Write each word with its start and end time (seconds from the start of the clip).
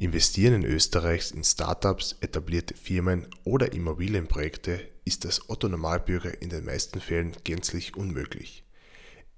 Investieren 0.00 0.62
in 0.62 0.64
Österreich 0.64 1.32
in 1.34 1.42
Startups, 1.42 2.14
etablierte 2.20 2.76
Firmen 2.76 3.26
oder 3.42 3.72
Immobilienprojekte 3.72 4.78
ist 5.04 5.26
als 5.26 5.50
Otto 5.50 5.68
Normalbürger 5.68 6.40
in 6.40 6.50
den 6.50 6.64
meisten 6.64 7.00
Fällen 7.00 7.32
gänzlich 7.42 7.96
unmöglich. 7.96 8.62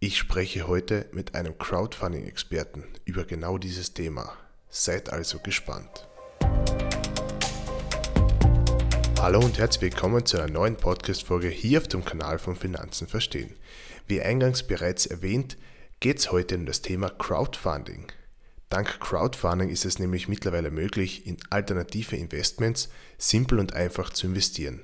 Ich 0.00 0.18
spreche 0.18 0.68
heute 0.68 1.08
mit 1.12 1.34
einem 1.34 1.56
Crowdfunding-Experten 1.56 2.84
über 3.06 3.24
genau 3.24 3.56
dieses 3.56 3.94
Thema. 3.94 4.36
Seid 4.68 5.10
also 5.10 5.38
gespannt. 5.38 6.06
Hallo 9.18 9.40
und 9.40 9.56
herzlich 9.58 9.94
willkommen 9.94 10.26
zu 10.26 10.36
einer 10.36 10.52
neuen 10.52 10.76
Podcast-Folge 10.76 11.48
hier 11.48 11.78
auf 11.78 11.88
dem 11.88 12.04
Kanal 12.04 12.38
von 12.38 12.54
Finanzen 12.54 13.08
verstehen. 13.08 13.54
Wie 14.08 14.20
eingangs 14.20 14.62
bereits 14.62 15.06
erwähnt, 15.06 15.56
geht 16.00 16.18
es 16.18 16.30
heute 16.30 16.56
um 16.56 16.66
das 16.66 16.82
Thema 16.82 17.08
Crowdfunding. 17.08 18.12
Dank 18.70 19.00
Crowdfunding 19.00 19.68
ist 19.68 19.84
es 19.84 19.98
nämlich 19.98 20.28
mittlerweile 20.28 20.70
möglich, 20.70 21.26
in 21.26 21.38
alternative 21.50 22.14
Investments 22.14 22.88
simpel 23.18 23.58
und 23.58 23.74
einfach 23.74 24.10
zu 24.10 24.28
investieren. 24.28 24.82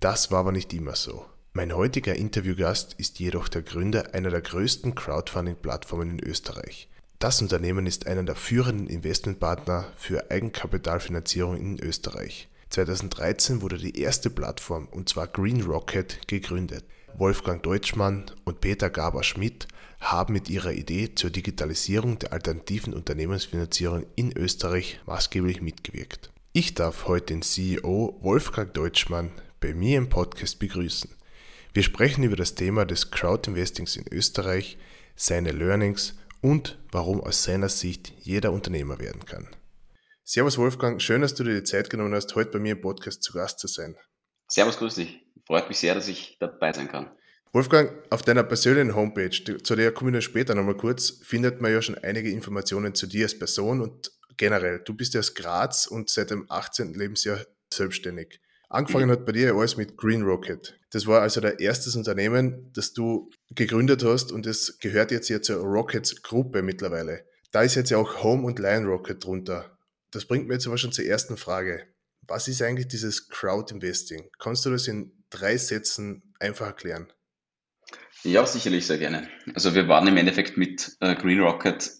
Das 0.00 0.30
war 0.30 0.40
aber 0.40 0.52
nicht 0.52 0.74
immer 0.74 0.94
so. 0.94 1.24
Mein 1.54 1.74
heutiger 1.74 2.14
Interviewgast 2.14 2.94
ist 2.98 3.18
jedoch 3.18 3.48
der 3.48 3.62
Gründer 3.62 4.12
einer 4.12 4.28
der 4.28 4.42
größten 4.42 4.94
Crowdfunding-Plattformen 4.94 6.10
in 6.10 6.22
Österreich. 6.22 6.90
Das 7.18 7.40
Unternehmen 7.40 7.86
ist 7.86 8.06
einer 8.06 8.22
der 8.22 8.36
führenden 8.36 8.86
Investmentpartner 8.86 9.90
für 9.96 10.30
Eigenkapitalfinanzierung 10.30 11.56
in 11.56 11.80
Österreich. 11.82 12.50
2013 12.68 13.62
wurde 13.62 13.78
die 13.78 13.98
erste 13.98 14.28
Plattform, 14.28 14.88
und 14.90 15.08
zwar 15.08 15.26
Green 15.26 15.62
Rocket, 15.62 16.28
gegründet. 16.28 16.84
Wolfgang 17.16 17.62
Deutschmann 17.62 18.26
und 18.44 18.60
Peter 18.60 18.90
Gaber-Schmidt 18.90 19.68
haben 20.00 20.32
mit 20.32 20.48
ihrer 20.48 20.72
Idee 20.72 21.14
zur 21.14 21.30
Digitalisierung 21.30 22.18
der 22.18 22.32
alternativen 22.32 22.94
Unternehmensfinanzierung 22.94 24.06
in 24.16 24.36
Österreich 24.36 25.00
maßgeblich 25.06 25.60
mitgewirkt. 25.60 26.30
Ich 26.52 26.74
darf 26.74 27.06
heute 27.06 27.34
den 27.34 27.42
CEO 27.42 28.18
Wolfgang 28.20 28.72
Deutschmann 28.72 29.30
bei 29.60 29.74
mir 29.74 29.98
im 29.98 30.08
Podcast 30.08 30.58
begrüßen. 30.58 31.10
Wir 31.74 31.82
sprechen 31.82 32.24
über 32.24 32.36
das 32.36 32.54
Thema 32.54 32.86
des 32.86 33.10
Crowdinvestings 33.10 33.96
in 33.96 34.06
Österreich, 34.10 34.78
seine 35.14 35.52
Learnings 35.52 36.14
und 36.40 36.78
warum 36.90 37.20
aus 37.20 37.42
seiner 37.42 37.68
Sicht 37.68 38.12
jeder 38.20 38.52
Unternehmer 38.52 38.98
werden 38.98 39.24
kann. 39.24 39.48
Servus 40.24 40.58
Wolfgang, 40.58 41.00
schön, 41.00 41.20
dass 41.20 41.34
du 41.34 41.44
dir 41.44 41.54
die 41.54 41.64
Zeit 41.64 41.90
genommen 41.90 42.14
hast, 42.14 42.34
heute 42.34 42.52
bei 42.52 42.58
mir 42.58 42.72
im 42.72 42.80
Podcast 42.80 43.22
zu 43.22 43.32
Gast 43.32 43.58
zu 43.58 43.68
sein. 43.68 43.96
Servus, 44.48 44.78
grüß 44.78 44.94
dich. 44.94 45.20
Freut 45.46 45.68
mich 45.68 45.78
sehr, 45.78 45.94
dass 45.94 46.08
ich 46.08 46.36
dabei 46.40 46.72
sein 46.72 46.88
kann. 46.88 47.10
Wolfgang, 47.56 47.90
auf 48.10 48.20
deiner 48.20 48.42
persönlichen 48.42 48.94
Homepage, 48.94 49.30
zu 49.30 49.76
der 49.76 49.90
komme 49.90 50.18
ich 50.18 50.24
später 50.26 50.54
nochmal 50.54 50.76
kurz, 50.76 51.20
findet 51.22 51.62
man 51.62 51.72
ja 51.72 51.80
schon 51.80 51.96
einige 51.96 52.30
Informationen 52.30 52.94
zu 52.94 53.06
dir 53.06 53.24
als 53.24 53.38
Person 53.38 53.80
und 53.80 54.12
generell. 54.36 54.82
Du 54.84 54.92
bist 54.92 55.14
ja 55.14 55.20
aus 55.20 55.32
Graz 55.32 55.86
und 55.86 56.10
seit 56.10 56.28
dem 56.28 56.44
18. 56.50 56.92
Lebensjahr 56.92 57.40
selbstständig. 57.72 58.42
Angefangen 58.68 59.10
hat 59.10 59.24
bei 59.24 59.32
dir 59.32 59.54
alles 59.54 59.78
mit 59.78 59.96
Green 59.96 60.20
Rocket. 60.20 60.78
Das 60.90 61.06
war 61.06 61.22
also 61.22 61.40
der 61.40 61.58
erste 61.58 61.96
Unternehmen, 61.96 62.70
das 62.74 62.92
du 62.92 63.30
gegründet 63.48 64.04
hast 64.04 64.32
und 64.32 64.44
es 64.44 64.78
gehört 64.78 65.10
jetzt 65.10 65.30
ja 65.30 65.40
zur 65.40 65.62
Rockets 65.62 66.20
Gruppe 66.20 66.60
mittlerweile. 66.60 67.24
Da 67.52 67.62
ist 67.62 67.74
jetzt 67.74 67.88
ja 67.88 67.96
auch 67.96 68.22
Home 68.22 68.46
und 68.46 68.58
Lion 68.58 68.84
Rocket 68.84 69.24
drunter. 69.24 69.78
Das 70.10 70.26
bringt 70.26 70.46
mir 70.46 70.52
jetzt 70.52 70.66
aber 70.66 70.76
schon 70.76 70.92
zur 70.92 71.06
ersten 71.06 71.38
Frage. 71.38 71.86
Was 72.28 72.48
ist 72.48 72.60
eigentlich 72.60 72.88
dieses 72.88 73.30
Crowd 73.30 73.72
Investing? 73.72 74.28
Kannst 74.38 74.66
du 74.66 74.70
das 74.70 74.86
in 74.88 75.24
drei 75.30 75.56
Sätzen 75.56 76.34
einfach 76.38 76.66
erklären? 76.66 77.10
Ja, 78.24 78.44
sicherlich 78.46 78.86
sehr 78.86 78.98
gerne. 78.98 79.28
Also 79.54 79.74
wir 79.74 79.88
waren 79.88 80.08
im 80.08 80.16
Endeffekt 80.16 80.56
mit 80.56 80.96
äh, 81.00 81.14
Green 81.14 81.40
Rocket 81.40 81.90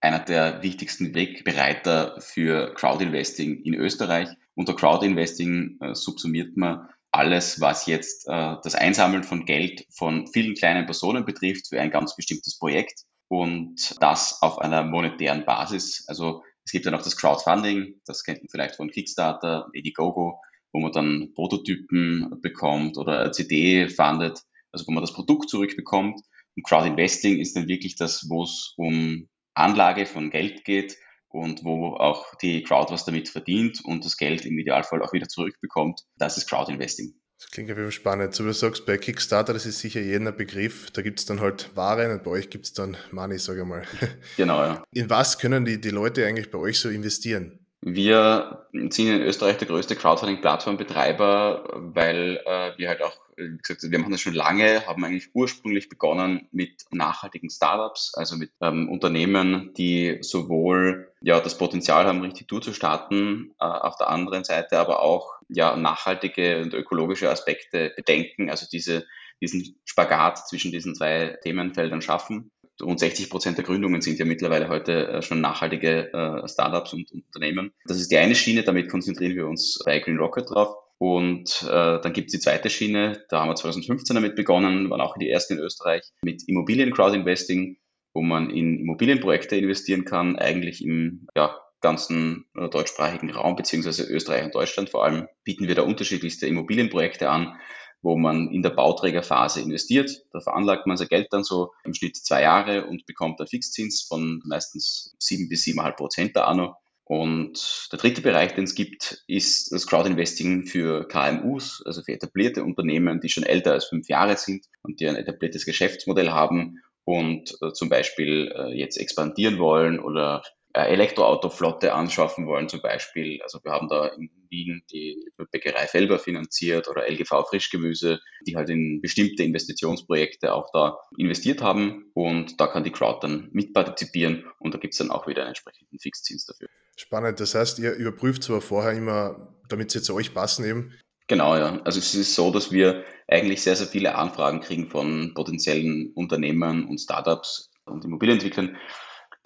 einer 0.00 0.18
der 0.20 0.62
wichtigsten 0.62 1.14
Wegbereiter 1.14 2.20
für 2.20 2.74
Crowdinvesting 2.74 3.62
in 3.62 3.74
Österreich. 3.74 4.28
Unter 4.54 4.74
Crowdinvesting 4.74 5.78
äh, 5.80 5.94
subsumiert 5.94 6.56
man 6.56 6.88
alles, 7.12 7.60
was 7.60 7.86
jetzt 7.86 8.28
äh, 8.28 8.56
das 8.62 8.74
Einsammeln 8.74 9.24
von 9.24 9.46
Geld 9.46 9.86
von 9.90 10.26
vielen 10.26 10.54
kleinen 10.54 10.86
Personen 10.86 11.24
betrifft 11.24 11.68
für 11.68 11.80
ein 11.80 11.90
ganz 11.90 12.14
bestimmtes 12.16 12.58
Projekt 12.58 13.02
und 13.28 13.96
das 14.00 14.42
auf 14.42 14.58
einer 14.58 14.82
monetären 14.82 15.44
Basis. 15.44 16.04
Also 16.08 16.42
es 16.64 16.72
gibt 16.72 16.84
ja 16.84 16.90
noch 16.90 17.02
das 17.02 17.16
Crowdfunding, 17.16 18.00
das 18.04 18.24
kennt 18.24 18.40
man 18.40 18.48
vielleicht 18.50 18.76
von 18.76 18.90
Kickstarter, 18.90 19.68
Indiegogo, 19.72 20.40
wo 20.72 20.80
man 20.80 20.92
dann 20.92 21.32
Prototypen 21.34 22.40
bekommt 22.42 22.98
oder 22.98 23.32
CD 23.32 23.88
fundet 23.88 24.42
also 24.72 24.86
wo 24.86 24.92
man 24.92 25.02
das 25.02 25.12
Produkt 25.12 25.48
zurückbekommt. 25.48 26.20
Und 26.56 26.66
Crowdinvesting 26.66 27.38
ist 27.38 27.56
dann 27.56 27.68
wirklich 27.68 27.96
das, 27.96 28.26
wo 28.28 28.44
es 28.44 28.74
um 28.76 29.28
Anlage 29.54 30.06
von 30.06 30.30
Geld 30.30 30.64
geht 30.64 30.96
und 31.28 31.64
wo 31.64 31.94
auch 31.96 32.34
die 32.36 32.62
Crowd 32.62 32.92
was 32.92 33.04
damit 33.04 33.28
verdient 33.28 33.84
und 33.84 34.04
das 34.04 34.16
Geld 34.16 34.44
im 34.44 34.58
Idealfall 34.58 35.02
auch 35.02 35.12
wieder 35.12 35.28
zurückbekommt. 35.28 36.02
Das 36.16 36.36
ist 36.36 36.48
Crowdinvesting. 36.48 37.14
Das 37.38 37.50
klingt 37.50 37.70
auf 37.70 37.76
jeden 37.76 37.90
Fall 37.90 37.92
spannend. 37.92 38.34
So 38.34 38.44
wie 38.44 38.48
du 38.48 38.54
sagst, 38.54 38.86
bei 38.86 38.96
Kickstarter, 38.96 39.52
das 39.52 39.66
ist 39.66 39.80
sicher 39.80 40.00
jeden 40.00 40.26
ein 40.26 40.36
Begriff. 40.36 40.90
Da 40.90 41.02
gibt 41.02 41.18
es 41.18 41.26
dann 41.26 41.40
halt 41.40 41.70
Ware 41.76 42.10
und 42.10 42.22
bei 42.24 42.30
euch 42.30 42.48
gibt 42.48 42.64
es 42.64 42.72
dann 42.72 42.96
Money, 43.10 43.38
sage 43.38 43.60
ich 43.60 43.66
mal. 43.66 43.82
Genau, 44.36 44.62
ja. 44.62 44.82
In 44.92 45.10
was 45.10 45.38
können 45.38 45.64
die, 45.64 45.80
die 45.80 45.90
Leute 45.90 46.24
eigentlich 46.26 46.50
bei 46.50 46.58
euch 46.58 46.78
so 46.78 46.88
investieren? 46.88 47.58
Wir 47.82 48.66
sind 48.72 48.98
in 48.98 49.20
Österreich 49.20 49.58
der 49.58 49.68
größte 49.68 49.96
Crowdfunding-Plattform-Betreiber, 49.96 51.68
weil 51.94 52.40
äh, 52.46 52.72
wir 52.78 52.88
halt 52.88 53.02
auch, 53.02 53.16
wie 53.36 53.58
gesagt, 53.58 53.82
wir 53.82 53.98
machen 53.98 54.12
das 54.12 54.20
schon 54.20 54.34
lange, 54.34 54.86
haben 54.86 55.04
eigentlich 55.04 55.30
ursprünglich 55.34 55.88
begonnen 55.88 56.48
mit 56.52 56.84
nachhaltigen 56.90 57.50
Startups, 57.50 58.14
also 58.14 58.36
mit 58.36 58.50
ähm, 58.60 58.88
Unternehmen, 58.88 59.72
die 59.76 60.18
sowohl 60.20 61.12
ja 61.20 61.40
das 61.40 61.58
Potenzial 61.58 62.06
haben, 62.06 62.22
richtig 62.22 62.48
durchzustarten, 62.48 63.54
äh, 63.60 63.64
auf 63.64 63.96
der 63.96 64.08
anderen 64.08 64.44
Seite 64.44 64.78
aber 64.78 65.02
auch 65.02 65.34
ja 65.48 65.76
nachhaltige 65.76 66.62
und 66.62 66.74
ökologische 66.74 67.30
Aspekte 67.30 67.92
bedenken, 67.96 68.50
also 68.50 68.66
diese 68.70 69.06
diesen 69.42 69.76
Spagat 69.84 70.48
zwischen 70.48 70.72
diesen 70.72 70.94
zwei 70.94 71.36
Themenfeldern 71.42 72.00
schaffen 72.00 72.50
rund 72.82 73.00
60 73.00 73.30
Prozent 73.30 73.56
der 73.58 73.64
Gründungen 73.64 74.00
sind 74.00 74.18
ja 74.18 74.24
mittlerweile 74.24 74.68
heute 74.68 75.08
äh, 75.08 75.22
schon 75.22 75.40
nachhaltige 75.40 76.12
äh, 76.12 76.48
Startups 76.48 76.92
und 76.92 77.10
Unternehmen. 77.12 77.72
Das 77.86 77.98
ist 77.98 78.10
die 78.10 78.18
eine 78.18 78.34
Schiene, 78.34 78.62
damit 78.62 78.90
konzentrieren 78.90 79.36
wir 79.36 79.46
uns 79.46 79.80
bei 79.84 79.98
Green 80.00 80.18
Rocket 80.18 80.50
drauf. 80.50 80.76
Und 80.98 81.62
äh, 81.68 82.00
dann 82.00 82.12
gibt 82.12 82.28
es 82.28 82.32
die 82.32 82.38
zweite 82.38 82.70
Schiene, 82.70 83.22
da 83.28 83.40
haben 83.40 83.50
wir 83.50 83.54
2015 83.54 84.14
damit 84.14 84.34
begonnen, 84.34 84.88
waren 84.88 85.02
auch 85.02 85.16
die 85.18 85.28
ersten 85.28 85.54
in 85.54 85.60
Österreich 85.60 86.02
mit 86.22 86.48
Immobilien 86.48 86.92
Crowdinvesting, 86.92 87.76
wo 88.14 88.22
man 88.22 88.48
in 88.48 88.78
Immobilienprojekte 88.80 89.56
investieren 89.56 90.06
kann, 90.06 90.36
eigentlich 90.36 90.82
im 90.82 91.28
ja, 91.36 91.54
ganzen 91.82 92.46
äh, 92.56 92.70
deutschsprachigen 92.70 93.30
Raum, 93.30 93.56
beziehungsweise 93.56 94.04
Österreich 94.04 94.44
und 94.44 94.54
Deutschland 94.54 94.88
vor 94.88 95.04
allem, 95.04 95.28
bieten 95.44 95.68
wir 95.68 95.74
da 95.74 95.82
unterschiedlichste 95.82 96.46
Immobilienprojekte 96.46 97.28
an, 97.28 97.60
wo 98.00 98.16
man 98.16 98.50
in 98.50 98.62
der 98.62 98.70
Bauträgerphase 98.70 99.60
investiert. 99.60 100.24
Da 100.32 100.40
veranlagt 100.40 100.86
man 100.86 100.96
sein 100.96 101.08
Geld 101.08 101.28
dann 101.30 101.44
so 101.44 101.72
im 101.84 101.92
Schnitt 101.92 102.16
zwei 102.16 102.42
Jahre 102.42 102.86
und 102.86 103.04
bekommt 103.04 103.38
einen 103.40 103.48
Fixzins 103.48 104.02
von 104.02 104.42
meistens 104.46 105.14
sieben 105.18 105.48
bis 105.48 105.64
siebeneinhalb 105.64 105.96
Prozent 105.96 106.36
der 106.36 106.48
Anno. 106.48 106.76
Und 107.08 107.88
der 107.92 108.00
dritte 108.00 108.20
Bereich, 108.20 108.56
den 108.56 108.64
es 108.64 108.74
gibt, 108.74 109.22
ist 109.28 109.70
das 109.70 109.86
Crowdinvesting 109.86 110.66
für 110.66 111.06
KMUs, 111.06 111.80
also 111.86 112.02
für 112.02 112.12
etablierte 112.12 112.64
Unternehmen, 112.64 113.20
die 113.20 113.28
schon 113.28 113.44
älter 113.44 113.72
als 113.72 113.84
fünf 113.84 114.08
Jahre 114.08 114.36
sind 114.36 114.66
und 114.82 114.98
die 114.98 115.08
ein 115.08 115.14
etabliertes 115.14 115.64
Geschäftsmodell 115.64 116.30
haben 116.30 116.82
und 117.04 117.56
äh, 117.62 117.72
zum 117.72 117.88
Beispiel 117.88 118.52
äh, 118.52 118.76
jetzt 118.76 118.96
expandieren 118.96 119.60
wollen 119.60 120.00
oder 120.00 120.42
Elektroautoflotte 120.84 121.94
anschaffen 121.94 122.46
wollen 122.46 122.68
zum 122.68 122.82
Beispiel. 122.82 123.40
Also 123.42 123.58
wir 123.62 123.72
haben 123.72 123.88
da 123.88 124.08
in 124.08 124.30
Wien 124.50 124.82
die 124.90 125.30
Bäckerei 125.50 125.86
Felber 125.86 126.18
finanziert 126.18 126.88
oder 126.88 127.08
LGV 127.08 127.48
Frischgemüse, 127.48 128.20
die 128.46 128.56
halt 128.56 128.68
in 128.68 129.00
bestimmte 129.00 129.42
Investitionsprojekte 129.42 130.52
auch 130.52 130.70
da 130.72 130.98
investiert 131.16 131.62
haben 131.62 132.10
und 132.14 132.60
da 132.60 132.66
kann 132.66 132.84
die 132.84 132.92
Crowd 132.92 133.18
dann 133.22 133.48
mitpartizipieren 133.52 134.44
und 134.58 134.74
da 134.74 134.78
gibt 134.78 134.94
es 134.94 134.98
dann 134.98 135.10
auch 135.10 135.26
wieder 135.26 135.42
einen 135.42 135.48
entsprechenden 135.48 135.98
Fixzins 135.98 136.44
dafür. 136.44 136.68
Spannend, 136.96 137.40
das 137.40 137.54
heißt, 137.54 137.78
ihr 137.78 137.92
überprüft 137.94 138.42
zwar 138.42 138.60
vorher 138.60 138.92
immer, 138.92 139.54
damit 139.68 139.90
sie 139.90 140.02
zu 140.02 140.14
euch 140.14 140.34
passen 140.34 140.64
eben. 140.64 140.92
Genau, 141.28 141.56
ja. 141.56 141.80
Also 141.84 141.98
es 141.98 142.14
ist 142.14 142.34
so, 142.34 142.50
dass 142.50 142.70
wir 142.70 143.04
eigentlich 143.26 143.62
sehr, 143.62 143.76
sehr 143.76 143.88
viele 143.88 144.14
Anfragen 144.14 144.60
kriegen 144.60 144.88
von 144.88 145.32
potenziellen 145.34 146.12
Unternehmern 146.14 146.84
und 146.84 147.00
Startups 147.00 147.70
und 147.84 148.04
Immobilienentwicklern, 148.04 148.76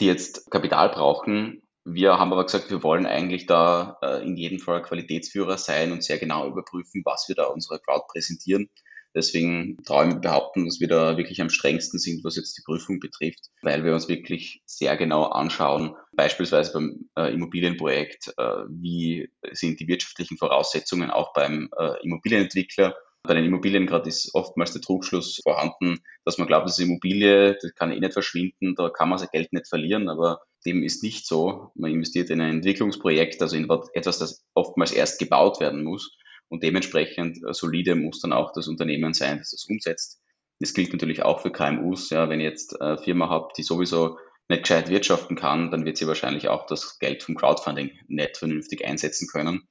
die 0.01 0.07
jetzt 0.07 0.51
Kapital 0.51 0.89
brauchen. 0.91 1.63
Wir 1.85 2.19
haben 2.19 2.33
aber 2.33 2.45
gesagt, 2.45 2.71
wir 2.71 2.83
wollen 2.83 3.07
eigentlich 3.07 3.47
da 3.47 3.99
äh, 4.03 4.23
in 4.25 4.37
jedem 4.37 4.59
Fall 4.59 4.83
Qualitätsführer 4.83 5.57
sein 5.57 5.93
und 5.93 6.05
sehr 6.05 6.19
genau 6.19 6.47
überprüfen, 6.47 7.03
was 7.05 7.27
wir 7.29 7.35
da 7.35 7.45
unserer 7.45 7.79
Crowd 7.79 8.05
präsentieren. 8.09 8.69
Deswegen 9.15 9.77
traue 9.85 10.07
mir 10.07 10.21
behaupten, 10.21 10.67
dass 10.67 10.79
wir 10.79 10.87
da 10.87 11.17
wirklich 11.17 11.41
am 11.41 11.51
strengsten 11.51 11.99
sind, 11.99 12.23
was 12.23 12.37
jetzt 12.37 12.57
die 12.57 12.63
Prüfung 12.65 13.01
betrifft, 13.01 13.51
weil 13.63 13.85
wir 13.85 13.93
uns 13.93 14.09
wirklich 14.09 14.63
sehr 14.67 14.97
genau 14.97 15.25
anschauen, 15.25 15.97
beispielsweise 16.13 16.73
beim 16.73 17.09
äh, 17.17 17.33
Immobilienprojekt, 17.33 18.33
äh, 18.37 18.65
wie 18.69 19.29
sind 19.51 19.81
die 19.81 19.89
wirtschaftlichen 19.89 20.37
Voraussetzungen 20.37 21.11
auch 21.11 21.33
beim 21.33 21.71
äh, 21.77 21.95
Immobilienentwickler, 22.05 22.95
Bei 23.23 23.35
den 23.35 23.45
Immobilien 23.45 23.87
gerade 23.87 24.09
ist 24.09 24.35
oftmals 24.35 24.73
der 24.73 24.81
Trugschluss 24.81 25.41
vorhanden, 25.43 25.99
dass 26.25 26.39
man 26.39 26.47
glaubt, 26.47 26.67
das 26.67 26.79
ist 26.79 26.85
Immobilie, 26.85 27.59
das 27.61 27.75
kann 27.75 27.93
eh 27.93 28.01
nicht 28.01 28.15
verschwinden, 28.15 28.75
da 28.75 28.89
kann 28.89 29.09
man 29.09 29.19
sein 29.19 29.29
Geld 29.31 29.53
nicht 29.53 29.69
verlieren, 29.69 30.09
aber 30.09 30.41
dem 30.65 30.83
ist 30.83 31.03
nicht 31.03 31.27
so. 31.27 31.71
Man 31.75 31.91
investiert 31.91 32.31
in 32.31 32.41
ein 32.41 32.57
Entwicklungsprojekt, 32.57 33.43
also 33.43 33.57
in 33.57 33.69
etwas, 33.93 34.19
das 34.19 34.45
oftmals 34.55 34.93
erst 34.93 35.19
gebaut 35.19 35.61
werden 35.61 35.85
muss 35.85 36.17
und 36.49 36.63
dementsprechend 36.63 37.39
solide 37.55 37.95
muss 37.95 38.21
dann 38.21 38.33
auch 38.33 38.53
das 38.53 38.69
Unternehmen 38.69 39.15
sein, 39.15 39.39
das 39.39 39.51
das 39.51 39.67
umsetzt. 39.67 40.21
Das 40.59 40.75
gilt 40.75 40.93
natürlich 40.93 41.23
auch 41.23 41.41
für 41.41 41.53
KMUs. 41.53 42.11
Ja, 42.11 42.29
wenn 42.29 42.41
ihr 42.41 42.51
jetzt 42.51 42.81
eine 42.81 42.99
Firma 42.99 43.29
habt, 43.31 43.57
die 43.57 43.63
sowieso 43.63 44.19
nicht 44.49 44.63
gescheit 44.63 44.91
wirtschaften 44.91 45.37
kann, 45.37 45.71
dann 45.71 45.85
wird 45.85 45.97
sie 45.97 46.07
wahrscheinlich 46.07 46.49
auch 46.49 46.67
das 46.67 46.99
Geld 46.99 47.23
vom 47.23 47.37
Crowdfunding 47.37 47.93
nicht 48.09 48.37
vernünftig 48.37 48.85
einsetzen 48.85 49.29
können. 49.29 49.69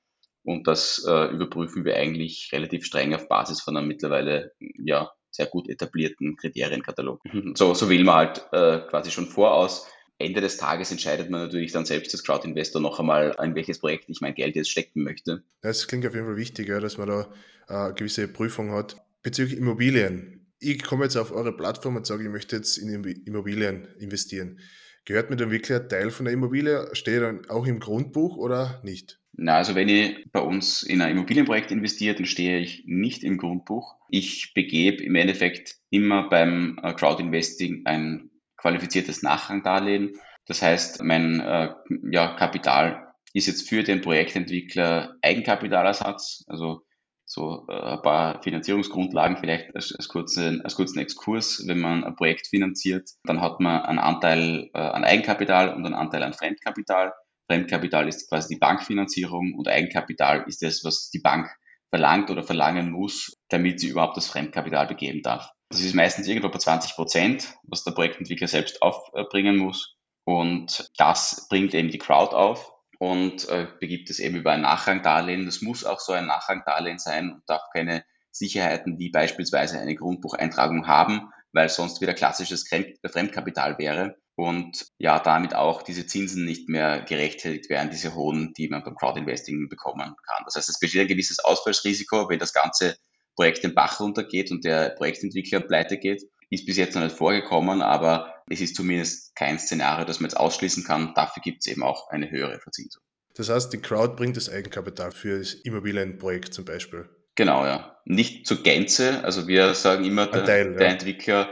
Und 0.49 0.65
das 0.65 1.05
äh, 1.07 1.31
überprüfen 1.31 1.85
wir 1.85 1.95
eigentlich 1.95 2.49
relativ 2.51 2.83
streng 2.83 3.13
auf 3.13 3.27
Basis 3.27 3.61
von 3.61 3.77
einem 3.77 3.87
mittlerweile 3.87 4.51
ja, 4.83 5.11
sehr 5.29 5.45
gut 5.45 5.69
etablierten 5.69 6.37
Kriterienkatalog. 6.37 7.21
So, 7.53 7.75
so 7.75 7.87
wählen 7.87 8.07
wir 8.07 8.15
halt 8.15 8.47
äh, 8.51 8.79
quasi 8.89 9.11
schon 9.11 9.27
voraus. 9.27 9.85
Ende 10.17 10.41
des 10.41 10.57
Tages 10.57 10.89
entscheidet 10.89 11.29
man 11.29 11.41
natürlich 11.41 11.71
dann 11.71 11.85
selbst 11.85 12.15
als 12.15 12.23
Crowd-Investor 12.23 12.81
noch 12.81 12.99
einmal, 12.99 13.35
in 13.43 13.53
welches 13.53 13.77
Projekt 13.77 14.05
ich 14.09 14.21
mein 14.21 14.33
Geld 14.33 14.55
jetzt 14.55 14.71
stecken 14.71 15.03
möchte. 15.03 15.43
Das 15.61 15.87
klingt 15.87 16.07
auf 16.07 16.15
jeden 16.15 16.25
Fall 16.25 16.37
wichtig, 16.37 16.67
ja, 16.67 16.79
dass 16.79 16.97
man 16.97 17.09
da 17.09 17.27
äh, 17.67 17.73
eine 17.73 17.93
gewisse 17.93 18.27
Prüfung 18.27 18.71
hat. 18.71 18.95
Bezüglich 19.21 19.55
Immobilien. 19.55 20.51
Ich 20.59 20.81
komme 20.81 21.03
jetzt 21.03 21.15
auf 21.15 21.31
eure 21.31 21.55
Plattform 21.55 21.95
und 21.95 22.07
sage, 22.07 22.23
ich 22.23 22.29
möchte 22.29 22.55
jetzt 22.55 22.79
in 22.79 23.03
Immobilien 23.03 23.87
investieren. 23.99 24.59
Gehört 25.05 25.29
mir 25.29 25.35
dann 25.35 25.51
wirklich 25.51 25.79
ein 25.79 25.89
Teil 25.89 26.09
von 26.09 26.25
der 26.25 26.33
Immobilie? 26.33 26.89
Steht 26.93 27.21
dann 27.21 27.47
auch 27.49 27.67
im 27.67 27.79
Grundbuch 27.79 28.35
oder 28.35 28.81
nicht? 28.83 29.19
Na, 29.41 29.55
also 29.55 29.73
wenn 29.73 29.87
ich 29.87 30.29
bei 30.33 30.41
uns 30.41 30.83
in 30.83 31.01
ein 31.01 31.11
Immobilienprojekt 31.11 31.71
investiere, 31.71 32.13
dann 32.13 32.25
stehe 32.25 32.59
ich 32.59 32.83
nicht 32.85 33.23
im 33.23 33.37
Grundbuch. 33.37 33.95
Ich 34.09 34.53
begebe 34.53 35.01
im 35.01 35.15
Endeffekt 35.15 35.75
immer 35.89 36.27
beim 36.27 36.77
äh, 36.83 36.93
Crowdinvesting 36.93 37.83
ein 37.85 38.31
qualifiziertes 38.57 39.23
Nachrangdarlehen. 39.23 40.17
Das 40.45 40.61
heißt, 40.61 41.01
mein 41.03 41.39
äh, 41.39 41.69
ja, 42.11 42.35
Kapital 42.35 43.13
ist 43.33 43.47
jetzt 43.47 43.69
für 43.69 43.83
den 43.83 44.01
Projektentwickler 44.01 45.15
Eigenkapitalersatz, 45.21 46.43
also 46.47 46.81
so 47.23 47.65
äh, 47.69 47.79
ein 47.79 48.01
paar 48.01 48.43
Finanzierungsgrundlagen 48.43 49.37
vielleicht 49.37 49.73
als, 49.73 49.95
als, 49.95 50.09
kurzen, 50.09 50.61
als 50.65 50.75
kurzen 50.75 50.99
Exkurs. 50.99 51.63
Wenn 51.65 51.79
man 51.79 52.03
ein 52.03 52.15
Projekt 52.17 52.47
finanziert, 52.47 53.09
dann 53.23 53.39
hat 53.39 53.61
man 53.61 53.83
einen 53.83 53.99
Anteil 53.99 54.69
äh, 54.73 54.79
an 54.79 55.05
Eigenkapital 55.05 55.73
und 55.73 55.85
einen 55.85 55.95
Anteil 55.95 56.23
an 56.23 56.33
Fremdkapital. 56.33 57.13
Fremdkapital 57.49 58.07
ist 58.07 58.29
quasi 58.29 58.53
die 58.53 58.59
Bankfinanzierung 58.59 59.55
und 59.57 59.67
Eigenkapital 59.67 60.45
ist 60.47 60.61
das, 60.61 60.83
was 60.83 61.09
die 61.09 61.19
Bank 61.19 61.49
verlangt 61.89 62.29
oder 62.29 62.43
verlangen 62.43 62.91
muss, 62.91 63.35
damit 63.49 63.79
sie 63.79 63.87
überhaupt 63.87 64.17
das 64.17 64.27
Fremdkapital 64.27 64.85
begeben 64.85 65.23
darf. 65.23 65.49
Das 65.69 65.81
ist 65.81 65.95
meistens 65.95 66.27
irgendwo 66.27 66.49
bei 66.49 66.59
20 66.59 66.93
Prozent, 66.93 67.55
was 67.63 67.83
der 67.83 67.91
Projektentwickler 67.91 68.47
selbst 68.47 68.83
aufbringen 68.83 69.57
muss. 69.57 69.95
Und 70.25 70.91
das 70.97 71.47
bringt 71.49 71.73
eben 71.73 71.89
die 71.89 71.97
Crowd 71.97 72.35
auf 72.35 72.71
und 72.99 73.49
äh, 73.49 73.67
begibt 73.79 74.11
es 74.11 74.19
eben 74.19 74.35
über 74.35 74.51
ein 74.51 74.61
Nachrangdarlehen. 74.61 75.45
Das 75.45 75.61
muss 75.61 75.85
auch 75.85 75.99
so 75.99 76.13
ein 76.13 76.27
Nachrangdarlehen 76.27 76.99
sein 76.99 77.31
und 77.31 77.41
darf 77.47 77.63
keine 77.73 78.03
Sicherheiten 78.31 78.99
wie 78.99 79.09
beispielsweise 79.09 79.79
eine 79.79 79.95
Grundbucheintragung 79.95 80.85
haben, 80.85 81.31
weil 81.51 81.69
sonst 81.69 81.99
wieder 81.99 82.13
klassisches 82.13 82.67
Fremdkapital 82.67 83.79
wäre 83.79 84.17
und 84.39 84.87
ja, 84.97 85.19
damit 85.19 85.53
auch 85.53 85.81
diese 85.81 86.07
Zinsen 86.07 86.45
nicht 86.45 86.69
mehr 86.69 87.01
gerechtfertigt 87.01 87.69
werden, 87.69 87.89
diese 87.91 88.15
hohen, 88.15 88.53
die 88.53 88.69
man 88.69 88.85
beim 88.85 88.95
Crowdinvesting 88.95 89.67
bekommen 89.67 90.15
kann. 90.25 90.43
Das 90.45 90.55
heißt, 90.55 90.69
es 90.69 90.79
besteht 90.79 91.01
ein 91.01 91.07
gewisses 91.09 91.39
Ausfallsrisiko, 91.39 92.29
wenn 92.29 92.39
das 92.39 92.53
ganze 92.53 92.95
Projekt 93.35 93.65
den 93.65 93.75
Bach 93.75 93.99
runtergeht 93.99 94.49
und 94.51 94.63
der 94.63 94.91
Projektentwickler 94.91 95.59
pleite 95.59 95.97
geht. 95.97 96.23
Ist 96.49 96.65
bis 96.65 96.77
jetzt 96.77 96.95
noch 96.95 97.03
nicht 97.03 97.17
vorgekommen, 97.17 97.81
aber 97.81 98.33
es 98.49 98.61
ist 98.61 98.77
zumindest 98.77 99.35
kein 99.35 99.59
Szenario, 99.59 100.05
das 100.05 100.21
man 100.21 100.29
jetzt 100.29 100.37
ausschließen 100.37 100.85
kann. 100.85 101.13
Dafür 101.15 101.43
gibt 101.43 101.57
es 101.59 101.67
eben 101.67 101.83
auch 101.83 102.09
eine 102.09 102.31
höhere 102.31 102.59
Verzinsung. 102.59 103.03
Das 103.35 103.49
heißt, 103.49 103.73
die 103.73 103.79
Crowd 103.79 104.15
bringt 104.15 104.37
das 104.37 104.49
Eigenkapital 104.49 105.11
für 105.11 105.39
das 105.39 105.53
Immobilienprojekt 105.53 106.53
zum 106.53 106.63
Beispiel. 106.63 107.09
Genau, 107.35 107.65
ja. 107.65 107.97
Nicht 108.05 108.47
zur 108.47 108.63
Gänze. 108.63 109.21
Also 109.25 109.47
wir 109.47 109.73
sagen 109.73 110.05
immer, 110.05 110.27
der, 110.27 110.45
Teil, 110.45 110.75
der 110.75 110.87
Entwickler 110.87 111.49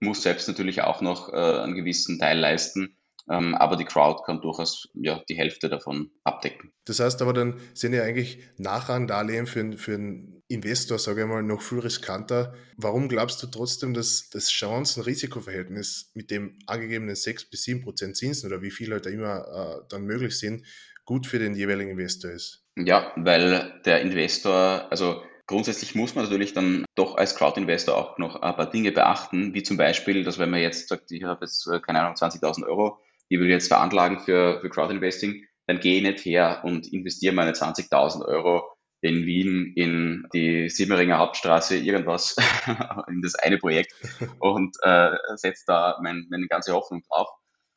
muss 0.00 0.22
selbst 0.22 0.48
natürlich 0.48 0.82
auch 0.82 1.00
noch 1.00 1.32
äh, 1.32 1.36
einen 1.36 1.74
gewissen 1.74 2.18
Teil 2.18 2.38
leisten. 2.38 2.96
Ähm, 3.30 3.54
aber 3.54 3.76
die 3.76 3.84
Crowd 3.84 4.22
kann 4.26 4.40
durchaus 4.40 4.88
ja, 4.94 5.22
die 5.28 5.36
Hälfte 5.36 5.68
davon 5.68 6.10
abdecken. 6.24 6.72
Das 6.84 6.98
heißt 6.98 7.22
aber, 7.22 7.32
dann 7.32 7.60
sind 7.74 7.92
ja 7.92 8.02
eigentlich 8.02 8.40
Nachrangdarlehen 8.56 9.46
für, 9.46 9.76
für 9.78 9.94
einen 9.94 10.42
Investor, 10.48 10.98
sage 10.98 11.20
ich 11.20 11.26
mal, 11.28 11.42
noch 11.42 11.62
viel 11.62 11.78
riskanter. 11.78 12.54
Warum 12.76 13.08
glaubst 13.08 13.40
du 13.42 13.46
trotzdem, 13.46 13.94
dass 13.94 14.30
das 14.30 14.50
Chancen-Risikoverhältnis 14.50 16.10
mit 16.14 16.32
dem 16.32 16.58
angegebenen 16.66 17.14
6 17.14 17.50
bis 17.50 17.62
7 17.62 17.82
Prozent 17.82 18.16
Zinsen 18.16 18.50
oder 18.50 18.62
wie 18.62 18.72
viel 18.72 18.90
halt 18.90 19.06
immer 19.06 19.46
äh, 19.46 19.86
dann 19.88 20.04
möglich 20.06 20.36
sind, 20.36 20.66
gut 21.04 21.26
für 21.26 21.38
den 21.38 21.54
jeweiligen 21.54 21.90
Investor 21.90 22.32
ist? 22.32 22.64
Ja, 22.76 23.12
weil 23.16 23.80
der 23.84 24.00
Investor, 24.00 24.90
also 24.90 25.22
Grundsätzlich 25.50 25.96
muss 25.96 26.14
man 26.14 26.26
natürlich 26.26 26.52
dann 26.52 26.84
doch 26.94 27.16
als 27.16 27.34
Crowd-Investor 27.34 27.96
auch 27.96 28.18
noch 28.18 28.40
ein 28.40 28.54
paar 28.54 28.70
Dinge 28.70 28.92
beachten, 28.92 29.52
wie 29.52 29.64
zum 29.64 29.76
Beispiel, 29.76 30.22
dass 30.22 30.38
wenn 30.38 30.48
man 30.48 30.60
jetzt 30.60 30.88
sagt, 30.88 31.10
ich 31.10 31.24
habe 31.24 31.44
jetzt, 31.44 31.66
äh, 31.66 31.80
keine 31.80 32.02
Ahnung, 32.02 32.14
20.000 32.14 32.64
Euro, 32.68 33.00
die 33.28 33.40
will 33.40 33.48
ich 33.48 33.54
jetzt 33.54 33.66
veranlagen 33.66 34.20
für, 34.20 34.60
für 34.60 34.70
Crowd-Investing, 34.70 35.44
dann 35.66 35.80
gehe 35.80 35.96
ich 35.96 36.02
nicht 36.04 36.24
her 36.24 36.60
und 36.62 36.92
investiere 36.92 37.34
meine 37.34 37.50
20.000 37.50 38.24
Euro 38.26 38.62
in 39.00 39.26
Wien 39.26 39.72
in 39.74 40.24
die 40.32 40.68
Simmeringer 40.68 41.18
Hauptstraße 41.18 41.78
irgendwas 41.78 42.36
in 43.08 43.20
das 43.20 43.34
eine 43.34 43.58
Projekt 43.58 43.92
und 44.38 44.76
äh, 44.82 45.16
setze 45.34 45.64
da 45.66 45.98
mein, 46.00 46.28
meine 46.30 46.46
ganze 46.46 46.74
Hoffnung 46.74 47.02
drauf, 47.10 47.28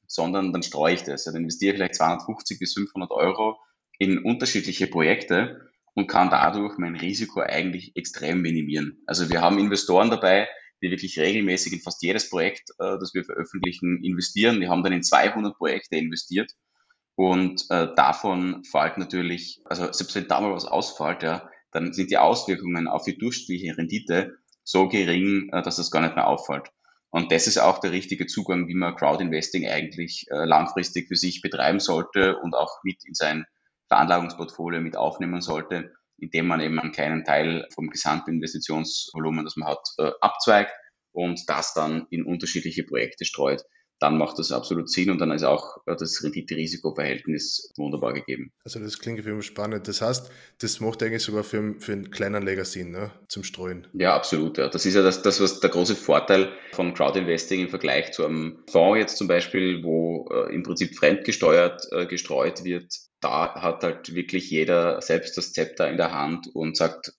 sondern 0.05 0.53
dann 0.53 0.61
streue 0.61 0.93
ich 0.93 1.05
das. 1.05 1.23
Dann 1.23 1.37
investiere 1.37 1.71
ich 1.71 1.77
vielleicht 1.77 1.95
250 1.95 2.59
bis 2.59 2.75
500 2.75 3.09
Euro 3.09 3.57
in 3.97 4.19
unterschiedliche 4.19 4.85
Projekte 4.85 5.72
und 5.95 6.07
kann 6.07 6.29
dadurch 6.29 6.77
mein 6.77 6.95
Risiko 6.95 7.41
eigentlich 7.41 7.95
extrem 7.95 8.41
minimieren. 8.41 9.01
Also 9.05 9.29
wir 9.29 9.41
haben 9.41 9.59
Investoren 9.59 10.09
dabei, 10.09 10.47
die 10.81 10.89
wirklich 10.89 11.17
regelmäßig 11.19 11.73
in 11.73 11.81
fast 11.81 12.01
jedes 12.03 12.29
Projekt, 12.29 12.71
äh, 12.79 12.97
das 12.99 13.13
wir 13.13 13.23
veröffentlichen, 13.23 14.03
investieren. 14.03 14.59
Wir 14.59 14.69
haben 14.69 14.83
dann 14.83 14.93
in 14.93 15.03
200 15.03 15.55
Projekte 15.57 15.95
investiert 15.95 16.51
und 17.15 17.65
äh, 17.69 17.87
davon 17.95 18.63
fällt 18.63 18.97
natürlich, 18.97 19.61
also 19.65 19.91
selbst 19.91 20.15
wenn 20.15 20.27
da 20.27 20.41
mal 20.41 20.53
was 20.53 20.65
ausfällt, 20.65 21.23
ja, 21.23 21.49
dann 21.71 21.93
sind 21.93 22.11
die 22.11 22.17
Auswirkungen 22.17 22.87
auf 22.87 23.03
die 23.03 23.17
durchschnittliche 23.17 23.77
Rendite 23.77 24.37
so 24.63 24.87
gering, 24.87 25.49
äh, 25.51 25.61
dass 25.61 25.75
das 25.75 25.91
gar 25.91 26.01
nicht 26.01 26.15
mehr 26.15 26.27
auffällt. 26.27 26.69
Und 27.11 27.31
das 27.31 27.45
ist 27.45 27.59
auch 27.59 27.77
der 27.77 27.91
richtige 27.91 28.25
Zugang, 28.25 28.67
wie 28.67 28.73
man 28.73 28.95
Crowdinvesting 28.95 29.67
eigentlich 29.67 30.25
äh, 30.31 30.45
langfristig 30.45 31.07
für 31.07 31.15
sich 31.15 31.41
betreiben 31.41 31.79
sollte 31.79 32.37
und 32.37 32.55
auch 32.55 32.79
mit 32.83 33.05
in 33.05 33.13
sein 33.13 33.45
Veranlagungsportfolio 33.93 34.81
mit 34.81 34.97
aufnehmen 34.97 35.41
sollte, 35.41 35.93
indem 36.17 36.47
man 36.47 36.61
eben 36.61 36.79
einen 36.79 36.91
kleinen 36.91 37.23
Teil 37.23 37.67
vom 37.73 37.89
Gesamtinvestitionsvolumen, 37.89 39.45
das 39.45 39.55
man 39.55 39.69
hat, 39.69 39.83
äh, 39.99 40.11
abzweigt 40.19 40.71
und 41.11 41.41
das 41.47 41.73
dann 41.73 42.07
in 42.09 42.25
unterschiedliche 42.25 42.83
Projekte 42.83 43.25
streut 43.25 43.63
dann 44.03 44.17
macht 44.17 44.37
das 44.37 44.51
absolut 44.51 44.89
Sinn 44.89 45.09
und 45.09 45.19
dann 45.19 45.31
ist 45.31 45.43
auch 45.43 45.77
äh, 45.85 45.95
das 45.95 46.21
Rendite-Risiko-Verhältnis 46.21 47.71
wunderbar 47.77 48.13
gegeben. 48.13 48.51
Also 48.65 48.79
das 48.79 48.99
klingt 48.99 49.23
für 49.23 49.33
mich 49.33 49.45
spannend. 49.45 49.87
Das 49.87 50.01
heißt, 50.01 50.29
das 50.59 50.81
macht 50.81 51.01
eigentlich 51.01 51.23
sogar 51.23 51.45
für, 51.45 51.75
für 51.79 51.93
einen 51.93 52.11
Kleinanleger 52.11 52.65
Sinn, 52.65 52.91
ne? 52.91 53.11
zum 53.29 53.45
Streuen. 53.45 53.87
Ja, 53.93 54.13
absolut. 54.13 54.57
Ja. 54.57 54.67
Das 54.67 54.85
ist 54.85 54.95
ja 54.95 55.03
das, 55.03 55.21
das, 55.21 55.39
was 55.39 55.61
der 55.61 55.69
große 55.69 55.95
Vorteil 55.95 56.51
von 56.73 56.93
Crowdinvesting 56.93 57.61
im 57.61 57.69
Vergleich 57.69 58.11
zu 58.11 58.25
einem 58.25 58.63
Fonds 58.69 58.99
jetzt 58.99 59.17
zum 59.17 59.29
Beispiel, 59.29 59.83
wo 59.85 60.27
äh, 60.31 60.53
im 60.53 60.63
Prinzip 60.63 60.97
fremdgesteuert 60.97 61.87
äh, 61.91 62.05
gestreut 62.05 62.65
wird. 62.65 62.93
Da 63.23 63.55
hat 63.55 63.83
halt 63.83 64.13
wirklich 64.15 64.49
jeder 64.49 65.01
selbst 65.01 65.37
das 65.37 65.53
Zepter 65.53 65.89
in 65.89 65.97
der 65.97 66.11
Hand 66.11 66.47
und 66.53 66.75
sagt, 66.77 67.13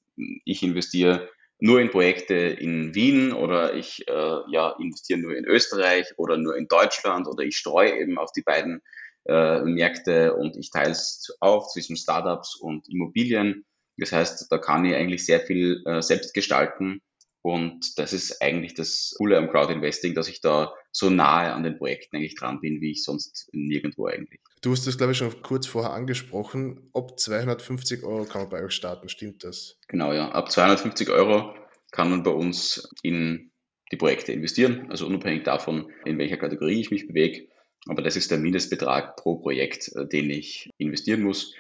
ich 0.44 0.62
investiere 0.62 1.28
nur 1.58 1.80
in 1.80 1.90
Projekte 1.90 2.34
in 2.34 2.94
Wien 2.94 3.32
oder 3.32 3.74
ich 3.74 4.06
äh, 4.08 4.38
ja, 4.50 4.76
investiere 4.78 5.20
nur 5.20 5.34
in 5.34 5.44
Österreich 5.44 6.12
oder 6.16 6.36
nur 6.36 6.56
in 6.56 6.68
Deutschland 6.68 7.26
oder 7.26 7.42
ich 7.42 7.56
streue 7.56 7.98
eben 7.98 8.18
auf 8.18 8.32
die 8.32 8.42
beiden 8.42 8.82
äh, 9.26 9.60
Märkte 9.62 10.34
und 10.34 10.56
ich 10.56 10.70
teile 10.70 10.90
es 10.90 11.34
auf 11.40 11.68
zwischen 11.72 11.96
Startups 11.96 12.56
und 12.56 12.88
Immobilien. 12.88 13.64
Das 13.96 14.12
heißt, 14.12 14.50
da 14.50 14.58
kann 14.58 14.84
ich 14.84 14.94
eigentlich 14.94 15.24
sehr 15.24 15.40
viel 15.40 15.82
äh, 15.86 16.02
selbst 16.02 16.34
gestalten 16.34 17.00
und 17.44 17.98
das 17.98 18.14
ist 18.14 18.40
eigentlich 18.40 18.72
das 18.72 19.14
Coole 19.18 19.36
am 19.36 19.50
Crowdinvesting, 19.50 20.14
dass 20.14 20.28
ich 20.28 20.40
da 20.40 20.72
so 20.90 21.10
nahe 21.10 21.52
an 21.52 21.62
den 21.62 21.76
Projekten 21.76 22.16
eigentlich 22.16 22.36
dran 22.36 22.58
bin, 22.62 22.80
wie 22.80 22.92
ich 22.92 23.04
sonst 23.04 23.50
nirgendwo 23.52 24.06
eigentlich. 24.06 24.40
Du 24.62 24.72
hast 24.72 24.86
das, 24.86 24.96
glaube 24.96 25.12
ich, 25.12 25.18
schon 25.18 25.42
kurz 25.42 25.66
vorher 25.66 25.92
angesprochen. 25.92 26.88
Ab 26.94 27.20
250 27.20 28.02
Euro 28.02 28.24
kann 28.24 28.40
man 28.40 28.50
bei 28.50 28.64
euch 28.64 28.72
starten, 28.72 29.10
stimmt 29.10 29.44
das? 29.44 29.76
Genau, 29.88 30.14
ja. 30.14 30.30
Ab 30.30 30.50
250 30.50 31.10
Euro 31.10 31.54
kann 31.92 32.08
man 32.08 32.22
bei 32.22 32.30
uns 32.30 32.88
in 33.02 33.50
die 33.92 33.96
Projekte 33.96 34.32
investieren, 34.32 34.86
also 34.88 35.06
unabhängig 35.06 35.42
davon, 35.42 35.92
in 36.06 36.16
welcher 36.16 36.38
Kategorie 36.38 36.80
ich 36.80 36.90
mich 36.90 37.06
bewege. 37.06 37.48
Aber 37.86 38.00
das 38.00 38.16
ist 38.16 38.30
der 38.30 38.38
Mindestbetrag 38.38 39.16
pro 39.16 39.36
Projekt, 39.36 39.94
äh, 39.94 40.08
den 40.08 40.30
ich 40.30 40.70
investieren 40.78 41.20
muss. 41.20 41.54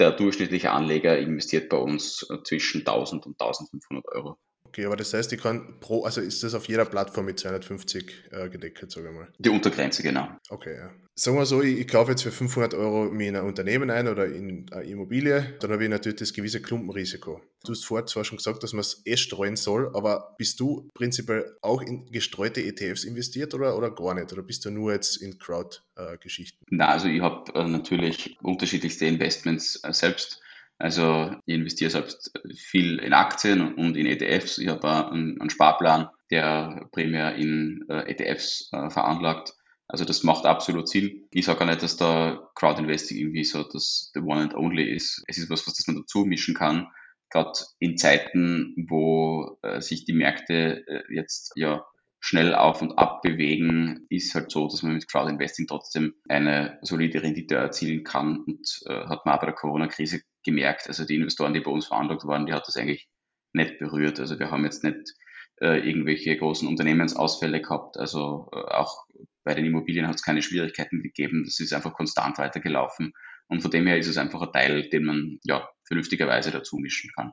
der 0.00 0.12
durchschnittliche 0.12 0.70
Anleger 0.70 1.18
investiert 1.18 1.68
bei 1.68 1.76
uns 1.76 2.26
zwischen 2.44 2.80
1000 2.80 3.26
und 3.26 3.40
1500 3.40 4.06
Euro. 4.08 4.38
Okay, 4.68 4.84
aber 4.84 4.96
das 4.96 5.14
heißt, 5.14 5.32
ich 5.32 5.40
kann 5.40 5.80
pro, 5.80 6.04
also 6.04 6.20
ist 6.20 6.42
das 6.42 6.54
auf 6.54 6.68
jeder 6.68 6.84
Plattform 6.84 7.24
mit 7.26 7.40
250 7.40 8.30
äh, 8.30 8.48
gedeckelt, 8.50 8.90
sage 8.90 9.08
ich 9.08 9.14
mal. 9.14 9.28
Die 9.38 9.48
Untergrenze, 9.48 10.02
genau. 10.02 10.28
Okay, 10.50 10.76
ja. 10.76 10.90
Sagen 11.14 11.38
wir 11.38 11.46
so, 11.46 11.62
ich, 11.62 11.80
ich 11.80 11.88
kaufe 11.88 12.10
jetzt 12.10 12.22
für 12.22 12.30
500 12.30 12.74
Euro 12.74 13.10
mir 13.10 13.28
in 13.28 13.36
ein 13.36 13.44
Unternehmen 13.44 13.90
ein 13.90 14.08
oder 14.08 14.26
in 14.26 14.70
eine 14.70 14.84
Immobilie, 14.84 15.56
dann 15.60 15.72
habe 15.72 15.84
ich 15.84 15.90
natürlich 15.90 16.18
das 16.18 16.32
gewisse 16.32 16.60
Klumpenrisiko. 16.60 17.40
Du 17.64 17.72
hast 17.72 17.84
vorher 17.86 18.06
zwar 18.06 18.24
schon 18.24 18.36
gesagt, 18.36 18.62
dass 18.62 18.72
man 18.72 18.80
es 18.80 19.02
eh 19.04 19.16
streuen 19.16 19.56
soll, 19.56 19.90
aber 19.94 20.34
bist 20.38 20.60
du 20.60 20.88
prinzipiell 20.94 21.56
auch 21.62 21.82
in 21.82 22.06
gestreute 22.12 22.62
ETFs 22.62 23.04
investiert 23.04 23.54
oder, 23.54 23.76
oder 23.76 23.90
gar 23.90 24.14
nicht? 24.14 24.32
Oder 24.32 24.42
bist 24.42 24.64
du 24.64 24.70
nur 24.70 24.92
jetzt 24.92 25.16
in 25.16 25.38
Crowd-Geschichten? 25.38 26.64
Äh, 26.64 26.76
Na, 26.76 26.88
also 26.88 27.08
ich 27.08 27.20
habe 27.20 27.52
äh, 27.54 27.66
natürlich 27.66 28.36
unterschiedlichste 28.42 29.06
Investments 29.06 29.80
äh, 29.82 29.92
selbst 29.92 30.40
also 30.78 31.34
ich 31.44 31.54
investiere 31.54 31.90
selbst 31.90 32.32
viel 32.56 32.98
in 32.98 33.12
Aktien 33.12 33.74
und 33.74 33.96
in 33.96 34.06
ETFs. 34.06 34.58
Ich 34.58 34.68
habe 34.68 35.10
einen, 35.10 35.50
Sparplan, 35.50 36.08
der 36.30 36.88
primär 36.92 37.34
in 37.34 37.84
äh, 37.88 38.10
ETFs 38.10 38.70
äh, 38.72 38.88
veranlagt. 38.88 39.54
Also 39.88 40.04
das 40.04 40.22
macht 40.22 40.44
absolut 40.44 40.88
Sinn. 40.88 41.26
Ich 41.32 41.46
sage 41.46 41.62
auch 41.62 41.66
nicht, 41.66 41.82
dass 41.82 41.96
da 41.96 42.48
Crowdinvesting 42.54 43.18
irgendwie 43.18 43.44
so 43.44 43.64
das 43.64 44.10
the 44.14 44.20
one 44.20 44.42
and 44.42 44.54
only 44.54 44.84
ist. 44.84 45.24
Es 45.26 45.38
ist 45.38 45.50
was, 45.50 45.66
was 45.66 45.84
man 45.88 45.96
dazu 45.96 46.24
mischen 46.24 46.54
kann. 46.54 46.86
Gerade 47.30 47.58
in 47.78 47.96
Zeiten, 47.96 48.74
wo 48.88 49.58
äh, 49.62 49.80
sich 49.80 50.04
die 50.04 50.12
Märkte 50.12 50.86
äh, 50.86 51.02
jetzt 51.12 51.52
ja 51.56 51.84
schnell 52.20 52.54
auf 52.54 52.82
und 52.82 52.98
ab 52.98 53.22
bewegen, 53.22 54.06
ist 54.08 54.34
halt 54.34 54.50
so, 54.50 54.66
dass 54.66 54.82
man 54.82 54.94
mit 54.94 55.08
Crowdinvesting 55.08 55.66
trotzdem 55.66 56.14
eine 56.28 56.78
solide 56.82 57.22
Rendite 57.22 57.54
erzielen 57.54 58.04
kann 58.04 58.38
und 58.38 58.80
äh, 58.86 59.06
hat 59.06 59.24
man 59.24 59.38
bei 59.38 59.46
der 59.46 59.54
Corona-Krise 59.54 60.22
gemerkt. 60.44 60.88
Also 60.88 61.04
die 61.04 61.16
Investoren, 61.16 61.54
die 61.54 61.60
bei 61.60 61.70
uns 61.70 61.86
veranlagt 61.86 62.26
waren, 62.26 62.46
die 62.46 62.52
hat 62.52 62.66
das 62.66 62.76
eigentlich 62.76 63.08
nicht 63.52 63.78
berührt. 63.78 64.18
Also 64.20 64.38
wir 64.38 64.50
haben 64.50 64.64
jetzt 64.64 64.84
nicht 64.84 65.14
äh, 65.60 65.78
irgendwelche 65.78 66.36
großen 66.36 66.68
Unternehmensausfälle 66.68 67.60
gehabt. 67.60 67.96
Also 67.96 68.48
äh, 68.52 68.56
auch 68.56 69.04
bei 69.44 69.54
den 69.54 69.66
Immobilien 69.66 70.08
hat 70.08 70.16
es 70.16 70.22
keine 70.22 70.42
Schwierigkeiten 70.42 71.02
gegeben. 71.02 71.44
Das 71.44 71.60
ist 71.60 71.72
einfach 71.72 71.94
konstant 71.94 72.38
weitergelaufen. 72.38 73.12
Und 73.48 73.62
von 73.62 73.70
dem 73.70 73.86
her 73.86 73.98
ist 73.98 74.08
es 74.08 74.18
einfach 74.18 74.42
ein 74.42 74.52
Teil, 74.52 74.88
den 74.90 75.04
man 75.04 75.38
ja 75.42 75.68
vernünftigerweise 75.86 76.50
dazu 76.50 76.76
mischen 76.76 77.10
kann. 77.14 77.32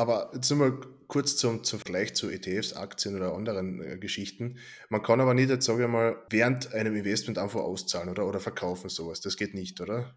Aber 0.00 0.30
jetzt 0.32 0.48
nochmal 0.50 0.80
kurz 1.08 1.36
zum, 1.36 1.62
zum 1.62 1.78
Vergleich 1.78 2.14
zu 2.14 2.30
ETFs, 2.30 2.72
Aktien 2.72 3.16
oder 3.16 3.34
anderen 3.34 3.82
äh, 3.82 3.98
Geschichten. 3.98 4.56
Man 4.88 5.02
kann 5.02 5.20
aber 5.20 5.34
nicht, 5.34 5.50
jetzt 5.50 5.66
sage 5.66 5.82
ich 5.82 5.90
mal, 5.90 6.16
während 6.30 6.72
einem 6.72 6.96
Investment 6.96 7.36
einfach 7.36 7.60
auszahlen 7.60 8.08
oder, 8.08 8.26
oder 8.26 8.40
verkaufen 8.40 8.88
sowas. 8.88 9.20
Das 9.20 9.36
geht 9.36 9.52
nicht, 9.52 9.78
oder? 9.82 10.14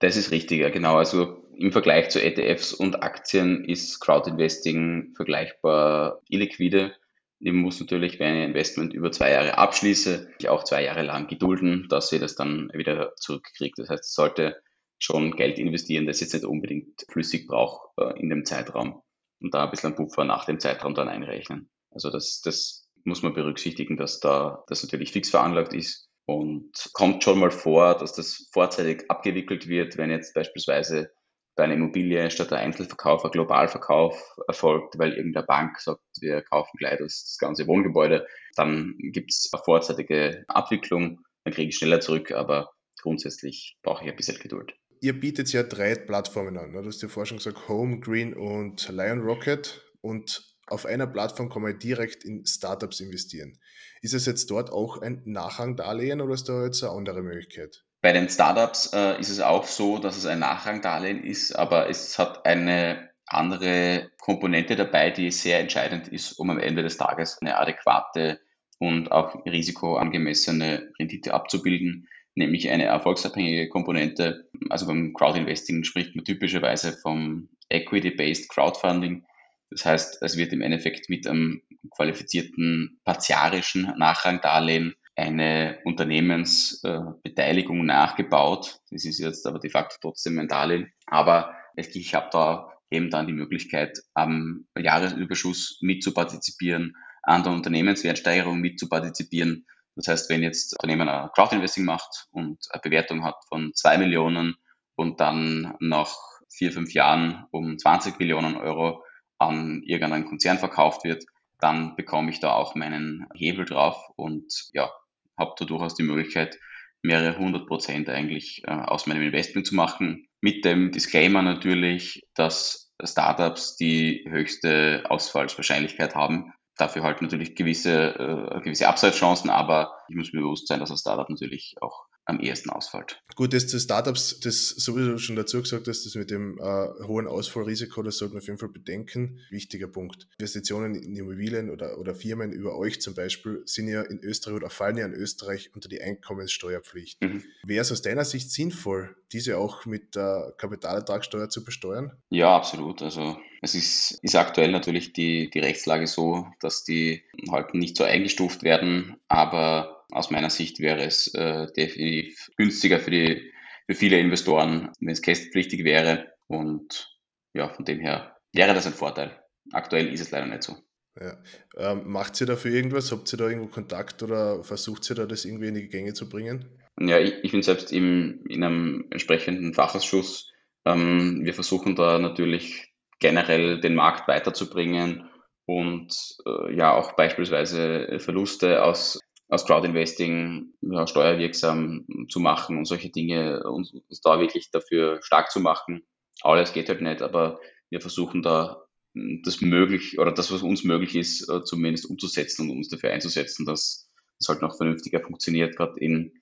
Das 0.00 0.18
ist 0.18 0.32
richtig, 0.32 0.60
ja, 0.60 0.68
genau. 0.68 0.96
Also 0.96 1.46
im 1.56 1.72
Vergleich 1.72 2.10
zu 2.10 2.22
ETFs 2.22 2.74
und 2.74 3.02
Aktien 3.02 3.64
ist 3.64 4.00
Crowdinvesting 4.00 5.14
vergleichbar 5.16 6.20
illiquide. 6.28 6.92
Ich 7.40 7.52
muss 7.54 7.80
natürlich, 7.80 8.20
wenn 8.20 8.34
ich 8.34 8.42
ein 8.42 8.48
Investment 8.50 8.92
über 8.92 9.12
zwei 9.12 9.30
Jahre 9.30 9.56
abschließe, 9.56 10.28
ich 10.38 10.50
auch 10.50 10.64
zwei 10.64 10.84
Jahre 10.84 11.04
lang 11.04 11.26
gedulden, 11.26 11.86
dass 11.88 12.12
ich 12.12 12.20
das 12.20 12.34
dann 12.34 12.70
wieder 12.74 13.14
zurückkriege. 13.16 13.76
Das 13.78 13.88
heißt, 13.88 14.04
ich 14.04 14.14
sollte 14.14 14.60
schon 14.98 15.36
Geld 15.36 15.58
investieren, 15.58 16.06
das 16.06 16.20
jetzt 16.20 16.34
nicht 16.34 16.44
unbedingt 16.44 17.06
flüssig 17.08 17.46
braucht 17.46 17.96
äh, 17.96 18.20
in 18.20 18.28
dem 18.28 18.44
Zeitraum 18.44 19.01
und 19.42 19.54
da 19.54 19.64
ein 19.64 19.70
bisschen 19.70 19.94
Puffer 19.94 20.24
nach 20.24 20.44
dem 20.44 20.60
Zeitraum 20.60 20.94
dann 20.94 21.08
einrechnen. 21.08 21.70
Also 21.90 22.10
das, 22.10 22.40
das 22.40 22.88
muss 23.04 23.22
man 23.22 23.34
berücksichtigen, 23.34 23.96
dass 23.96 24.20
da 24.20 24.64
das 24.68 24.82
natürlich 24.82 25.12
fix 25.12 25.30
veranlagt 25.30 25.74
ist 25.74 26.08
und 26.26 26.70
kommt 26.92 27.24
schon 27.24 27.38
mal 27.38 27.50
vor, 27.50 27.96
dass 27.96 28.12
das 28.12 28.48
vorzeitig 28.52 29.10
abgewickelt 29.10 29.66
wird, 29.68 29.96
wenn 29.96 30.10
jetzt 30.10 30.34
beispielsweise 30.34 31.10
bei 31.54 31.64
einer 31.64 31.74
Immobilie 31.74 32.30
statt 32.30 32.52
ein 32.52 32.60
Einzelverkauf 32.66 33.24
ein 33.24 33.30
Globalverkauf 33.30 34.36
erfolgt, 34.48 34.98
weil 34.98 35.12
irgendeine 35.12 35.44
Bank 35.44 35.78
sagt, 35.80 36.00
wir 36.20 36.42
kaufen 36.42 36.78
gleich 36.78 36.98
das, 36.98 37.24
das 37.24 37.38
ganze 37.38 37.66
Wohngebäude, 37.66 38.26
dann 38.56 38.94
gibt 38.98 39.32
es 39.32 39.50
eine 39.52 39.62
vorzeitige 39.62 40.44
Abwicklung, 40.48 41.20
dann 41.44 41.52
kriege 41.52 41.68
ich 41.68 41.76
schneller 41.76 42.00
zurück, 42.00 42.32
aber 42.32 42.70
grundsätzlich 43.02 43.76
brauche 43.82 44.04
ich 44.04 44.10
ein 44.10 44.16
bisschen 44.16 44.38
Geduld. 44.38 44.74
Ihr 45.02 45.18
bietet 45.18 45.52
ja 45.52 45.64
drei 45.64 45.96
Plattformen 45.96 46.56
an. 46.56 46.70
Ne? 46.70 46.80
Du 46.80 46.86
hast 46.86 47.02
ja 47.02 47.08
vorhin 47.08 47.26
schon 47.26 47.38
gesagt, 47.38 47.68
Home, 47.68 47.98
Green 47.98 48.34
und 48.34 48.88
Lion 48.88 49.18
Rocket. 49.22 49.82
Und 50.00 50.44
auf 50.68 50.86
einer 50.86 51.08
Plattform 51.08 51.48
kann 51.48 51.62
man 51.62 51.76
direkt 51.76 52.22
in 52.22 52.46
Startups 52.46 53.00
investieren. 53.00 53.58
Ist 54.00 54.14
es 54.14 54.26
jetzt 54.26 54.48
dort 54.52 54.70
auch 54.70 55.02
ein 55.02 55.22
Nachrangdarlehen 55.24 56.20
oder 56.20 56.34
ist 56.34 56.48
da 56.48 56.64
jetzt 56.64 56.84
eine 56.84 56.92
andere 56.92 57.20
Möglichkeit? 57.22 57.82
Bei 58.00 58.12
den 58.12 58.28
Startups 58.28 58.92
äh, 58.92 59.18
ist 59.18 59.30
es 59.30 59.40
auch 59.40 59.64
so, 59.64 59.98
dass 59.98 60.16
es 60.16 60.24
ein 60.24 60.38
Nachrangdarlehen 60.38 61.24
ist, 61.24 61.50
aber 61.56 61.90
es 61.90 62.16
hat 62.20 62.46
eine 62.46 63.10
andere 63.26 64.12
Komponente 64.20 64.76
dabei, 64.76 65.10
die 65.10 65.32
sehr 65.32 65.58
entscheidend 65.58 66.06
ist, 66.06 66.38
um 66.38 66.48
am 66.48 66.60
Ende 66.60 66.84
des 66.84 66.96
Tages 66.96 67.38
eine 67.40 67.58
adäquate 67.58 68.40
und 68.78 69.10
auch 69.10 69.44
risikoangemessene 69.46 70.92
Rendite 70.96 71.34
abzubilden, 71.34 72.06
nämlich 72.34 72.70
eine 72.70 72.84
erfolgsabhängige 72.84 73.68
Komponente. 73.68 74.48
Also 74.70 74.86
beim 74.86 75.12
Crowdinvesting 75.12 75.84
spricht 75.84 76.16
man 76.16 76.24
typischerweise 76.24 76.92
vom 76.92 77.48
Equity-Based 77.68 78.48
Crowdfunding. 78.48 79.24
Das 79.70 79.84
heißt, 79.84 80.22
es 80.22 80.36
wird 80.36 80.52
im 80.52 80.60
Endeffekt 80.60 81.08
mit 81.08 81.26
einem 81.26 81.62
qualifizierten 81.90 83.00
partiarischen 83.04 83.92
Nachrangdarlehen 83.96 84.94
eine 85.14 85.78
Unternehmensbeteiligung 85.84 87.84
nachgebaut. 87.84 88.80
Das 88.90 89.04
ist 89.04 89.18
jetzt 89.18 89.46
aber 89.46 89.58
de 89.58 89.70
facto 89.70 89.96
trotzdem 90.00 90.38
ein 90.38 90.48
Darlehen. 90.48 90.92
Aber 91.06 91.54
ich 91.76 92.14
habe 92.14 92.28
da 92.32 92.70
eben 92.90 93.10
dann 93.10 93.26
die 93.26 93.32
Möglichkeit, 93.32 93.98
am 94.14 94.66
Jahresüberschuss 94.78 95.78
mitzupartizipieren, 95.80 96.94
an 97.22 97.42
der 97.42 97.52
Unternehmenswertsteigerung 97.52 98.60
mitzupartizipieren. 98.60 99.66
Das 99.96 100.08
heißt, 100.08 100.30
wenn 100.30 100.42
jetzt 100.42 100.72
ein 100.72 100.90
Unternehmen 100.90 101.08
ein 101.08 101.30
Crowdinvesting 101.34 101.84
macht 101.84 102.26
und 102.30 102.58
eine 102.70 102.80
Bewertung 102.80 103.24
hat 103.24 103.36
von 103.48 103.72
zwei 103.74 103.98
Millionen 103.98 104.56
und 104.94 105.20
dann 105.20 105.74
nach 105.80 106.14
vier, 106.50 106.72
fünf 106.72 106.92
Jahren 106.92 107.46
um 107.50 107.78
20 107.78 108.18
Millionen 108.18 108.56
Euro 108.56 109.04
an 109.38 109.82
irgendeinen 109.84 110.26
Konzern 110.26 110.58
verkauft 110.58 111.04
wird, 111.04 111.24
dann 111.58 111.96
bekomme 111.96 112.30
ich 112.30 112.40
da 112.40 112.54
auch 112.54 112.74
meinen 112.74 113.26
Hebel 113.34 113.64
drauf 113.64 113.96
und 114.16 114.52
ja, 114.72 114.90
habe 115.38 115.54
da 115.58 115.64
durchaus 115.64 115.94
die 115.94 116.02
Möglichkeit, 116.02 116.58
mehrere 117.02 117.38
hundert 117.38 117.66
Prozent 117.66 118.08
eigentlich 118.08 118.62
äh, 118.64 118.70
aus 118.70 119.06
meinem 119.06 119.22
Investment 119.22 119.66
zu 119.66 119.74
machen. 119.74 120.28
Mit 120.40 120.64
dem 120.64 120.92
Disclaimer 120.92 121.42
natürlich, 121.42 122.22
dass 122.34 122.92
Startups 123.02 123.76
die 123.76 124.24
höchste 124.28 125.04
Ausfallswahrscheinlichkeit 125.08 126.14
haben. 126.14 126.52
Dafür 126.76 127.02
halt 127.02 127.22
natürlich 127.22 127.54
gewisse, 127.54 128.14
äh, 128.18 128.60
gewisse 128.60 128.88
Upside-Chancen, 128.88 129.50
aber 129.50 129.92
ich 130.08 130.16
muss 130.16 130.32
mir 130.32 130.40
bewusst 130.40 130.68
sein, 130.68 130.80
dass 130.80 130.90
ein 130.90 130.96
Startup 130.96 131.28
natürlich 131.28 131.76
auch 131.80 132.06
am 132.24 132.40
ehesten 132.40 132.70
ausfällt. 132.70 133.22
Gut, 133.34 133.52
das 133.52 133.66
zu 133.66 133.80
Startups, 133.80 134.40
das 134.40 134.68
sowieso 134.68 135.18
schon 135.18 135.36
dazu 135.36 135.62
gesagt 135.62 135.88
hast, 135.88 136.04
das 136.04 136.14
mit 136.14 136.30
dem 136.30 136.58
äh, 136.58 137.06
hohen 137.06 137.26
Ausfallrisiko, 137.26 138.02
das 138.02 138.18
sollte 138.18 138.34
man 138.34 138.42
auf 138.42 138.46
jeden 138.46 138.58
Fall 138.58 138.68
bedenken. 138.68 139.40
Wichtiger 139.50 139.88
Punkt. 139.88 140.28
Investitionen 140.38 140.94
in 140.94 141.16
Immobilien 141.16 141.70
oder, 141.70 141.98
oder 141.98 142.14
Firmen 142.14 142.52
über 142.52 142.76
euch 142.76 143.00
zum 143.00 143.14
Beispiel 143.14 143.62
sind 143.64 143.88
ja 143.88 144.02
in 144.02 144.20
Österreich 144.22 144.56
oder 144.56 144.70
fallen 144.70 144.98
ja 144.98 145.06
in 145.06 145.14
Österreich 145.14 145.70
unter 145.74 145.88
die 145.88 146.00
Einkommenssteuerpflicht. 146.00 147.22
Mhm. 147.22 147.44
Wäre 147.64 147.82
es 147.82 147.92
aus 147.92 148.02
deiner 148.02 148.24
Sicht 148.24 148.50
sinnvoll, 148.50 149.16
diese 149.32 149.58
auch 149.58 149.86
mit 149.86 150.14
der 150.14 150.54
Kapitalertragssteuer 150.58 151.48
zu 151.48 151.64
besteuern? 151.64 152.12
Ja, 152.30 152.54
absolut. 152.54 153.02
Also 153.02 153.38
es 153.62 153.74
ist, 153.74 154.18
ist 154.22 154.36
aktuell 154.36 154.70
natürlich 154.72 155.12
die, 155.12 155.50
die 155.50 155.60
Rechtslage 155.60 156.06
so, 156.06 156.46
dass 156.60 156.84
die 156.84 157.22
halt 157.50 157.74
nicht 157.74 157.96
so 157.96 158.04
eingestuft 158.04 158.62
werden, 158.62 159.16
aber 159.28 160.01
aus 160.12 160.30
meiner 160.30 160.50
Sicht 160.50 160.80
wäre 160.80 161.04
es 161.04 161.32
äh, 161.34 161.66
definitiv 161.76 162.50
günstiger 162.56 163.00
für, 163.00 163.10
die, 163.10 163.52
für 163.86 163.94
viele 163.94 164.18
Investoren, 164.18 164.90
wenn 165.00 165.12
es 165.12 165.22
kästpflichtig 165.22 165.84
wäre. 165.84 166.32
Und 166.46 167.18
ja, 167.54 167.68
von 167.68 167.84
dem 167.84 168.00
her 168.00 168.36
wäre 168.52 168.74
das 168.74 168.86
ein 168.86 168.92
Vorteil. 168.92 169.38
Aktuell 169.72 170.12
ist 170.12 170.20
es 170.20 170.30
leider 170.30 170.46
nicht 170.46 170.62
so. 170.62 170.76
Ja. 171.20 171.36
Ähm, 171.76 172.10
macht 172.10 172.40
ihr 172.40 172.46
dafür 172.46 172.72
irgendwas? 172.72 173.12
Habt 173.12 173.32
ihr 173.32 173.36
da 173.36 173.48
irgendwo 173.48 173.68
Kontakt 173.68 174.22
oder 174.22 174.64
versucht 174.64 175.08
ihr 175.10 175.16
da 175.16 175.26
das 175.26 175.44
irgendwie 175.44 175.68
in 175.68 175.74
die 175.74 175.88
Gänge 175.88 176.14
zu 176.14 176.28
bringen? 176.28 176.80
Ja, 177.00 177.18
ich, 177.18 177.34
ich 177.42 177.52
bin 177.52 177.62
selbst 177.62 177.92
im, 177.92 178.44
in 178.48 178.64
einem 178.64 179.06
entsprechenden 179.10 179.74
Fachausschuss. 179.74 180.50
Ähm, 180.84 181.44
wir 181.44 181.54
versuchen 181.54 181.96
da 181.96 182.18
natürlich 182.18 182.92
generell 183.18 183.80
den 183.80 183.94
Markt 183.94 184.26
weiterzubringen 184.26 185.28
und 185.66 186.14
äh, 186.46 186.74
ja 186.74 186.92
auch 186.94 187.12
beispielsweise 187.12 188.18
Verluste 188.18 188.82
aus 188.82 189.20
aus 189.48 189.66
Crowdinvesting 189.66 190.72
ja, 190.80 191.06
steuerwirksam 191.06 192.06
zu 192.28 192.40
machen 192.40 192.78
und 192.78 192.86
solche 192.86 193.10
Dinge 193.10 193.62
und 193.64 193.92
uns 194.08 194.20
da 194.22 194.40
wirklich 194.40 194.70
dafür 194.70 195.20
stark 195.22 195.50
zu 195.50 195.60
machen. 195.60 196.02
Alles 196.42 196.72
geht 196.72 196.88
halt 196.88 197.02
nicht, 197.02 197.22
aber 197.22 197.60
wir 197.90 198.00
versuchen 198.00 198.42
da 198.42 198.84
hm, 199.14 199.42
das 199.44 199.60
möglich 199.60 200.18
oder 200.18 200.32
das, 200.32 200.50
was 200.52 200.62
uns 200.62 200.84
möglich 200.84 201.14
ist, 201.14 201.48
äh, 201.48 201.62
zumindest 201.64 202.06
umzusetzen 202.06 202.70
und 202.70 202.78
uns 202.78 202.88
dafür 202.88 203.10
einzusetzen, 203.12 203.66
dass 203.66 204.08
es 204.40 204.48
halt 204.48 204.62
noch 204.62 204.76
vernünftiger 204.76 205.20
funktioniert, 205.20 205.76
gerade 205.76 206.00
in 206.00 206.32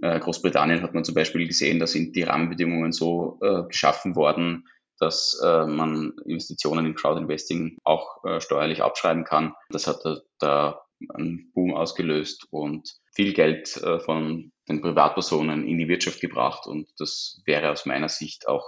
äh, 0.00 0.20
Großbritannien 0.20 0.82
hat 0.82 0.94
man 0.94 1.04
zum 1.04 1.14
Beispiel 1.14 1.46
gesehen, 1.46 1.80
da 1.80 1.86
sind 1.86 2.14
die 2.14 2.22
Rahmenbedingungen 2.22 2.92
so 2.92 3.38
äh, 3.42 3.64
geschaffen 3.64 4.14
worden, 4.14 4.68
dass 5.00 5.40
man 5.40 6.14
Investitionen 6.24 6.84
in 6.84 6.96
Crowdinvesting 6.96 7.78
auch 7.84 8.24
äh, 8.24 8.40
steuerlich 8.40 8.82
abschreiben 8.82 9.22
kann. 9.22 9.54
Das 9.70 9.86
hat 9.86 10.00
da 10.40 10.87
einen 11.14 11.52
Boom 11.52 11.74
ausgelöst 11.74 12.46
und 12.50 12.98
viel 13.14 13.32
Geld 13.32 13.76
äh, 13.76 14.00
von 14.00 14.52
den 14.68 14.80
Privatpersonen 14.80 15.66
in 15.66 15.78
die 15.78 15.88
Wirtschaft 15.88 16.20
gebracht. 16.20 16.66
Und 16.66 16.88
das 16.98 17.40
wäre 17.44 17.70
aus 17.70 17.86
meiner 17.86 18.08
Sicht 18.08 18.48
auch 18.48 18.64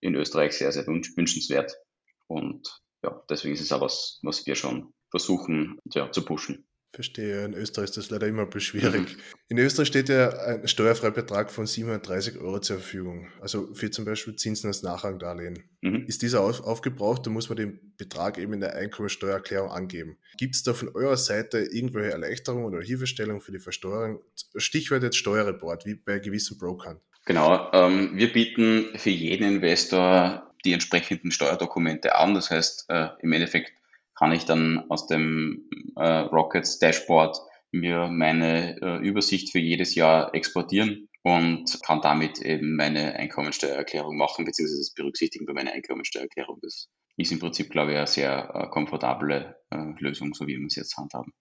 in 0.00 0.14
Österreich 0.14 0.52
sehr, 0.52 0.72
sehr 0.72 0.86
wünschenswert. 0.86 1.72
Und 2.26 2.80
ja, 3.02 3.22
deswegen 3.28 3.54
ist 3.54 3.60
es 3.60 3.72
auch 3.72 3.80
was, 3.80 4.18
was 4.22 4.46
wir 4.46 4.54
schon 4.54 4.92
versuchen 5.10 5.78
ja, 5.92 6.10
zu 6.10 6.24
pushen. 6.24 6.66
Verstehe. 6.92 7.44
In 7.44 7.54
Österreich 7.54 7.86
ist 7.86 7.96
das 7.96 8.10
leider 8.10 8.26
immer 8.26 8.42
ein 8.42 8.50
bisschen 8.50 8.80
schwierig. 8.80 9.16
Mhm. 9.16 9.22
In 9.48 9.58
Österreich 9.58 9.88
steht 9.88 10.10
ja 10.10 10.28
ein 10.28 10.68
Steuerfreibetrag 10.68 11.50
von 11.50 11.66
730 11.66 12.38
Euro 12.38 12.60
zur 12.60 12.76
Verfügung. 12.76 13.28
Also 13.40 13.72
für 13.72 13.90
zum 13.90 14.04
Beispiel 14.04 14.36
Zinsen 14.36 14.68
als 14.68 14.82
Nachrangdarlehen. 14.82 15.64
Mhm. 15.80 16.04
Ist 16.06 16.20
dieser 16.20 16.42
auf, 16.42 16.60
aufgebraucht, 16.60 17.24
dann 17.24 17.32
muss 17.32 17.48
man 17.48 17.56
den 17.56 17.94
Betrag 17.96 18.36
eben 18.36 18.52
in 18.52 18.60
der 18.60 18.74
Einkommensteuererklärung 18.74 19.70
angeben. 19.70 20.18
Gibt 20.36 20.54
es 20.54 20.62
da 20.62 20.74
von 20.74 20.90
eurer 20.94 21.16
Seite 21.16 21.58
irgendwelche 21.58 22.12
Erleichterungen 22.12 22.66
oder 22.66 22.82
Hilfestellungen 22.82 23.40
für 23.40 23.52
die 23.52 23.58
Versteuerung? 23.58 24.20
Stichwort 24.56 25.02
jetzt 25.02 25.16
Steuerreport, 25.16 25.86
wie 25.86 25.94
bei 25.94 26.18
gewissen 26.18 26.58
Brokern. 26.58 27.00
Genau. 27.24 27.70
Ähm, 27.72 28.10
wir 28.14 28.32
bieten 28.32 28.90
für 28.96 29.10
jeden 29.10 29.46
Investor 29.46 30.52
die 30.64 30.72
entsprechenden 30.72 31.30
Steuerdokumente 31.30 32.16
an. 32.16 32.34
Das 32.34 32.50
heißt, 32.50 32.86
äh, 32.88 33.08
im 33.20 33.32
Endeffekt 33.32 33.72
kann 34.22 34.30
ich 34.30 34.44
dann 34.44 34.88
aus 34.88 35.08
dem 35.08 35.68
äh, 35.96 36.06
Rockets 36.06 36.78
Dashboard 36.78 37.36
mir 37.72 38.06
meine 38.06 38.80
äh, 38.80 39.04
Übersicht 39.04 39.50
für 39.50 39.58
jedes 39.58 39.96
Jahr 39.96 40.32
exportieren 40.32 41.08
und 41.24 41.80
kann 41.84 42.00
damit 42.02 42.38
eben 42.40 42.76
meine 42.76 43.16
Einkommensteuererklärung 43.16 44.16
machen, 44.16 44.44
beziehungsweise 44.44 44.78
das 44.78 44.94
berücksichtigen 44.94 45.44
bei 45.44 45.54
meiner 45.54 45.72
Einkommensteuererklärung. 45.72 46.60
Das 46.62 46.86
ist 47.16 47.32
im 47.32 47.40
Prinzip, 47.40 47.70
glaube 47.70 47.90
ich, 47.90 47.96
eine 47.96 48.06
sehr 48.06 48.52
äh, 48.54 48.68
komfortable 48.68 49.56
äh, 49.70 49.92
Lösung, 49.98 50.34
so 50.34 50.46
wie 50.46 50.56
wir 50.56 50.66
es 50.68 50.76
jetzt 50.76 50.96
handhaben. 50.96 51.32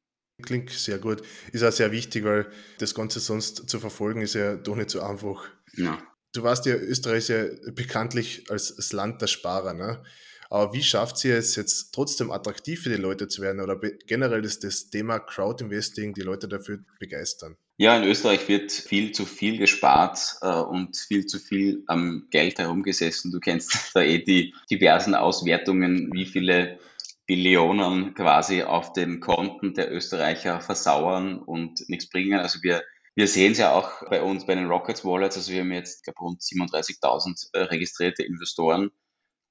Klingt 0.42 0.72
sehr 0.72 0.98
gut. 0.98 1.22
Ist 1.52 1.64
auch 1.64 1.72
sehr 1.72 1.92
wichtig, 1.92 2.24
weil 2.24 2.50
das 2.80 2.96
Ganze 2.96 3.20
sonst 3.20 3.70
zu 3.70 3.80
verfolgen 3.80 4.24
ist 4.24 4.34
ja 4.34 4.56
doch 4.56 4.76
nicht 4.76 4.90
so 4.90 5.02
einfach. 5.02 5.48
Ja. 5.78 6.02
Du 6.34 6.42
warst 6.42 6.66
ja 6.66 6.74
Österreich 6.74 7.28
ja 7.28 7.44
bekanntlich 7.76 8.50
als 8.50 8.76
das 8.76 8.92
Land 8.92 9.22
der 9.22 9.28
Sparer. 9.28 9.76
Ne? 9.76 10.04
Aber 10.52 10.74
wie 10.74 10.84
schafft 10.84 11.24
ihr 11.24 11.38
es 11.38 11.56
jetzt 11.56 11.94
trotzdem 11.94 12.30
attraktiv 12.30 12.84
für 12.84 12.90
die 12.90 13.02
Leute 13.02 13.30
zu 13.30 13.42
werden 13.42 13.62
oder 13.62 13.80
generell 14.06 14.44
ist 14.44 14.66
das 14.66 14.90
Thema 14.90 15.18
Crowdinvesting 15.18 16.14
die 16.14 16.24
Leute 16.24 16.50
dafür 16.50 16.80
begeistern? 17.00 17.56
Ja, 17.78 17.96
in 17.96 18.04
Österreich 18.04 18.50
wird 18.50 18.70
viel 18.70 19.14
zu 19.14 19.26
viel 19.26 19.58
gespart 19.58 20.20
äh, 20.42 20.50
und 20.50 20.98
viel 20.98 21.26
zu 21.26 21.40
viel 21.40 21.86
am 21.88 22.28
Geld 22.32 22.60
herumgesessen. 22.60 23.32
Du 23.32 23.40
kennst 23.40 23.92
da 23.94 24.02
eh 24.02 24.20
die 24.20 24.54
diversen 24.70 25.16
Auswertungen, 25.16 26.10
wie 26.12 26.26
viele 26.26 26.80
Billionen 27.28 28.14
quasi 28.14 28.64
auf 28.64 28.92
den 28.92 29.22
Konten 29.22 29.74
der 29.74 29.90
Österreicher 29.90 30.60
versauern 30.60 31.40
und 31.40 31.88
nichts 31.88 32.10
bringen. 32.10 32.42
Also 32.42 32.62
wir 32.62 32.84
wir 33.16 33.28
sehen 33.28 33.54
es 33.54 33.58
ja 33.58 33.74
auch 33.74 34.08
bei 34.10 34.22
uns 34.22 34.46
bei 34.46 34.56
den 34.56 34.68
Rockets 34.68 35.06
Wallets. 35.06 35.38
Also 35.38 35.54
wir 35.54 35.62
haben 35.62 35.72
jetzt 35.72 36.04
glaube 36.04 36.20
rund 36.20 36.42
37.000 36.42 37.50
äh, 37.54 37.60
registrierte 37.60 38.24
Investoren 38.24 38.92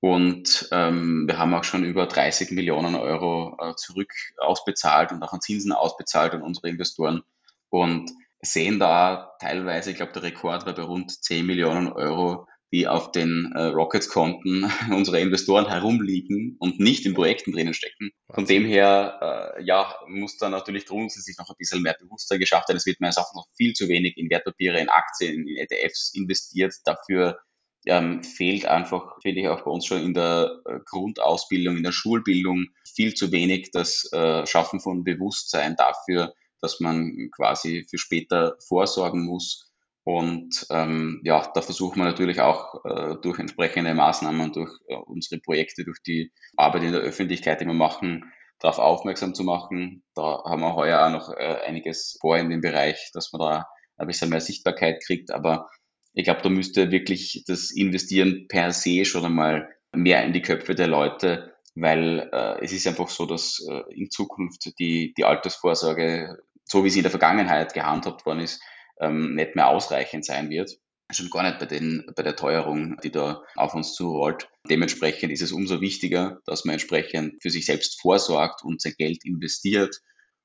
und 0.00 0.68
ähm, 0.72 1.24
wir 1.26 1.38
haben 1.38 1.52
auch 1.54 1.64
schon 1.64 1.84
über 1.84 2.06
30 2.06 2.52
Millionen 2.52 2.94
Euro 2.94 3.56
äh, 3.60 3.74
zurück 3.76 4.12
ausbezahlt 4.38 5.12
und 5.12 5.22
auch 5.22 5.32
an 5.32 5.42
Zinsen 5.42 5.72
ausbezahlt 5.72 6.32
an 6.32 6.42
unsere 6.42 6.70
Investoren 6.70 7.22
und 7.68 8.10
sehen 8.40 8.78
da 8.78 9.36
teilweise, 9.40 9.90
ich 9.90 9.96
glaube, 9.96 10.12
der 10.12 10.22
Rekord 10.22 10.64
war 10.64 10.74
bei 10.74 10.82
rund 10.82 11.10
10 11.22 11.44
Millionen 11.44 11.92
Euro, 11.92 12.46
die 12.72 12.86
auf 12.86 13.12
den 13.12 13.52
äh, 13.54 13.64
Rockets-Konten 13.64 14.70
unserer 14.90 15.18
Investoren 15.18 15.68
herumliegen 15.68 16.56
und 16.60 16.80
nicht 16.80 17.04
in 17.04 17.14
Projekten 17.14 17.52
drinnen 17.52 17.74
stecken. 17.74 18.10
Von 18.32 18.46
dem 18.46 18.64
her, 18.64 19.56
äh, 19.58 19.64
ja, 19.64 19.94
muss 20.06 20.38
da 20.38 20.48
natürlich 20.48 20.86
grundsätzlich 20.86 21.36
noch 21.36 21.50
ein 21.50 21.56
bisschen 21.58 21.82
mehr 21.82 21.96
Bewusstsein 22.00 22.38
geschafft 22.38 22.68
werden. 22.68 22.78
Es 22.78 22.86
wird 22.86 23.00
meines 23.00 23.16
Erachtens 23.16 23.36
noch 23.36 23.48
viel 23.54 23.74
zu 23.74 23.88
wenig 23.88 24.16
in 24.16 24.30
Wertpapiere, 24.30 24.80
in 24.80 24.88
Aktien, 24.88 25.46
in 25.46 25.56
ETFs 25.56 26.14
investiert. 26.14 26.74
Dafür 26.84 27.40
ähm, 27.86 28.22
fehlt 28.22 28.66
einfach, 28.66 29.16
finde 29.22 29.40
ich 29.40 29.48
auch 29.48 29.62
bei 29.64 29.70
uns 29.70 29.86
schon 29.86 30.02
in 30.02 30.14
der 30.14 30.50
äh, 30.66 30.78
Grundausbildung, 30.84 31.76
in 31.76 31.82
der 31.82 31.92
Schulbildung 31.92 32.66
viel 32.94 33.14
zu 33.14 33.32
wenig 33.32 33.70
das 33.72 34.10
äh, 34.12 34.46
Schaffen 34.46 34.80
von 34.80 35.04
Bewusstsein 35.04 35.76
dafür, 35.76 36.34
dass 36.60 36.80
man 36.80 37.30
quasi 37.34 37.86
für 37.88 37.98
später 37.98 38.56
vorsorgen 38.68 39.24
muss. 39.24 39.66
Und 40.04 40.66
ähm, 40.70 41.20
ja, 41.24 41.50
da 41.54 41.62
versuchen 41.62 41.98
wir 41.98 42.04
natürlich 42.04 42.40
auch 42.40 42.84
äh, 42.84 43.16
durch 43.22 43.38
entsprechende 43.38 43.94
Maßnahmen, 43.94 44.52
durch 44.52 44.72
äh, 44.88 44.96
unsere 44.96 45.40
Projekte, 45.40 45.84
durch 45.84 46.02
die 46.02 46.32
Arbeit 46.56 46.84
in 46.84 46.92
der 46.92 47.02
Öffentlichkeit, 47.02 47.60
die 47.60 47.66
wir 47.66 47.74
machen, 47.74 48.32
darauf 48.58 48.78
aufmerksam 48.78 49.34
zu 49.34 49.44
machen. 49.44 50.02
Da 50.14 50.42
haben 50.44 50.60
wir 50.60 50.74
heuer 50.74 51.06
auch 51.06 51.10
noch 51.10 51.30
äh, 51.30 51.60
einiges 51.66 52.18
vor 52.20 52.36
in 52.36 52.50
dem 52.50 52.60
Bereich, 52.60 53.10
dass 53.12 53.32
man 53.32 53.40
da 53.40 53.66
ein 53.96 54.06
bisschen 54.06 54.30
mehr 54.30 54.40
Sichtbarkeit 54.40 55.02
kriegt. 55.04 55.30
Aber 55.30 55.68
ich 56.12 56.24
glaube, 56.24 56.42
da 56.42 56.48
müsste 56.48 56.90
wirklich 56.90 57.44
das 57.46 57.70
Investieren 57.70 58.46
per 58.48 58.72
se 58.72 59.04
schon 59.04 59.24
einmal 59.24 59.68
mehr 59.92 60.24
in 60.24 60.32
die 60.32 60.42
Köpfe 60.42 60.74
der 60.74 60.88
Leute, 60.88 61.54
weil 61.74 62.28
äh, 62.32 62.64
es 62.64 62.72
ist 62.72 62.86
einfach 62.86 63.08
so, 63.08 63.26
dass 63.26 63.64
äh, 63.68 63.82
in 63.94 64.10
Zukunft 64.10 64.78
die, 64.78 65.14
die 65.16 65.24
Altersvorsorge, 65.24 66.38
so 66.64 66.84
wie 66.84 66.90
sie 66.90 67.00
in 67.00 67.04
der 67.04 67.10
Vergangenheit 67.10 67.74
gehandhabt 67.74 68.26
worden 68.26 68.40
ist, 68.40 68.60
ähm, 69.00 69.34
nicht 69.34 69.56
mehr 69.56 69.68
ausreichend 69.68 70.24
sein 70.24 70.50
wird. 70.50 70.78
Schon 71.12 71.30
gar 71.30 71.42
nicht 71.42 71.58
bei, 71.58 71.66
den, 71.66 72.08
bei 72.14 72.22
der 72.22 72.36
Teuerung, 72.36 72.96
die 73.02 73.10
da 73.10 73.42
auf 73.56 73.74
uns 73.74 73.94
zurollt. 73.94 74.48
Dementsprechend 74.68 75.32
ist 75.32 75.42
es 75.42 75.50
umso 75.50 75.80
wichtiger, 75.80 76.40
dass 76.46 76.64
man 76.64 76.74
entsprechend 76.74 77.42
für 77.42 77.50
sich 77.50 77.66
selbst 77.66 78.00
vorsorgt 78.00 78.62
und 78.62 78.80
sein 78.80 78.94
Geld 78.96 79.24
investiert 79.24 80.00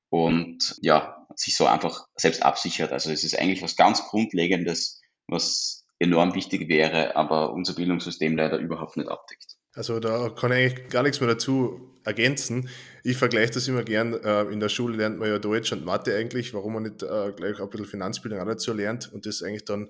und 0.08 0.76
ja, 0.80 1.26
sich 1.36 1.56
so 1.56 1.66
einfach 1.66 2.06
selbst 2.16 2.42
absichert. 2.42 2.92
Also 2.92 3.12
es 3.12 3.22
ist 3.22 3.38
eigentlich 3.38 3.62
was 3.62 3.76
ganz 3.76 4.02
Grundlegendes, 4.08 4.95
was 5.28 5.84
enorm 5.98 6.34
wichtig 6.34 6.68
wäre, 6.68 7.16
aber 7.16 7.52
unser 7.52 7.74
Bildungssystem 7.74 8.36
leider 8.36 8.58
überhaupt 8.58 8.96
nicht 8.96 9.08
abdeckt. 9.08 9.56
Also 9.74 10.00
da 10.00 10.30
kann 10.30 10.52
ich 10.52 10.58
eigentlich 10.58 10.88
gar 10.88 11.02
nichts 11.02 11.20
mehr 11.20 11.28
dazu 11.28 11.94
ergänzen. 12.04 12.68
Ich 13.04 13.18
vergleiche 13.18 13.52
das 13.52 13.68
immer 13.68 13.82
gern. 13.82 14.14
Äh, 14.14 14.44
in 14.44 14.60
der 14.60 14.70
Schule 14.70 14.96
lernt 14.96 15.18
man 15.18 15.28
ja 15.28 15.38
Deutsch 15.38 15.72
und 15.72 15.84
Mathe 15.84 16.16
eigentlich, 16.16 16.54
warum 16.54 16.74
man 16.74 16.84
nicht 16.84 17.02
äh, 17.02 17.32
gleich 17.32 17.60
ein 17.60 17.68
bisschen 17.68 17.86
Finanzbildung 17.86 18.40
auch 18.40 18.46
dazu 18.46 18.72
lernt 18.72 19.12
und 19.12 19.26
das 19.26 19.42
eigentlich 19.42 19.64
dann 19.64 19.88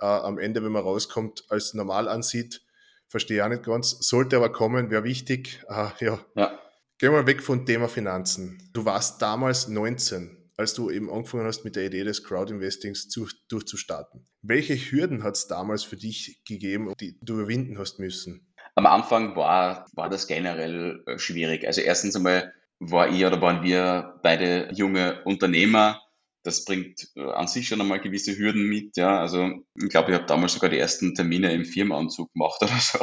äh, 0.00 0.06
am 0.06 0.38
Ende, 0.38 0.64
wenn 0.64 0.72
man 0.72 0.82
rauskommt, 0.82 1.44
als 1.50 1.74
normal 1.74 2.08
ansieht. 2.08 2.62
Verstehe 3.06 3.38
ich 3.38 3.42
auch 3.42 3.48
nicht 3.48 3.62
ganz. 3.62 3.98
Sollte 4.00 4.36
aber 4.36 4.50
kommen, 4.50 4.90
wäre 4.90 5.04
wichtig. 5.04 5.64
ja. 5.68 6.18
ja. 6.34 6.58
Gehen 6.98 7.12
wir 7.12 7.26
weg 7.28 7.44
vom 7.44 7.64
Thema 7.64 7.88
Finanzen. 7.88 8.70
Du 8.72 8.84
warst 8.84 9.22
damals 9.22 9.68
19 9.68 10.37
als 10.58 10.74
du 10.74 10.90
eben 10.90 11.08
angefangen 11.08 11.46
hast, 11.46 11.64
mit 11.64 11.76
der 11.76 11.86
Idee 11.86 12.02
des 12.02 12.24
Crowdinvestings 12.24 13.08
zu, 13.08 13.28
durchzustarten. 13.48 14.26
Welche 14.42 14.74
Hürden 14.74 15.22
hat 15.22 15.36
es 15.36 15.46
damals 15.46 15.84
für 15.84 15.96
dich 15.96 16.42
gegeben, 16.46 16.92
die 17.00 17.16
du 17.22 17.34
überwinden 17.34 17.78
hast 17.78 18.00
müssen? 18.00 18.52
Am 18.74 18.86
Anfang 18.86 19.36
war, 19.36 19.86
war 19.94 20.10
das 20.10 20.26
generell 20.26 21.02
äh, 21.06 21.18
schwierig. 21.18 21.64
Also 21.66 21.80
erstens 21.80 22.16
einmal 22.16 22.52
war 22.80 23.08
ich 23.08 23.24
oder 23.24 23.40
waren 23.40 23.62
wir 23.62 24.18
beide 24.22 24.70
junge 24.74 25.22
Unternehmer. 25.24 26.00
Das 26.42 26.64
bringt 26.64 27.06
äh, 27.14 27.22
an 27.22 27.46
sich 27.46 27.68
schon 27.68 27.80
einmal 27.80 28.00
gewisse 28.00 28.36
Hürden 28.36 28.68
mit. 28.68 28.96
Ja, 28.96 29.20
also 29.20 29.50
ich 29.80 29.88
glaube, 29.90 30.10
ich 30.10 30.16
habe 30.16 30.26
damals 30.26 30.54
sogar 30.54 30.70
die 30.70 30.78
ersten 30.78 31.14
Termine 31.14 31.52
im 31.52 31.64
Firmenanzug 31.64 32.32
gemacht 32.32 32.58
oder 32.62 32.78
so. 32.78 32.98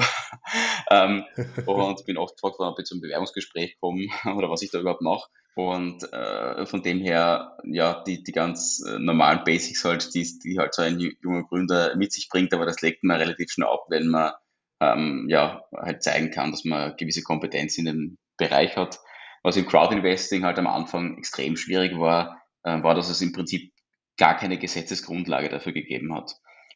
ähm, 0.91 1.23
und 1.65 2.05
bin 2.05 2.17
oft 2.17 2.35
gefragt 2.35 2.59
worden, 2.59 2.73
ob 2.73 2.79
ich 2.79 2.85
zum 2.85 2.99
Bewerbungsgespräch 2.99 3.77
komme 3.79 4.07
oder 4.35 4.49
was 4.49 4.61
ich 4.61 4.71
da 4.71 4.79
überhaupt 4.81 5.01
mache. 5.01 5.29
Und 5.55 6.11
äh, 6.11 6.65
von 6.65 6.83
dem 6.83 6.99
her, 6.99 7.57
ja, 7.63 8.03
die, 8.03 8.23
die 8.23 8.33
ganz 8.33 8.83
äh, 8.85 8.99
normalen 8.99 9.45
Basics 9.45 9.85
halt, 9.85 10.13
die, 10.13 10.27
die 10.43 10.59
halt 10.59 10.73
so 10.73 10.81
ein 10.81 10.99
junger 10.99 11.43
Gründer 11.43 11.95
mit 11.95 12.11
sich 12.11 12.27
bringt, 12.29 12.53
aber 12.53 12.65
das 12.65 12.81
legt 12.81 13.05
man 13.05 13.17
relativ 13.17 13.49
schnell 13.49 13.69
ab, 13.69 13.85
wenn 13.89 14.09
man 14.09 14.33
ähm, 14.81 15.27
ja 15.29 15.63
halt 15.73 16.03
zeigen 16.03 16.31
kann, 16.31 16.51
dass 16.51 16.65
man 16.65 16.97
gewisse 16.97 17.23
Kompetenz 17.23 17.77
in 17.77 17.85
dem 17.85 18.17
Bereich 18.37 18.75
hat. 18.75 18.99
Was 19.43 19.55
im 19.55 19.65
Crowdinvesting 19.65 20.43
halt 20.43 20.59
am 20.59 20.67
Anfang 20.67 21.17
extrem 21.17 21.55
schwierig 21.55 21.97
war, 21.97 22.41
äh, 22.63 22.83
war, 22.83 22.93
dass 22.93 23.09
es 23.09 23.21
im 23.21 23.31
Prinzip 23.31 23.71
gar 24.17 24.35
keine 24.35 24.57
Gesetzesgrundlage 24.57 25.47
dafür 25.47 25.71
gegeben 25.71 26.13
hat. 26.13 26.35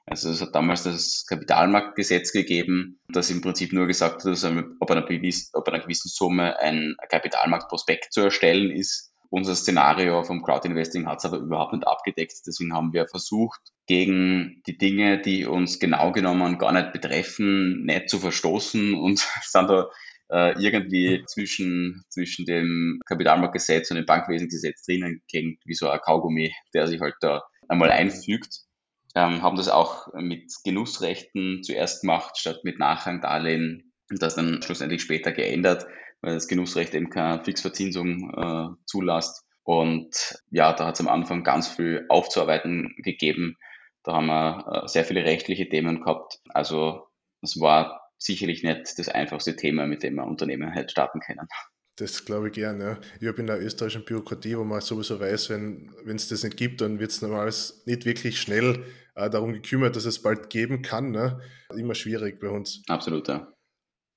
Also 0.10 0.32
es 0.32 0.42
hat 0.42 0.56
damals 0.56 0.84
das 0.84 1.26
Kapitalmarktgesetz 1.28 2.32
gegeben, 2.32 3.00
das 3.10 3.30
im 3.30 3.42
Prinzip 3.42 3.74
nur 3.74 3.86
gesagt 3.86 4.24
hat, 4.24 4.26
dass 4.26 4.44
ob 4.44 4.92
einer, 4.92 5.04
gewissen, 5.04 5.50
ob 5.54 5.68
einer 5.68 5.80
gewissen 5.80 6.10
Summe 6.10 6.60
ein 6.60 6.96
Kapitalmarktprospekt 7.10 8.12
zu 8.12 8.22
erstellen 8.22 8.72
ist. 8.72 9.14
Unser 9.30 9.54
Szenario 9.54 10.24
vom 10.24 10.42
Crowdinvesting 10.42 11.06
hat 11.08 11.20
es 11.20 11.26
aber 11.26 11.38
überhaupt 11.38 11.74
nicht 11.74 11.88
abgedeckt. 11.88 12.34
Deswegen 12.48 12.74
haben 12.74 12.94
wir 12.94 13.08
versucht, 13.08 13.62
gegen 13.86 14.64
die 14.66 14.78
Dinge, 14.80 15.22
die 15.22 15.46
uns 15.46 15.80
genau 15.80 16.12
genommen 16.12 16.58
gar 16.58 16.72
nicht 16.72 16.92
betreffen, 16.92 17.84
nicht 17.86 18.10
zu 18.10 18.18
verstoßen 18.18 18.96
und 18.96 19.20
sind 19.44 19.70
da 19.70 19.90
äh, 20.32 20.60
irgendwie 20.60 21.24
zwischen, 21.28 22.04
zwischen 22.10 22.46
dem 22.46 23.00
Kapitalmarktgesetz 23.06 23.92
und 23.92 23.98
dem 23.98 24.06
Bankwesensgesetz 24.08 24.84
drinnen 24.84 25.22
klingt 25.30 25.60
wie 25.66 25.76
so 25.76 25.90
ein 25.90 26.00
Kaugummi, 26.00 26.52
der 26.74 26.88
sich 26.88 27.00
halt 27.00 27.16
da 27.22 27.44
einmal 27.68 27.92
einfügt. 27.92 28.62
Ähm, 29.16 29.42
haben 29.42 29.58
das 29.58 29.70
auch 29.70 30.08
mit 30.14 30.52
Genussrechten 30.64 31.64
zuerst 31.64 32.02
gemacht, 32.02 32.38
statt 32.38 32.62
mit 32.64 32.80
Nachrangdarlehen 32.80 33.94
und 34.10 34.22
das 34.22 34.36
dann 34.36 34.62
schlussendlich 34.62 35.02
später 35.02 35.32
geändert, 35.32 35.86
weil 36.22 36.34
das 36.34 36.48
Genussrecht 36.48 36.94
eben 36.94 37.10
keine 37.10 37.44
Fixverzinsung 37.44 38.32
äh, 38.36 38.76
zulässt. 38.86 39.46
Und 39.64 40.40
ja, 40.50 40.74
da 40.74 40.88
hat 40.88 40.96
es 40.96 41.02
am 41.02 41.08
Anfang 41.08 41.44
ganz 41.44 41.68
viel 41.68 42.06
aufzuarbeiten 42.10 42.96
gegeben. 42.98 43.56
Da 44.04 44.14
haben 44.14 44.28
wir 44.28 44.84
äh, 44.84 44.88
sehr 44.88 45.06
viele 45.06 45.24
rechtliche 45.24 45.70
Themen 45.70 46.02
gehabt. 46.02 46.40
Also 46.50 47.08
es 47.42 47.60
war 47.60 48.02
sicherlich 48.18 48.64
nicht 48.64 48.98
das 48.98 49.10
einfachste 49.10 49.56
Thema, 49.56 49.86
mit 49.88 50.04
dem 50.04 50.16
wir 50.16 50.26
Unternehmen 50.26 50.72
hätte 50.72 50.90
starten 50.90 51.20
können. 51.20 51.48
Das 52.00 52.24
glaube 52.24 52.48
ich 52.48 52.54
gerne. 52.54 52.84
Ja. 52.84 53.00
Ich 53.20 53.28
habe 53.28 53.42
in 53.42 53.48
der 53.48 53.62
österreichischen 53.62 54.06
Bürokratie, 54.06 54.58
wo 54.58 54.64
man 54.64 54.80
sowieso 54.80 55.20
weiß, 55.20 55.50
wenn 55.50 55.92
es 56.06 56.30
das 56.30 56.44
nicht 56.44 56.56
gibt, 56.56 56.80
dann 56.80 57.00
wird 57.00 57.12
es 57.12 57.22
normalerweise 57.22 57.74
nicht 57.86 58.06
wirklich 58.06 58.40
schnell 58.40 58.86
äh, 59.16 59.30
darum 59.30 59.52
gekümmert, 59.52 59.98
dass 59.98 60.06
es 60.06 60.22
bald 60.22 60.50
geben 60.50 60.82
kann. 60.82 61.12
Ne? 61.12 61.42
Immer 61.76 61.96
schwierig 61.96 62.40
bei 62.40 62.48
uns. 62.48 62.82
Absolut, 62.88 63.28
ja. 63.28 63.52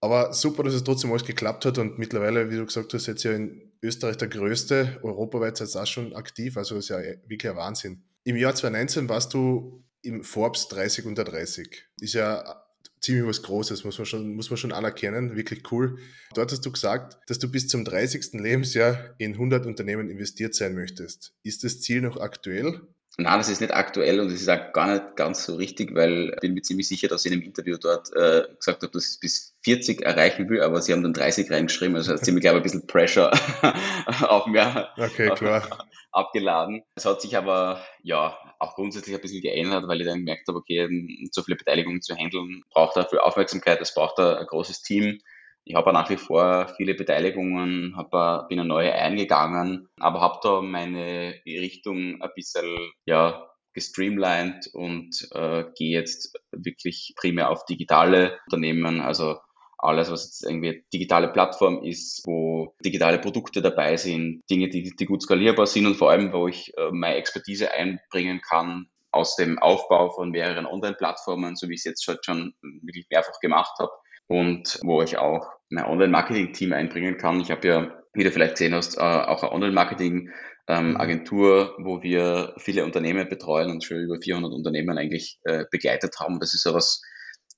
Aber 0.01 0.33
super, 0.33 0.62
dass 0.62 0.75
es 0.75 0.85
trotzdem 0.85 1.11
alles 1.11 1.25
geklappt 1.25 1.64
hat 1.64 1.79
und 1.79 1.99
mittlerweile, 1.99 2.51
wie 2.51 2.57
du 2.57 2.66
gesagt 2.66 2.95
hast, 2.95 3.07
jetzt 3.07 3.25
ja 3.25 3.33
in 3.33 3.73
Österreich 3.83 4.16
der 4.16 4.29
größte, 4.29 5.01
europaweit 5.03 5.59
jetzt 5.59 5.77
auch 5.77 5.87
schon 5.87 6.14
aktiv, 6.14 6.57
also 6.57 6.77
das 6.77 6.85
ist 6.85 6.90
ja 6.90 6.99
wirklich 6.99 7.51
ein 7.51 7.57
Wahnsinn. 7.57 8.05
Im 8.25 8.37
Jahr 8.37 8.55
2019 8.55 9.09
warst 9.09 9.35
du 9.35 9.85
im 10.03 10.23
Forbes 10.23 10.68
30 10.68 11.07
unter 11.07 11.25
30. 11.25 11.88
Ist 12.01 12.14
ja 12.14 12.62
ziemlich 13.03 13.27
was 13.27 13.43
Großes, 13.43 13.85
muss 13.85 13.99
man 13.99 14.07
schon, 14.07 14.35
muss 14.35 14.51
man 14.51 14.57
schon 14.57 14.73
anerkennen, 14.73 15.37
wirklich 15.37 15.71
cool. 15.73 15.99
Dort 16.35 16.53
hast 16.53 16.65
du 16.65 16.73
gesagt, 16.73 17.19
dass 17.29 17.38
du 17.38 17.51
bis 17.51 17.69
zum 17.69 17.85
30. 17.85 18.35
Lebensjahr 18.35 19.15
in 19.19 19.33
100 19.33 19.67
Unternehmen 19.67 20.09
investiert 20.09 20.55
sein 20.55 20.75
möchtest. 20.75 21.35
Ist 21.43 21.65
das 21.65 21.81
Ziel 21.81 22.01
noch 22.01 22.17
aktuell? 22.17 22.81
Nein, 23.18 23.38
das 23.38 23.51
ist 23.51 23.61
nicht 23.61 23.75
aktuell 23.75 24.20
und 24.20 24.33
das 24.33 24.40
ist 24.40 24.48
auch 24.48 24.72
gar 24.72 24.90
nicht 24.90 25.16
ganz 25.16 25.44
so 25.44 25.57
richtig, 25.57 25.94
weil 25.94 26.31
ich 26.35 26.40
bin 26.40 26.55
mir 26.55 26.62
ziemlich 26.62 26.88
sicher, 26.88 27.09
dass 27.09 27.27
ich 27.27 27.33
in 27.33 27.38
einem 27.38 27.46
Interview 27.46 27.77
dort 27.77 28.11
äh, 28.14 28.44
gesagt 28.57 28.83
habe, 28.83 28.90
dass 28.90 29.05
ich 29.05 29.11
es 29.11 29.20
bis 29.20 29.55
40 29.64 30.03
erreichen 30.03 30.48
will, 30.48 30.62
aber 30.62 30.81
sie 30.81 30.92
haben 30.92 31.03
dann 31.03 31.12
30 31.12 31.51
reingeschrieben, 31.51 31.96
also 31.96 32.12
hat 32.12 32.25
ziemlich, 32.25 32.42
glaube 32.42 32.59
ich, 32.59 32.61
ein 32.61 32.62
bisschen 32.62 32.87
Pressure 32.87 33.31
auf 34.22 34.46
mir 34.46 34.88
okay, 34.96 35.29
klar. 35.31 35.87
abgeladen. 36.12 36.83
Es 36.94 37.05
hat 37.05 37.20
sich 37.20 37.37
aber 37.37 37.85
ja 38.03 38.38
auch 38.59 38.75
grundsätzlich 38.77 39.14
ein 39.14 39.20
bisschen 39.20 39.42
geändert, 39.42 39.88
weil 39.88 40.01
ich 40.01 40.07
dann 40.07 40.18
gemerkt 40.20 40.48
habe, 40.48 40.59
okay, 40.59 40.88
so 41.33 41.42
viele 41.42 41.57
Beteiligungen 41.57 42.01
zu 42.01 42.14
handeln, 42.14 42.64
braucht 42.70 42.96
dafür 42.96 43.27
Aufmerksamkeit, 43.27 43.81
es 43.83 43.94
braucht 43.94 44.18
da 44.18 44.37
ein 44.37 44.46
großes 44.46 44.83
Team 44.83 45.20
ich 45.64 45.75
habe 45.75 45.92
nach 45.92 46.11
wie 46.11 46.16
vor 46.16 46.68
viele 46.77 46.94
Beteiligungen, 46.94 47.94
hab, 47.96 48.11
bin 48.48 48.59
eine 48.59 48.68
neue 48.68 48.92
eingegangen, 48.92 49.88
aber 49.98 50.20
habe 50.20 50.40
da 50.42 50.61
meine 50.61 51.35
Richtung 51.46 52.20
ein 52.20 52.31
bisschen 52.35 52.92
ja, 53.07 53.48
gestreamlined 53.72 54.68
und 54.75 55.29
äh, 55.33 55.64
gehe 55.77 55.98
jetzt 55.98 56.37
wirklich 56.51 57.14
primär 57.16 57.51
auf 57.51 57.64
digitale 57.64 58.38
Unternehmen, 58.46 59.01
also 59.01 59.38
alles, 59.79 60.11
was 60.11 60.25
jetzt 60.25 60.44
irgendwie 60.44 60.85
digitale 60.92 61.29
Plattform 61.29 61.83
ist, 61.83 62.22
wo 62.25 62.75
digitale 62.85 63.18
Produkte 63.18 63.62
dabei 63.62 63.96
sind, 63.96 64.42
Dinge, 64.48 64.68
die, 64.68 64.94
die 64.94 65.07
gut 65.07 65.22
skalierbar 65.22 65.66
sind 65.66 65.87
und 65.87 65.96
vor 65.96 66.11
allem, 66.11 66.33
wo 66.33 66.46
ich 66.46 66.72
äh, 66.77 66.90
meine 66.92 67.16
Expertise 67.16 67.72
einbringen 67.72 68.40
kann 68.40 68.87
aus 69.11 69.37
dem 69.37 69.59
Aufbau 69.59 70.11
von 70.11 70.31
mehreren 70.31 70.66
Online-Plattformen, 70.66 71.57
so 71.57 71.68
wie 71.68 71.75
ich 71.75 71.81
es 71.81 71.85
jetzt 71.85 72.05
schon 72.05 72.55
wirklich 72.62 73.07
mehrfach 73.11 73.40
gemacht 73.40 73.72
habe 73.79 73.90
und 74.28 74.78
wo 74.82 75.02
ich 75.02 75.18
auch 75.18 75.52
mein 75.72 75.87
Online-Marketing-Team 75.87 76.72
einbringen 76.72 77.16
kann. 77.16 77.40
Ich 77.40 77.50
habe 77.50 77.66
ja, 77.66 77.90
wie 78.14 78.22
du 78.24 78.30
vielleicht 78.30 78.54
gesehen 78.54 78.74
hast, 78.74 78.98
äh, 78.98 79.00
auch 79.00 79.42
eine 79.42 79.50
Online-Marketing-Agentur, 79.52 81.76
wo 81.82 82.02
wir 82.02 82.54
viele 82.58 82.85
Unternehmen 82.85 83.26
betreuen 83.28 83.70
und 83.70 83.82
schon 83.82 83.98
über 83.98 84.18
400 84.22 84.52
Unternehmen 84.52 84.98
eigentlich 84.98 85.40
äh, 85.44 85.64
begleitet 85.70 86.20
haben. 86.20 86.38
Das 86.40 86.52
ist 86.54 86.66
ja 86.66 86.74
was, 86.74 87.00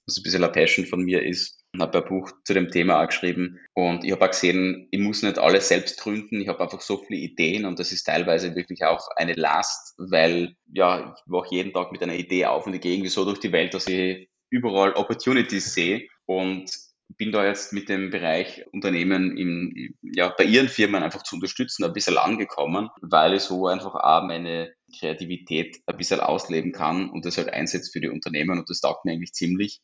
was 0.06 0.16
ein 0.16 0.22
bisschen 0.22 0.44
eine 0.44 0.52
Passion 0.52 0.86
von 0.86 1.02
mir 1.02 1.24
ist. 1.24 1.60
Ich 1.72 1.80
habe 1.80 1.98
ein 1.98 2.04
Buch 2.08 2.30
zu 2.44 2.54
dem 2.54 2.70
Thema 2.70 3.02
auch 3.02 3.08
geschrieben 3.08 3.58
und 3.74 4.04
ich 4.04 4.12
habe 4.12 4.24
auch 4.24 4.30
gesehen, 4.30 4.86
ich 4.92 5.00
muss 5.00 5.24
nicht 5.24 5.40
alles 5.40 5.66
selbst 5.66 6.00
gründen. 6.00 6.40
Ich 6.40 6.46
habe 6.46 6.60
einfach 6.60 6.80
so 6.80 6.98
viele 6.98 7.18
Ideen 7.18 7.64
und 7.64 7.80
das 7.80 7.90
ist 7.90 8.04
teilweise 8.04 8.54
wirklich 8.54 8.84
auch 8.84 9.08
eine 9.16 9.32
Last, 9.32 9.96
weil 9.98 10.54
ja, 10.72 11.16
ich 11.16 11.22
wache 11.26 11.48
jeden 11.50 11.72
Tag 11.72 11.90
mit 11.90 12.00
einer 12.00 12.14
Idee 12.14 12.46
auf 12.46 12.68
und 12.68 12.74
ich 12.74 12.80
gehe 12.80 12.92
irgendwie 12.92 13.10
so 13.10 13.24
durch 13.24 13.40
die 13.40 13.50
Welt, 13.50 13.74
dass 13.74 13.88
ich 13.88 14.30
überall 14.50 14.92
Opportunities 14.92 15.74
sehe 15.74 16.06
und 16.26 16.70
bin 17.16 17.32
da 17.32 17.46
jetzt 17.46 17.72
mit 17.72 17.88
dem 17.88 18.10
Bereich 18.10 18.64
Unternehmen 18.72 19.36
im, 19.36 19.94
ja, 20.02 20.34
bei 20.36 20.44
ihren 20.44 20.68
Firmen 20.68 21.02
einfach 21.02 21.22
zu 21.22 21.36
unterstützen, 21.36 21.84
ein 21.84 21.92
bisschen 21.92 22.16
angekommen, 22.16 22.88
weil 23.02 23.34
ich 23.34 23.42
so 23.42 23.66
einfach 23.66 23.94
auch 23.94 24.26
meine 24.26 24.72
Kreativität 24.98 25.78
ein 25.86 25.96
bisschen 25.96 26.20
ausleben 26.20 26.72
kann 26.72 27.10
und 27.10 27.24
das 27.24 27.36
halt 27.36 27.52
einsetzt 27.52 27.92
für 27.92 28.00
die 28.00 28.08
Unternehmen 28.08 28.58
und 28.58 28.70
das 28.70 28.80
taugt 28.80 29.04
mir 29.04 29.12
eigentlich 29.12 29.32
ziemlich. 29.32 29.80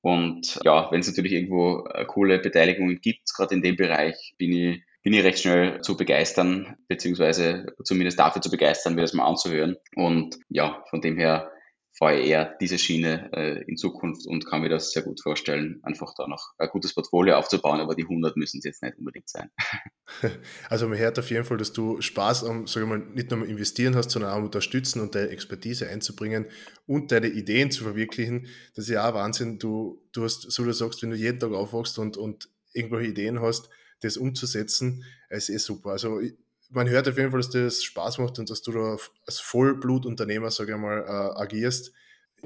Und 0.00 0.60
ja, 0.64 0.90
wenn 0.90 1.00
es 1.00 1.06
natürlich 1.06 1.32
irgendwo 1.32 1.84
coole 2.08 2.38
Beteiligungen 2.38 3.00
gibt, 3.00 3.32
gerade 3.34 3.54
in 3.54 3.62
dem 3.62 3.76
Bereich, 3.76 4.34
bin 4.36 4.52
ich, 4.52 4.82
bin 5.02 5.14
ich 5.14 5.24
recht 5.24 5.38
schnell 5.38 5.80
zu 5.80 5.96
begeistern, 5.96 6.76
beziehungsweise 6.88 7.66
zumindest 7.84 8.18
dafür 8.18 8.42
zu 8.42 8.50
begeistern, 8.50 8.96
mir 8.96 9.00
das 9.00 9.14
mal 9.14 9.26
anzuhören. 9.26 9.76
Und 9.96 10.36
ja, 10.50 10.84
von 10.90 11.00
dem 11.00 11.16
her 11.16 11.50
fahre 11.96 12.20
eher 12.20 12.56
diese 12.60 12.78
Schiene 12.78 13.30
äh, 13.32 13.62
in 13.68 13.76
Zukunft 13.76 14.26
und 14.26 14.46
kann 14.46 14.62
mir 14.62 14.68
das 14.68 14.92
sehr 14.92 15.02
gut 15.02 15.20
vorstellen, 15.22 15.80
einfach 15.84 16.12
da 16.16 16.26
noch 16.26 16.52
ein 16.58 16.68
gutes 16.68 16.94
Portfolio 16.94 17.36
aufzubauen, 17.36 17.80
aber 17.80 17.94
die 17.94 18.02
100 18.02 18.36
müssen 18.36 18.58
es 18.58 18.64
jetzt 18.64 18.82
nicht 18.82 18.98
unbedingt 18.98 19.28
sein. 19.28 19.50
Also 20.68 20.86
man 20.86 20.98
hört 20.98 21.18
auf 21.18 21.30
jeden 21.30 21.44
Fall, 21.44 21.56
dass 21.56 21.72
du 21.72 22.00
Spaß 22.00 22.44
am, 22.44 22.66
sag 22.66 22.86
mal, 22.86 22.98
nicht 22.98 23.30
nur 23.30 23.40
am 23.40 23.48
Investieren 23.48 23.96
hast, 23.96 24.10
sondern 24.10 24.32
auch 24.32 24.42
Unterstützen 24.42 25.00
und 25.00 25.14
deine 25.14 25.30
Expertise 25.30 25.88
einzubringen 25.88 26.46
und 26.86 27.10
deine 27.10 27.28
Ideen 27.28 27.70
zu 27.70 27.84
verwirklichen. 27.84 28.46
Das 28.74 28.84
ist 28.84 28.90
ja 28.90 29.08
auch 29.08 29.14
Wahnsinn. 29.14 29.58
Du, 29.58 30.02
du 30.12 30.24
hast, 30.24 30.42
so 30.50 30.64
du 30.64 30.72
sagst, 30.72 31.02
wenn 31.02 31.10
du 31.10 31.16
jeden 31.16 31.40
Tag 31.40 31.52
aufwachst 31.52 31.98
und, 31.98 32.16
und 32.18 32.50
irgendwelche 32.74 33.10
Ideen 33.10 33.40
hast, 33.40 33.70
das 34.02 34.18
umzusetzen, 34.18 35.04
ist 35.30 35.48
eh 35.48 35.56
super. 35.56 35.90
Also 35.90 36.20
man 36.74 36.88
hört 36.88 37.08
auf 37.08 37.16
jeden 37.16 37.30
Fall, 37.30 37.40
dass 37.40 37.50
das 37.50 37.82
Spaß 37.82 38.18
macht 38.18 38.38
und 38.38 38.50
dass 38.50 38.62
du 38.62 38.72
da 38.72 38.96
als 39.26 39.40
Vollblutunternehmer, 39.40 40.50
sage 40.50 40.72
ich 40.72 40.78
mal, 40.78 41.00
äh, 41.00 41.40
agierst. 41.40 41.92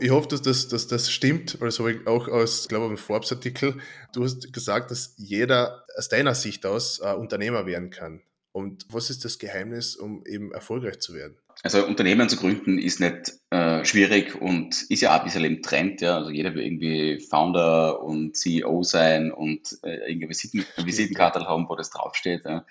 Ich 0.01 0.11
hoffe, 0.11 0.29
dass 0.29 0.43
das, 0.43 0.69
dass 0.69 0.87
das 0.87 1.11
stimmt, 1.11 1.61
weil 1.61 1.69
das 1.69 1.79
habe 1.81 1.93
ich 1.93 2.07
auch 2.07 2.29
aus, 2.29 2.69
glaube 2.69 2.85
ich, 2.85 2.88
einem 2.91 2.99
Forbes-Artikel. 2.99 3.79
Du 4.12 4.23
hast 4.23 4.53
gesagt, 4.53 4.91
dass 4.93 5.14
jeder 5.17 5.85
aus 5.97 6.09
deiner 6.09 6.35
Sicht 6.35 6.64
aus 6.67 7.01
äh, 7.01 7.12
Unternehmer 7.14 7.67
werden 7.67 7.91
kann. 7.91 8.23
Und 8.53 8.87
was 8.91 9.11
ist 9.11 9.25
das 9.25 9.38
Geheimnis, 9.38 9.97
um 9.97 10.25
eben 10.25 10.53
erfolgreich 10.53 11.01
zu 11.01 11.14
werden? 11.14 11.37
Also 11.64 11.85
Unternehmen 11.85 12.29
zu 12.29 12.37
gründen 12.37 12.79
ist 12.79 13.01
nicht 13.01 13.33
äh, 13.51 13.85
schwierig 13.85 14.41
und 14.41 14.83
ist 14.88 15.01
ja 15.01 15.14
auch 15.14 15.21
ein 15.21 15.25
bisschen 15.25 15.45
im 15.45 15.62
Trend. 15.62 16.01
Ja. 16.01 16.17
Also 16.17 16.31
jeder 16.31 16.55
will 16.55 16.64
irgendwie 16.64 17.19
Founder 17.19 18.01
und 18.01 18.37
CEO 18.37 18.85
sein 18.85 19.33
und 19.33 19.79
äh, 19.83 20.11
irgendwie 20.11 20.29
Visiten, 20.29 20.64
Visitenkarte 20.77 21.41
haben, 21.41 21.69
wo 21.69 21.75
das 21.75 21.91
draufsteht. 21.91 22.45
Ja. 22.45 22.64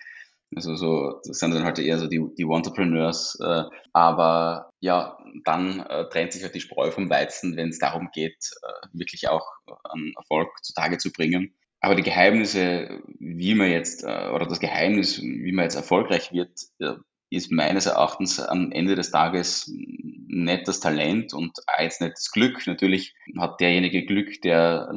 Also 0.56 0.76
so, 0.76 1.20
das 1.26 1.40
sind 1.40 1.54
dann 1.54 1.64
halt 1.64 1.80
eher 1.80 2.00
so 2.00 2.08
die, 2.08 2.24
die 2.38 2.44
Entrepreneurs. 2.44 3.38
Äh, 3.42 3.64
aber 3.94 4.70
ja, 4.80 5.18
dann 5.44 5.82
äh, 5.82 6.08
trennt 6.10 6.34
sich 6.34 6.44
halt 6.44 6.56
die 6.56 6.62
Spreu 6.62 6.92
vom 6.92 7.10
Weizen, 7.10 7.58
wenn 7.58 7.70
es 7.70 7.80
darum 7.80 8.10
geht, 8.14 8.38
äh, 8.64 8.88
wirklich 8.94 9.28
auch 9.30 9.46
an 9.84 10.14
Erfolg 10.16 10.50
zutage 10.64 10.98
zu 10.98 11.12
bringen. 11.12 11.54
Aber 11.80 11.96
die 11.96 12.04
Geheimnisse, 12.04 13.02
wie 13.20 13.56
man 13.56 13.70
jetzt, 13.70 14.04
äh, 14.04 14.30
oder 14.34 14.46
das 14.48 14.60
Geheimnis, 14.60 15.22
wie 15.22 15.52
man 15.52 15.64
jetzt 15.64 15.76
erfolgreich 15.76 16.32
wird, 16.32 16.52
äh, 16.80 16.96
ist 17.30 17.52
meines 17.52 17.86
Erachtens 17.86 18.40
am 18.40 18.72
Ende 18.72 18.96
des 18.96 19.12
Tages 19.12 19.70
nicht 19.70 20.68
das 20.68 20.80
Talent 20.80 21.34
und 21.34 21.58
jetzt 21.80 22.02
nicht 22.02 22.14
das 22.14 22.32
Glück. 22.32 22.66
Natürlich 22.68 23.14
hat 23.38 23.60
derjenige 23.60 24.06
Glück, 24.06 24.42
der 24.42 24.90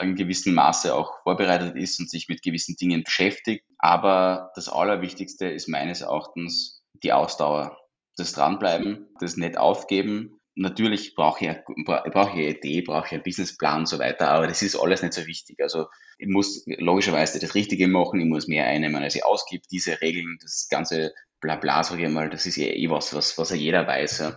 in 0.00 0.16
gewissem 0.16 0.54
Maße 0.54 0.94
auch 0.94 1.22
vorbereitet 1.22 1.76
ist 1.76 1.98
und 2.00 2.10
sich 2.10 2.28
mit 2.28 2.42
gewissen 2.42 2.76
Dingen 2.76 3.04
beschäftigt. 3.04 3.64
Aber 3.78 4.50
das 4.54 4.68
Allerwichtigste 4.68 5.46
ist 5.46 5.68
meines 5.68 6.02
Erachtens 6.02 6.82
die 7.02 7.12
Ausdauer, 7.12 7.78
das 8.16 8.32
Dranbleiben, 8.32 9.08
das 9.20 9.36
nicht 9.36 9.56
aufgeben. 9.56 10.40
Natürlich 10.54 11.14
brauche 11.14 11.44
ich, 11.44 11.84
brauche 11.84 12.08
ich 12.08 12.14
eine 12.14 12.48
Idee, 12.48 12.82
brauche 12.82 13.06
ich 13.06 13.12
einen 13.12 13.22
Businessplan 13.22 13.80
und 13.80 13.86
so 13.86 14.00
weiter, 14.00 14.30
aber 14.30 14.48
das 14.48 14.60
ist 14.62 14.74
alles 14.74 15.02
nicht 15.02 15.14
so 15.14 15.24
wichtig. 15.26 15.60
Also 15.62 15.86
ich 16.18 16.26
muss 16.26 16.64
logischerweise 16.66 17.38
das 17.38 17.54
Richtige 17.54 17.86
machen, 17.86 18.20
ich 18.20 18.26
muss 18.26 18.48
mehr 18.48 18.66
einnehmen, 18.66 19.02
als 19.02 19.14
ich 19.14 19.24
ausgebe. 19.24 19.62
Diese 19.70 20.00
Regeln, 20.00 20.36
das 20.42 20.66
ganze 20.68 21.14
Blabla, 21.40 21.84
sage 21.84 22.06
ich 22.06 22.10
mal, 22.10 22.28
das 22.28 22.46
ist 22.46 22.56
ja 22.56 22.66
eh 22.66 22.90
was, 22.90 23.14
was, 23.14 23.38
was 23.38 23.54
jeder 23.54 23.86
weiß. 23.86 24.32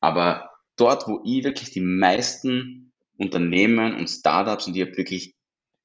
Aber 0.00 0.50
dort, 0.76 1.06
wo 1.06 1.20
ich 1.26 1.44
wirklich 1.44 1.72
die 1.72 1.82
meisten 1.82 2.85
Unternehmen 3.18 3.94
und 3.94 4.08
Startups 4.08 4.66
und 4.66 4.76
ich 4.76 4.82
habe 4.82 4.96
wirklich 4.96 5.34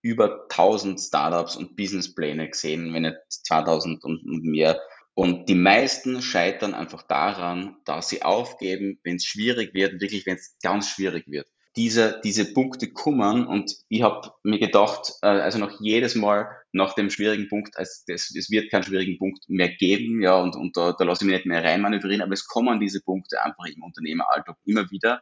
über 0.02 0.48
1000 0.50 1.00
Startups 1.00 1.56
und 1.56 1.76
Businesspläne 1.76 2.50
gesehen, 2.50 2.94
wenn 2.94 3.04
nicht 3.04 3.18
2000 3.30 4.04
und 4.04 4.44
mehr. 4.44 4.82
Und 5.14 5.50
die 5.50 5.56
meisten 5.56 6.22
scheitern 6.22 6.74
einfach 6.74 7.04
daran, 7.04 7.76
dass 7.86 8.10
sie 8.10 8.24
aufgeben, 8.24 9.00
wenn 9.04 9.18
es 9.18 9.26
schwierig 9.26 9.74
wird, 9.74 10.02
wirklich 10.02 10.26
wenn 10.26 10.38
es 10.38 10.58
ganz 10.64 10.90
schwierig 10.90 11.26
wird. 11.28 11.48
Diese, 11.76 12.20
diese 12.24 12.54
Punkte 12.54 12.92
kummern 12.92 13.48
und 13.48 13.78
ich 13.88 14.02
habe 14.02 14.32
mir 14.44 14.60
gedacht, 14.60 15.14
äh, 15.22 15.28
also 15.28 15.58
noch 15.58 15.80
jedes 15.80 16.16
Mal 16.16 16.50
nach 16.74 16.96
dem 16.96 17.10
schwierigen 17.10 17.48
Punkt, 17.48 17.78
also 17.78 17.92
das, 18.08 18.34
es 18.36 18.50
wird 18.50 18.72
keinen 18.72 18.84
schwierigen 18.84 19.18
Punkt 19.18 19.48
mehr 19.48 19.70
geben, 19.70 20.22
ja, 20.22 20.38
und, 20.38 20.56
und 20.58 20.76
da, 20.76 20.94
da 20.94 21.06
lasse 21.06 21.24
ich 21.24 21.28
mich 21.28 21.38
nicht 21.38 21.46
mehr 21.46 21.64
reinmanövrieren, 21.64 22.22
aber 22.22 22.34
es 22.34 22.46
kommen 22.46 22.82
diese 22.82 23.02
Punkte 23.02 23.42
einfach 23.42 23.66
im 23.68 23.84
Unternehmeralltag 23.84 24.58
immer 24.66 24.90
wieder 24.92 25.22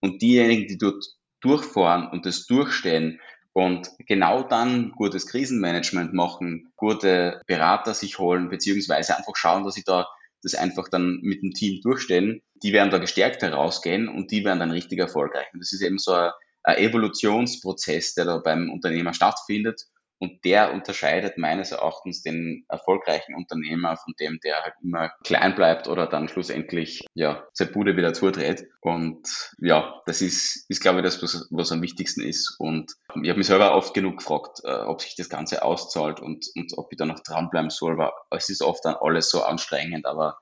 Und 0.00 0.22
diejenigen, 0.22 0.68
die 0.68 0.78
dort 0.78 1.04
durchfahren 1.40 2.08
und 2.08 2.26
das 2.26 2.46
durchstehen 2.46 3.20
und 3.52 3.90
genau 4.06 4.42
dann 4.42 4.92
gutes 4.92 5.26
Krisenmanagement 5.26 6.12
machen, 6.14 6.72
gute 6.76 7.40
Berater 7.46 7.94
sich 7.94 8.18
holen, 8.18 8.48
beziehungsweise 8.48 9.16
einfach 9.16 9.34
schauen, 9.36 9.64
dass 9.64 9.74
sie 9.74 9.84
da 9.84 10.06
das 10.42 10.54
einfach 10.54 10.88
dann 10.88 11.18
mit 11.22 11.42
dem 11.42 11.52
Team 11.52 11.80
durchstehen, 11.82 12.42
die 12.62 12.72
werden 12.72 12.90
da 12.90 12.98
gestärkt 12.98 13.42
herausgehen 13.42 14.08
und 14.08 14.30
die 14.30 14.44
werden 14.44 14.58
dann 14.58 14.70
richtig 14.70 14.98
erfolgreich. 14.98 15.46
Und 15.52 15.60
das 15.60 15.72
ist 15.72 15.82
eben 15.82 15.98
so 15.98 16.12
ein, 16.12 16.30
ein 16.62 16.78
Evolutionsprozess, 16.78 18.14
der 18.14 18.24
da 18.24 18.38
beim 18.38 18.70
Unternehmer 18.70 19.12
stattfindet 19.12 19.86
und 20.20 20.44
der 20.44 20.72
unterscheidet 20.72 21.38
meines 21.38 21.72
Erachtens 21.72 22.22
den 22.22 22.66
erfolgreichen 22.68 23.34
Unternehmer 23.34 23.96
von 23.96 24.12
dem, 24.20 24.38
der 24.44 24.62
halt 24.62 24.74
immer 24.82 25.10
klein 25.24 25.54
bleibt 25.54 25.88
oder 25.88 26.06
dann 26.06 26.28
schlussendlich, 26.28 27.06
ja, 27.14 27.42
seine 27.54 27.70
Bude 27.70 27.96
wieder 27.96 28.12
zudreht. 28.12 28.68
Und 28.82 29.26
ja, 29.58 30.00
das 30.04 30.20
ist, 30.20 30.68
ist 30.68 30.82
glaube 30.82 30.98
ich, 30.98 31.04
das, 31.04 31.22
was, 31.22 31.48
was 31.50 31.72
am 31.72 31.80
wichtigsten 31.80 32.20
ist. 32.20 32.54
Und 32.58 32.92
ich 33.22 33.30
habe 33.30 33.38
mich 33.38 33.46
selber 33.46 33.74
oft 33.74 33.94
genug 33.94 34.18
gefragt, 34.18 34.60
äh, 34.62 34.70
ob 34.70 35.00
sich 35.00 35.16
das 35.16 35.30
Ganze 35.30 35.62
auszahlt 35.62 36.20
und, 36.20 36.46
und 36.54 36.76
ob 36.76 36.92
ich 36.92 36.98
da 36.98 37.06
noch 37.06 37.20
dranbleiben 37.20 37.70
soll, 37.70 37.96
weil 37.96 38.10
es 38.30 38.50
ist 38.50 38.62
oft 38.62 38.84
dann 38.84 38.96
alles 39.00 39.30
so 39.30 39.42
anstrengend, 39.42 40.04
aber 40.04 40.38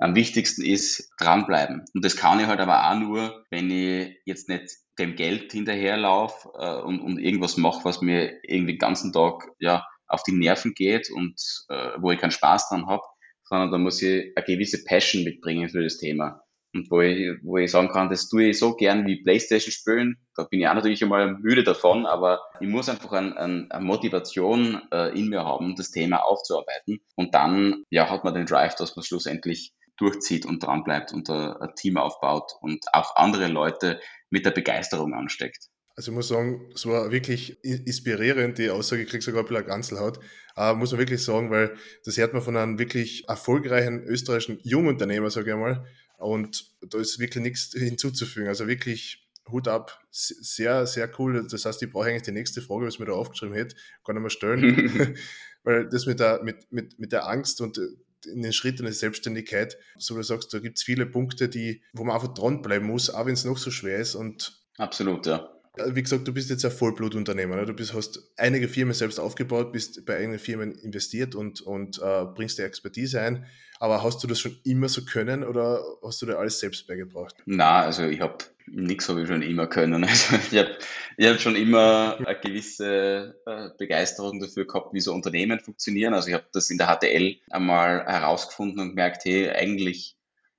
am 0.00 0.14
wichtigsten 0.14 0.62
ist 0.62 1.10
dranbleiben. 1.18 1.84
Und 1.94 2.04
das 2.04 2.16
kann 2.16 2.40
ich 2.40 2.46
halt 2.46 2.60
aber 2.60 2.90
auch 2.90 2.98
nur, 2.98 3.44
wenn 3.50 3.70
ich 3.70 4.16
jetzt 4.24 4.48
nicht 4.48 4.64
dem 4.98 5.14
Geld 5.14 5.52
hinterherlaufe 5.52 6.48
äh, 6.58 6.80
und, 6.80 7.00
und 7.00 7.18
irgendwas 7.18 7.56
mache, 7.58 7.84
was 7.84 8.00
mir 8.00 8.32
irgendwie 8.42 8.72
den 8.72 8.78
ganzen 8.78 9.12
Tag 9.12 9.48
ja, 9.58 9.86
auf 10.06 10.22
die 10.22 10.32
Nerven 10.32 10.72
geht 10.74 11.10
und 11.10 11.34
äh, 11.68 11.90
wo 11.98 12.10
ich 12.10 12.18
keinen 12.18 12.30
Spaß 12.30 12.70
dran 12.70 12.86
habe, 12.86 13.02
sondern 13.44 13.70
da 13.70 13.78
muss 13.78 14.00
ich 14.00 14.32
eine 14.34 14.46
gewisse 14.46 14.84
Passion 14.84 15.22
mitbringen 15.22 15.68
für 15.68 15.82
das 15.82 15.98
Thema. 15.98 16.42
Und 16.72 16.90
wo 16.90 17.00
ich, 17.00 17.36
wo 17.42 17.58
ich 17.58 17.70
sagen 17.70 17.88
kann, 17.88 18.10
das 18.10 18.28
tue 18.28 18.44
ich 18.44 18.58
so 18.58 18.76
gern 18.76 19.04
wie 19.06 19.22
Playstation 19.22 19.72
spielen. 19.72 20.16
Da 20.36 20.44
bin 20.44 20.60
ich 20.60 20.68
auch 20.68 20.74
natürlich 20.74 21.02
einmal 21.02 21.34
müde 21.34 21.64
davon, 21.64 22.06
aber 22.06 22.40
ich 22.60 22.68
muss 22.68 22.88
einfach 22.88 23.12
eine, 23.12 23.36
eine 23.36 23.84
Motivation 23.84 24.80
äh, 24.92 25.18
in 25.18 25.28
mir 25.28 25.44
haben, 25.44 25.74
das 25.74 25.90
Thema 25.90 26.18
aufzuarbeiten. 26.18 27.00
Und 27.16 27.34
dann 27.34 27.84
ja, 27.90 28.08
hat 28.08 28.22
man 28.22 28.34
den 28.34 28.46
Drive, 28.46 28.76
dass 28.76 28.94
man 28.94 29.04
schlussendlich 29.04 29.74
durchzieht 30.00 30.46
und 30.46 30.62
dran 30.62 30.82
bleibt 30.82 31.12
und 31.12 31.28
ein 31.28 31.74
Team 31.76 31.96
aufbaut 31.96 32.52
und 32.60 32.84
auch 32.92 33.16
andere 33.16 33.48
Leute 33.48 34.00
mit 34.30 34.46
der 34.46 34.50
Begeisterung 34.50 35.14
ansteckt. 35.14 35.68
Also 35.96 36.12
ich 36.12 36.14
muss 36.14 36.28
sagen, 36.28 36.70
es 36.74 36.86
war 36.86 37.10
wirklich 37.10 37.62
inspirierend, 37.62 38.56
die 38.56 38.70
Aussage, 38.70 39.02
ich 39.02 39.08
kriege 39.08 39.22
sogar 39.22 39.42
ein 39.42 39.48
bisschen 39.48 39.66
Ganzelhaut, 39.66 40.18
äh, 40.56 40.72
muss 40.72 40.92
man 40.92 41.00
wirklich 41.00 41.22
sagen, 41.22 41.50
weil 41.50 41.76
das 42.04 42.16
hört 42.16 42.32
man 42.32 42.40
von 42.40 42.56
einem 42.56 42.78
wirklich 42.78 43.28
erfolgreichen 43.28 44.02
österreichischen 44.04 44.60
Jungunternehmer, 44.62 45.30
sage 45.30 45.50
ich 45.50 45.56
mal, 45.56 45.84
und 46.16 46.72
da 46.80 46.98
ist 46.98 47.18
wirklich 47.18 47.42
nichts 47.42 47.72
hinzuzufügen. 47.72 48.48
Also 48.48 48.66
wirklich 48.66 49.28
Hut 49.50 49.68
ab, 49.68 50.00
sehr, 50.10 50.86
sehr 50.86 51.10
cool. 51.18 51.46
Das 51.50 51.64
heißt, 51.64 51.82
ich 51.82 51.90
brauche 51.90 52.08
eigentlich 52.08 52.22
die 52.22 52.32
nächste 52.32 52.62
Frage, 52.62 52.86
was 52.86 52.98
mir 52.98 53.06
da 53.06 53.12
aufgeschrieben 53.12 53.54
hätte, 53.54 53.76
gar 54.04 54.14
nicht 54.14 54.22
mehr 54.22 54.30
stellen, 54.30 55.18
weil 55.64 55.88
das 55.88 56.06
mit 56.06 56.20
der, 56.20 56.42
mit, 56.42 56.70
mit, 56.70 56.98
mit 56.98 57.12
der 57.12 57.26
Angst 57.26 57.60
und 57.60 57.78
in 58.26 58.42
den 58.42 58.52
Schritt 58.52 58.80
in 58.80 58.86
die 58.86 58.92
Selbstständigkeit, 58.92 59.76
so 59.98 60.14
wie 60.14 60.18
du 60.18 60.24
sagst, 60.24 60.52
da 60.52 60.58
gibt 60.58 60.78
es 60.78 60.84
viele 60.84 61.06
Punkte, 61.06 61.48
die, 61.48 61.82
wo 61.92 62.04
man 62.04 62.14
einfach 62.14 62.34
dranbleiben 62.34 62.86
muss, 62.86 63.10
auch 63.10 63.26
wenn 63.26 63.34
es 63.34 63.44
noch 63.44 63.58
so 63.58 63.70
schwer 63.70 63.98
ist. 63.98 64.14
Und 64.14 64.62
Absolut, 64.78 65.26
ja. 65.26 65.59
Wie 65.76 66.02
gesagt, 66.02 66.26
du 66.26 66.34
bist 66.34 66.50
jetzt 66.50 66.64
ein 66.64 66.72
Vollblutunternehmer. 66.72 67.56
Ne? 67.56 67.64
Du 67.64 67.72
bist, 67.72 67.94
hast 67.94 68.32
einige 68.36 68.68
Firmen 68.68 68.94
selbst 68.94 69.20
aufgebaut, 69.20 69.72
bist 69.72 70.04
bei 70.04 70.16
eigenen 70.16 70.38
Firmen 70.38 70.72
investiert 70.72 71.34
und, 71.34 71.60
und 71.60 71.98
äh, 72.02 72.24
bringst 72.24 72.58
die 72.58 72.62
Expertise 72.62 73.20
ein. 73.20 73.46
Aber 73.78 74.02
hast 74.02 74.22
du 74.22 74.26
das 74.26 74.40
schon 74.40 74.58
immer 74.64 74.88
so 74.88 75.04
können 75.04 75.44
oder 75.44 75.82
hast 76.04 76.20
du 76.20 76.26
dir 76.26 76.38
alles 76.38 76.58
selbst 76.58 76.86
beigebracht? 76.86 77.36
Na, 77.46 77.82
also 77.82 78.04
ich 78.04 78.20
habe 78.20 78.38
nichts 78.66 79.08
habe 79.08 79.22
ich 79.22 79.28
schon 79.28 79.42
immer 79.42 79.68
können. 79.68 80.04
Also 80.08 80.36
ich 80.50 80.58
habe 80.58 80.76
hab 81.20 81.40
schon 81.40 81.56
immer 81.56 82.18
eine 82.18 82.38
gewisse 82.40 83.36
äh, 83.46 83.68
Begeisterung 83.78 84.40
dafür 84.40 84.66
gehabt, 84.66 84.92
wie 84.92 85.00
so 85.00 85.14
Unternehmen 85.14 85.60
funktionieren. 85.60 86.14
Also 86.14 86.28
ich 86.28 86.34
habe 86.34 86.46
das 86.52 86.70
in 86.70 86.78
der 86.78 86.88
HTL 86.88 87.36
einmal 87.50 88.04
herausgefunden 88.06 88.80
und 88.80 88.88
gemerkt, 88.90 89.24
hey, 89.24 89.50
eigentlich, 89.50 90.16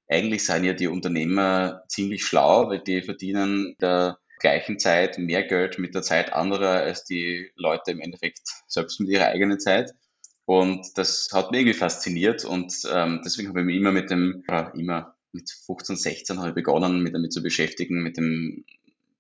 eigentlich 0.08 0.45
seien 0.45 0.63
ja 0.63 0.74
die 0.74 0.88
Unternehmer 0.88 1.84
ziemlich 1.89 2.26
schlau, 2.26 2.69
weil 2.69 2.80
die 2.80 3.02
verdienen 3.02 3.76
der 3.82 4.17
gleichen 4.41 4.80
Zeit 4.80 5.17
mehr 5.17 5.43
Geld 5.43 5.80
mit 5.80 5.95
der 5.95 6.01
Zeit 6.01 6.34
anderer 6.34 6.82
als 6.82 7.06
die 7.06 7.51
Leute 7.56 7.91
im 7.91 8.01
Endeffekt 8.01 8.41
selbst 8.67 8.99
mit 8.99 9.10
ihrer 9.10 9.27
eigenen 9.27 9.60
Zeit. 9.60 9.93
Und 10.45 10.86
das 10.95 11.30
hat 11.32 11.51
mich 11.51 11.62
irgendwie 11.62 11.77
fasziniert 11.77 12.43
und 12.43 12.73
ähm, 12.91 13.21
deswegen 13.23 13.49
habe 13.49 13.62
ich 13.62 13.65
mich 13.65 13.77
immer 13.77 13.91
mit 13.91 14.10
dem, 14.10 14.43
äh, 14.49 14.65
immer 14.77 15.15
mit 15.32 15.49
15, 15.49 15.95
16 15.95 16.39
habe 16.39 16.49
ich 16.49 16.56
begonnen, 16.56 17.04
mich 17.04 17.13
damit 17.13 17.32
zu 17.32 17.41
beschäftigen, 17.41 18.01
mit 18.01 18.17
dem 18.17 18.65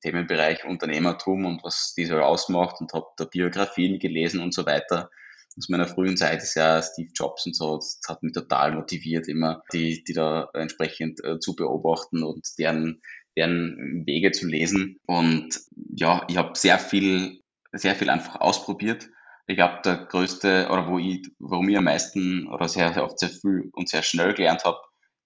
Themenbereich 0.01 0.65
Unternehmertum 0.65 1.45
und 1.45 1.63
was 1.63 1.93
diese 1.95 2.23
ausmacht 2.25 2.81
und 2.81 2.91
habe 2.93 3.05
da 3.17 3.25
Biografien 3.25 3.99
gelesen 3.99 4.41
und 4.41 4.53
so 4.53 4.65
weiter. 4.65 5.09
Aus 5.57 5.69
meiner 5.69 5.87
frühen 5.87 6.17
Zeit 6.17 6.41
ist 6.41 6.55
ja 6.55 6.81
Steve 6.81 7.11
Jobs 7.13 7.45
und 7.45 7.55
so, 7.55 7.75
das 7.75 7.99
hat 8.07 8.23
mich 8.23 8.33
total 8.33 8.73
motiviert, 8.73 9.27
immer 9.27 9.63
die, 9.73 10.03
die 10.03 10.13
da 10.13 10.49
entsprechend 10.53 11.23
äh, 11.23 11.39
zu 11.39 11.55
beobachten 11.55 12.23
und 12.23 12.47
deren, 12.57 13.01
deren 13.41 14.05
Wege 14.05 14.31
zu 14.31 14.47
lesen. 14.47 14.97
Und 15.05 15.59
ja, 15.95 16.23
ich 16.29 16.37
habe 16.37 16.57
sehr 16.57 16.77
viel, 16.79 17.41
sehr 17.71 17.95
viel 17.95 18.09
einfach 18.09 18.39
ausprobiert. 18.39 19.09
Ich 19.47 19.55
glaube, 19.55 19.79
der 19.83 20.05
größte, 20.05 20.67
oder 20.71 20.87
wo 20.87 20.99
ich, 20.99 21.27
warum 21.39 21.67
ich 21.67 21.77
am 21.77 21.85
meisten 21.85 22.47
oder 22.47 22.69
sehr, 22.69 22.93
sehr 22.93 23.03
oft 23.03 23.19
sehr 23.19 23.29
viel 23.29 23.69
und 23.73 23.89
sehr 23.89 24.03
schnell 24.03 24.33
gelernt 24.33 24.63
habe, 24.63 24.77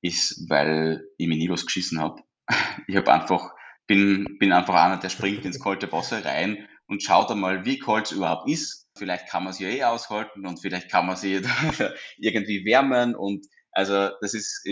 ist, 0.02 0.50
weil 0.50 1.04
ich 1.18 1.28
mir 1.28 1.38
nie 1.38 1.50
was 1.50 1.66
geschissen 1.66 2.00
habe. 2.00 2.22
Ich 2.88 2.96
habe 2.96 3.12
einfach, 3.12 3.52
bin, 3.88 4.38
bin 4.40 4.54
einfach 4.54 4.76
einer, 4.76 4.98
der 4.98 5.10
springt 5.10 5.46
ins 5.46 5.60
kalte 5.60 5.92
Wasser 5.92 6.24
rein 6.24 6.68
und 6.88 7.02
schaut 7.02 7.32
einmal, 7.32 7.66
wie 7.66 7.80
kalt 7.80 8.06
es 8.06 8.12
überhaupt 8.12 8.50
ist. 8.50 8.88
Vielleicht 8.98 9.28
kann 9.28 9.44
man 9.44 9.54
ja 9.58 9.68
eh 9.68 9.84
aushalten 9.84 10.46
und 10.46 10.62
vielleicht 10.62 10.90
kann 10.90 11.08
man 11.08 11.16
sie 11.16 11.42
irgendwie 12.18 12.64
wärmen 12.66 13.16
und 13.16 13.46
also 13.72 14.10
das 14.22 14.34
ist, 14.34 14.66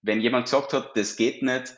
wenn 0.00 0.20
jemand 0.20 0.46
gesagt 0.46 0.72
hat, 0.72 0.96
das 0.96 1.16
geht 1.16 1.42
nicht, 1.42 1.76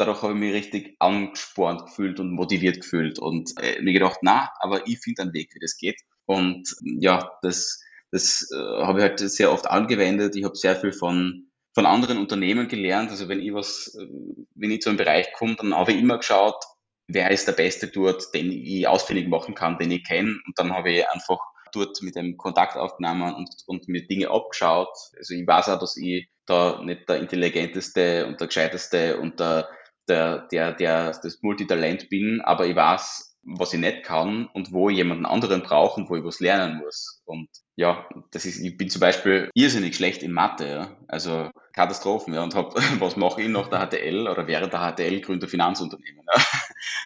dadurch 0.00 0.22
habe 0.22 0.32
ich 0.32 0.38
mich 0.38 0.54
richtig 0.54 0.96
angespornt 0.98 1.86
gefühlt 1.86 2.20
und 2.20 2.32
motiviert 2.32 2.80
gefühlt 2.80 3.18
und 3.18 3.52
äh, 3.60 3.80
mir 3.82 3.92
gedacht, 3.92 4.18
na, 4.22 4.50
aber 4.60 4.86
ich 4.86 4.98
finde 5.00 5.22
einen 5.22 5.34
Weg, 5.34 5.50
wie 5.54 5.60
das 5.60 5.76
geht. 5.76 6.00
Und 6.26 6.74
ja, 6.82 7.30
das, 7.42 7.80
das 8.10 8.48
äh, 8.52 8.56
habe 8.56 8.98
ich 8.98 9.02
halt 9.04 9.20
sehr 9.20 9.52
oft 9.52 9.66
angewendet. 9.66 10.36
Ich 10.36 10.44
habe 10.44 10.56
sehr 10.56 10.76
viel 10.76 10.92
von 10.92 11.46
von 11.72 11.86
anderen 11.86 12.18
Unternehmen 12.18 12.68
gelernt. 12.68 13.10
Also 13.10 13.28
wenn 13.28 13.40
ich 13.40 13.54
was, 13.54 13.94
äh, 13.98 14.06
wenn 14.54 14.70
ich 14.70 14.80
zu 14.80 14.90
einem 14.90 14.98
Bereich 14.98 15.32
komme, 15.32 15.56
dann 15.56 15.74
habe 15.74 15.92
ich 15.92 16.00
immer 16.00 16.18
geschaut, 16.18 16.62
wer 17.06 17.30
ist 17.30 17.46
der 17.46 17.52
Beste 17.52 17.88
dort, 17.88 18.34
den 18.34 18.50
ich 18.50 18.86
ausfindig 18.86 19.28
machen 19.28 19.54
kann, 19.54 19.78
den 19.78 19.90
ich 19.90 20.04
kenne. 20.04 20.38
Und 20.46 20.58
dann 20.58 20.72
habe 20.72 20.90
ich 20.90 21.08
einfach 21.08 21.38
dort 21.72 22.02
mit 22.02 22.16
dem 22.16 22.36
Kontakt 22.36 22.76
aufgenommen 22.76 23.34
und, 23.34 23.50
und 23.66 23.88
mir 23.88 24.06
Dinge 24.06 24.30
abgeschaut. 24.30 24.96
Also 25.16 25.34
ich 25.34 25.46
weiß 25.46 25.68
auch, 25.68 25.78
dass 25.78 25.96
ich 25.96 26.28
da 26.46 26.82
nicht 26.82 27.08
der 27.08 27.20
intelligenteste 27.20 28.26
und 28.26 28.40
der 28.40 28.48
gescheiteste 28.48 29.20
und 29.20 29.38
der, 29.38 29.68
der, 30.08 30.48
der, 30.48 30.72
der 30.72 31.12
das 31.22 31.42
Multitalent 31.42 32.08
bin, 32.08 32.40
aber 32.40 32.66
ich 32.66 32.76
weiß, 32.76 33.30
was 33.42 33.72
ich 33.72 33.80
nicht 33.80 34.02
kann 34.02 34.48
und 34.52 34.72
wo 34.72 34.90
ich 34.90 34.96
jemanden 34.96 35.26
anderen 35.26 35.62
brauche 35.62 36.00
und 36.00 36.10
wo 36.10 36.16
ich 36.16 36.24
was 36.24 36.40
lernen 36.40 36.78
muss. 36.78 37.22
Und 37.24 37.48
ja, 37.76 38.06
das 38.32 38.44
ist, 38.44 38.60
ich 38.60 38.76
bin 38.76 38.90
zum 38.90 39.00
Beispiel 39.00 39.50
irrsinnig 39.54 39.96
schlecht 39.96 40.22
in 40.22 40.32
Mathe, 40.32 40.68
ja. 40.68 40.96
Also 41.08 41.50
Katastrophen, 41.72 42.34
ja, 42.34 42.42
und 42.42 42.54
hab, 42.54 42.74
was 43.00 43.16
mache 43.16 43.42
ich 43.42 43.48
nach 43.48 43.68
der 43.68 43.86
HTL 43.86 44.28
oder 44.28 44.46
während 44.46 44.72
der 44.72 44.92
HTL 44.92 45.20
gründe 45.20 45.48
Finanzunternehmen. 45.48 46.26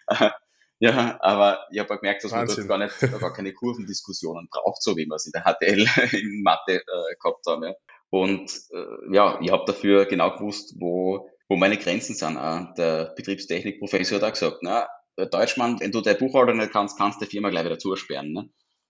Ja. 0.09 0.35
ja, 0.79 1.17
aber 1.21 1.65
ich 1.71 1.79
habe 1.79 1.97
gemerkt, 1.97 2.23
dass 2.23 2.31
Wahnsinn. 2.31 2.67
man 2.67 2.81
dort 2.81 2.99
gar 2.99 3.07
nicht, 3.07 3.21
gar 3.21 3.33
keine 3.33 3.53
Kurvendiskussionen 3.53 4.49
braucht, 4.51 4.83
so 4.83 4.97
wie 4.97 5.05
wir 5.05 5.15
es 5.15 5.25
in 5.25 5.31
der 5.31 5.43
HTL 5.43 5.87
in 6.19 6.41
Mathe 6.43 6.75
äh, 6.75 7.15
gehabt 7.21 7.45
haben. 7.47 7.63
Ja. 7.63 7.73
Und 8.09 8.51
äh, 8.71 9.15
ja, 9.15 9.39
ich 9.41 9.51
habe 9.51 9.63
dafür 9.65 10.05
genau 10.05 10.35
gewusst, 10.35 10.75
wo, 10.79 11.29
wo 11.47 11.55
meine 11.55 11.77
Grenzen 11.77 12.15
sind. 12.15 12.37
Auch 12.37 12.73
der 12.75 13.13
Betriebstechnikprofessor 13.15 14.17
hat 14.17 14.23
auch 14.23 14.33
gesagt, 14.33 14.57
na, 14.61 14.87
Deutschmann, 15.31 15.79
wenn 15.79 15.91
du 15.91 16.01
deine 16.01 16.17
Buchhaltung 16.17 16.57
nicht 16.57 16.71
kannst, 16.71 16.97
kannst 16.97 17.21
du 17.21 17.25
die 17.25 17.31
Firma 17.31 17.49
gleich 17.49 17.65
wieder 17.65 17.79
zusperren. 17.79 18.33
Ne? 18.33 18.49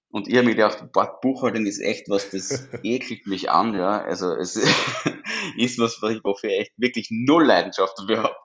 Und 0.10 0.28
ich 0.28 0.36
habe 0.36 0.48
mir 0.48 0.56
gedacht, 0.56 0.92
boah, 0.94 1.20
Buchhaltung 1.22 1.66
ist 1.66 1.80
echt 1.80 2.10
was, 2.10 2.30
das 2.30 2.68
ekelt 2.84 3.28
mich 3.28 3.50
an, 3.50 3.74
ja. 3.74 4.02
Also 4.02 4.34
es 4.34 4.56
ist 5.58 5.80
was, 5.80 6.02
wofür 6.02 6.50
ich 6.50 6.60
echt 6.62 6.72
wirklich 6.78 7.10
null 7.12 7.46
Leidenschaft 7.46 7.94
dafür 7.98 8.24
habe. 8.24 8.36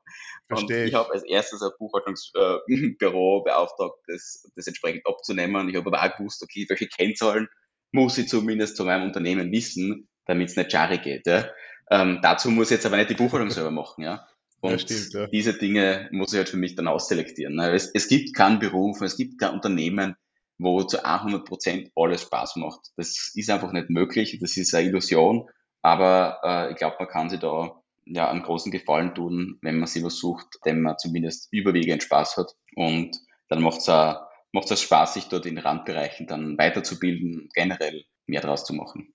Und 0.51 0.69
ich, 0.69 0.89
ich 0.89 0.95
habe 0.95 1.13
als 1.13 1.23
erstes 1.23 1.63
ein 1.63 1.71
Buchhaltungsbüro 1.79 3.41
äh, 3.41 3.43
beauftragt, 3.45 3.95
das, 4.09 4.51
das 4.57 4.67
entsprechend 4.67 5.07
abzunehmen. 5.07 5.69
Ich 5.69 5.77
habe 5.77 5.87
aber 5.87 6.03
auch 6.03 6.17
gewusst, 6.17 6.43
okay, 6.43 6.67
welche 6.69 6.89
Kennzahlen 6.89 7.49
muss 7.93 8.19
ich 8.19 8.29
zumindest 8.29 8.77
zu 8.77 8.85
meinem 8.85 9.05
Unternehmen 9.05 9.53
wissen, 9.53 10.09
damit 10.27 10.51
es 10.51 10.57
nicht 10.57 10.73
schari 10.73 10.99
geht. 10.99 11.27
Ja. 11.27 11.49
Ähm, 11.91 12.21
dazu 12.23 12.51
muss 12.51 12.71
ich 12.71 12.77
jetzt 12.77 12.87
aber 12.87 12.97
nicht 12.97 13.11
die 13.11 13.15
Buchhaltung 13.15 13.51
selber 13.51 13.71
machen, 13.71 14.05
ja. 14.05 14.27
Und 14.61 14.73
ja, 14.73 14.79
stimmt, 14.79 15.13
ja. 15.15 15.27
diese 15.27 15.55
Dinge 15.55 16.09
muss 16.13 16.33
ich 16.33 16.39
halt 16.39 16.49
für 16.49 16.57
mich 16.57 16.77
dann 16.77 16.87
ausselektieren. 16.87 17.55
Ne? 17.57 17.73
Es, 17.73 17.91
es 17.93 18.09
gibt 18.09 18.35
keinen 18.35 18.59
Beruf, 18.59 19.01
es 19.01 19.17
gibt 19.17 19.41
kein 19.41 19.55
Unternehmen, 19.55 20.17
wo 20.59 20.83
zu 20.83 21.05
100 21.05 21.47
Prozent 21.47 21.91
alles 21.97 22.23
Spaß 22.23 22.57
macht. 22.57 22.81
Das 22.97 23.33
ist 23.35 23.51
einfach 23.51 23.73
nicht 23.73 23.89
möglich, 23.89 24.39
das 24.41 24.57
ist 24.57 24.75
eine 24.75 24.89
Illusion, 24.89 25.49
aber 25.81 26.39
äh, 26.45 26.73
ich 26.73 26.77
glaube, 26.77 26.97
man 26.99 27.09
kann 27.09 27.31
sich 27.31 27.41
da 27.41 27.81
ja, 28.05 28.31
einen 28.31 28.43
großen 28.43 28.71
Gefallen 28.71 29.15
tun, 29.15 29.59
wenn 29.63 29.79
man 29.79 29.87
sich 29.87 30.05
was 30.05 30.19
sucht, 30.19 30.59
dem 30.67 30.83
man 30.83 30.99
zumindest 30.99 31.49
überwiegend 31.53 32.03
Spaß 32.03 32.37
hat. 32.37 32.55
Und 32.75 33.17
dann 33.49 33.63
macht 33.63 33.81
es 33.81 33.89
auch, 33.89 34.27
macht's 34.53 34.73
auch 34.73 34.77
Spaß, 34.77 35.15
sich 35.15 35.29
dort 35.29 35.47
in 35.47 35.59
Randbereichen 35.59 36.27
dann 36.27 36.59
weiterzubilden, 36.59 37.49
generell 37.55 38.05
mehr 38.27 38.41
draus 38.41 38.65
zu 38.65 38.75
machen. 38.75 39.15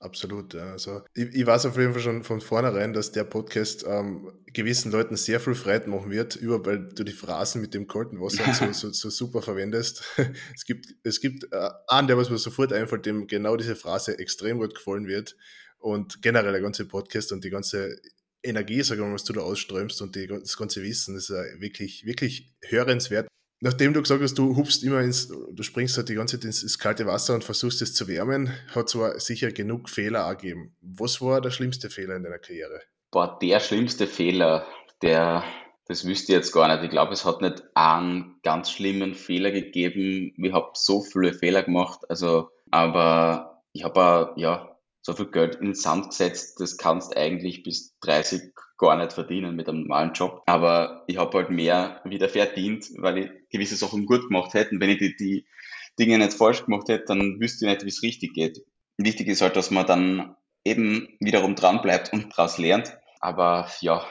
Absolut. 0.00 0.54
Ja. 0.54 0.72
Also 0.72 1.02
ich, 1.14 1.34
ich, 1.34 1.46
weiß 1.46 1.66
auf 1.66 1.76
jeden 1.76 1.92
Fall 1.92 2.02
schon 2.02 2.22
von 2.22 2.40
vornherein, 2.40 2.92
dass 2.92 3.10
der 3.10 3.24
Podcast 3.24 3.84
ähm, 3.86 4.30
gewissen 4.52 4.92
Leuten 4.92 5.16
sehr 5.16 5.40
viel 5.40 5.56
Freude 5.56 5.90
machen 5.90 6.10
wird, 6.10 6.36
über 6.36 6.64
weil 6.64 6.88
du 6.88 7.02
die 7.02 7.12
Phrasen 7.12 7.60
mit 7.60 7.74
dem 7.74 7.88
kalten 7.88 8.20
Wasser 8.20 8.52
so, 8.54 8.72
so, 8.72 8.92
so, 8.92 9.10
super 9.10 9.42
verwendest. 9.42 10.04
es 10.54 10.64
gibt, 10.64 10.86
es 11.02 11.20
gibt 11.20 11.52
äh, 11.52 11.70
einen, 11.88 12.06
der 12.06 12.16
was 12.16 12.30
mir 12.30 12.38
sofort 12.38 12.72
einfällt, 12.72 13.06
dem 13.06 13.26
genau 13.26 13.56
diese 13.56 13.74
Phrase 13.74 14.18
extrem 14.18 14.58
gut 14.58 14.76
gefallen 14.76 15.08
wird. 15.08 15.36
Und 15.78 16.22
generell 16.22 16.52
der 16.52 16.60
ganze 16.60 16.86
Podcast 16.86 17.32
und 17.32 17.42
die 17.42 17.50
ganze 17.50 17.96
Energie, 18.42 18.82
sagen 18.82 19.00
wir 19.00 19.06
mal, 19.08 19.14
was 19.14 19.24
du 19.24 19.32
da 19.32 19.40
ausströmst 19.40 20.00
und 20.00 20.14
die, 20.14 20.28
das 20.28 20.56
ganze 20.56 20.82
Wissen, 20.82 21.16
ist 21.16 21.30
äh, 21.30 21.60
wirklich, 21.60 22.04
wirklich 22.04 22.54
hörenswert 22.62 23.28
nachdem 23.60 23.92
du 23.92 24.02
gesagt 24.02 24.22
hast, 24.22 24.34
du 24.34 24.56
hupst 24.56 24.82
immer 24.84 25.00
ins, 25.00 25.28
du 25.28 25.62
springst 25.62 25.96
halt 25.96 26.08
die 26.08 26.14
ganze 26.14 26.38
Zeit 26.38 26.44
ins, 26.44 26.62
ins 26.62 26.78
kalte 26.78 27.06
Wasser 27.06 27.34
und 27.34 27.44
versuchst 27.44 27.82
es 27.82 27.94
zu 27.94 28.08
wärmen, 28.08 28.52
hat 28.74 28.88
zwar 28.88 29.18
sicher 29.18 29.50
genug 29.50 29.88
Fehler 29.88 30.20
ergeben. 30.20 30.76
Was 30.80 31.20
war 31.20 31.40
der 31.40 31.50
schlimmste 31.50 31.90
Fehler 31.90 32.16
in 32.16 32.22
deiner 32.22 32.38
Karriere? 32.38 32.80
Boah, 33.10 33.38
der 33.40 33.60
schlimmste 33.60 34.06
Fehler, 34.06 34.66
der, 35.02 35.42
das 35.86 36.06
wüsste 36.06 36.32
ich 36.32 36.36
jetzt 36.36 36.52
gar 36.52 36.68
nicht. 36.68 36.84
Ich 36.84 36.90
glaube, 36.90 37.12
es 37.12 37.24
hat 37.24 37.40
nicht 37.40 37.62
einen 37.74 38.36
ganz 38.42 38.70
schlimmen 38.70 39.14
Fehler 39.14 39.50
gegeben. 39.50 40.34
Ich 40.36 40.52
habe 40.52 40.70
so 40.74 41.02
viele 41.02 41.32
Fehler 41.32 41.62
gemacht, 41.62 42.00
also, 42.08 42.50
aber 42.70 43.62
ich 43.72 43.84
habe 43.84 44.34
ja 44.36 44.76
so 45.02 45.14
viel 45.14 45.30
Geld 45.30 45.56
in 45.56 45.66
den 45.66 45.74
Sand 45.74 46.10
gesetzt, 46.10 46.60
das 46.60 46.76
kannst 46.76 47.16
eigentlich 47.16 47.62
bis 47.62 47.98
30 48.00 48.52
gar 48.78 48.96
nicht 48.96 49.12
verdienen 49.12 49.56
mit 49.56 49.68
einem 49.68 49.82
normalen 49.82 50.12
Job. 50.12 50.42
Aber 50.46 51.04
ich 51.06 51.18
habe 51.18 51.36
halt 51.36 51.50
mehr 51.50 52.00
wieder 52.04 52.28
verdient, 52.28 52.86
weil 52.96 53.18
ich 53.18 53.30
gewisse 53.50 53.76
Sachen 53.76 54.06
gut 54.06 54.28
gemacht 54.28 54.54
hätte. 54.54 54.70
Und 54.70 54.80
wenn 54.80 54.90
ich 54.90 54.98
die, 54.98 55.16
die 55.16 55.46
Dinge 55.98 56.18
nicht 56.18 56.34
falsch 56.34 56.64
gemacht 56.64 56.88
hätte, 56.88 57.06
dann 57.06 57.40
wüsste 57.40 57.66
ich 57.66 57.72
nicht, 57.72 57.84
wie 57.84 57.88
es 57.88 58.02
richtig 58.02 58.32
geht. 58.32 58.64
Wichtig 58.96 59.28
ist 59.28 59.42
halt, 59.42 59.56
dass 59.56 59.70
man 59.70 59.86
dann 59.86 60.36
eben 60.64 61.08
wiederum 61.20 61.54
dran 61.54 61.82
bleibt 61.82 62.12
und 62.12 62.32
daraus 62.36 62.58
lernt. 62.58 62.96
Aber 63.20 63.68
ja, 63.80 64.06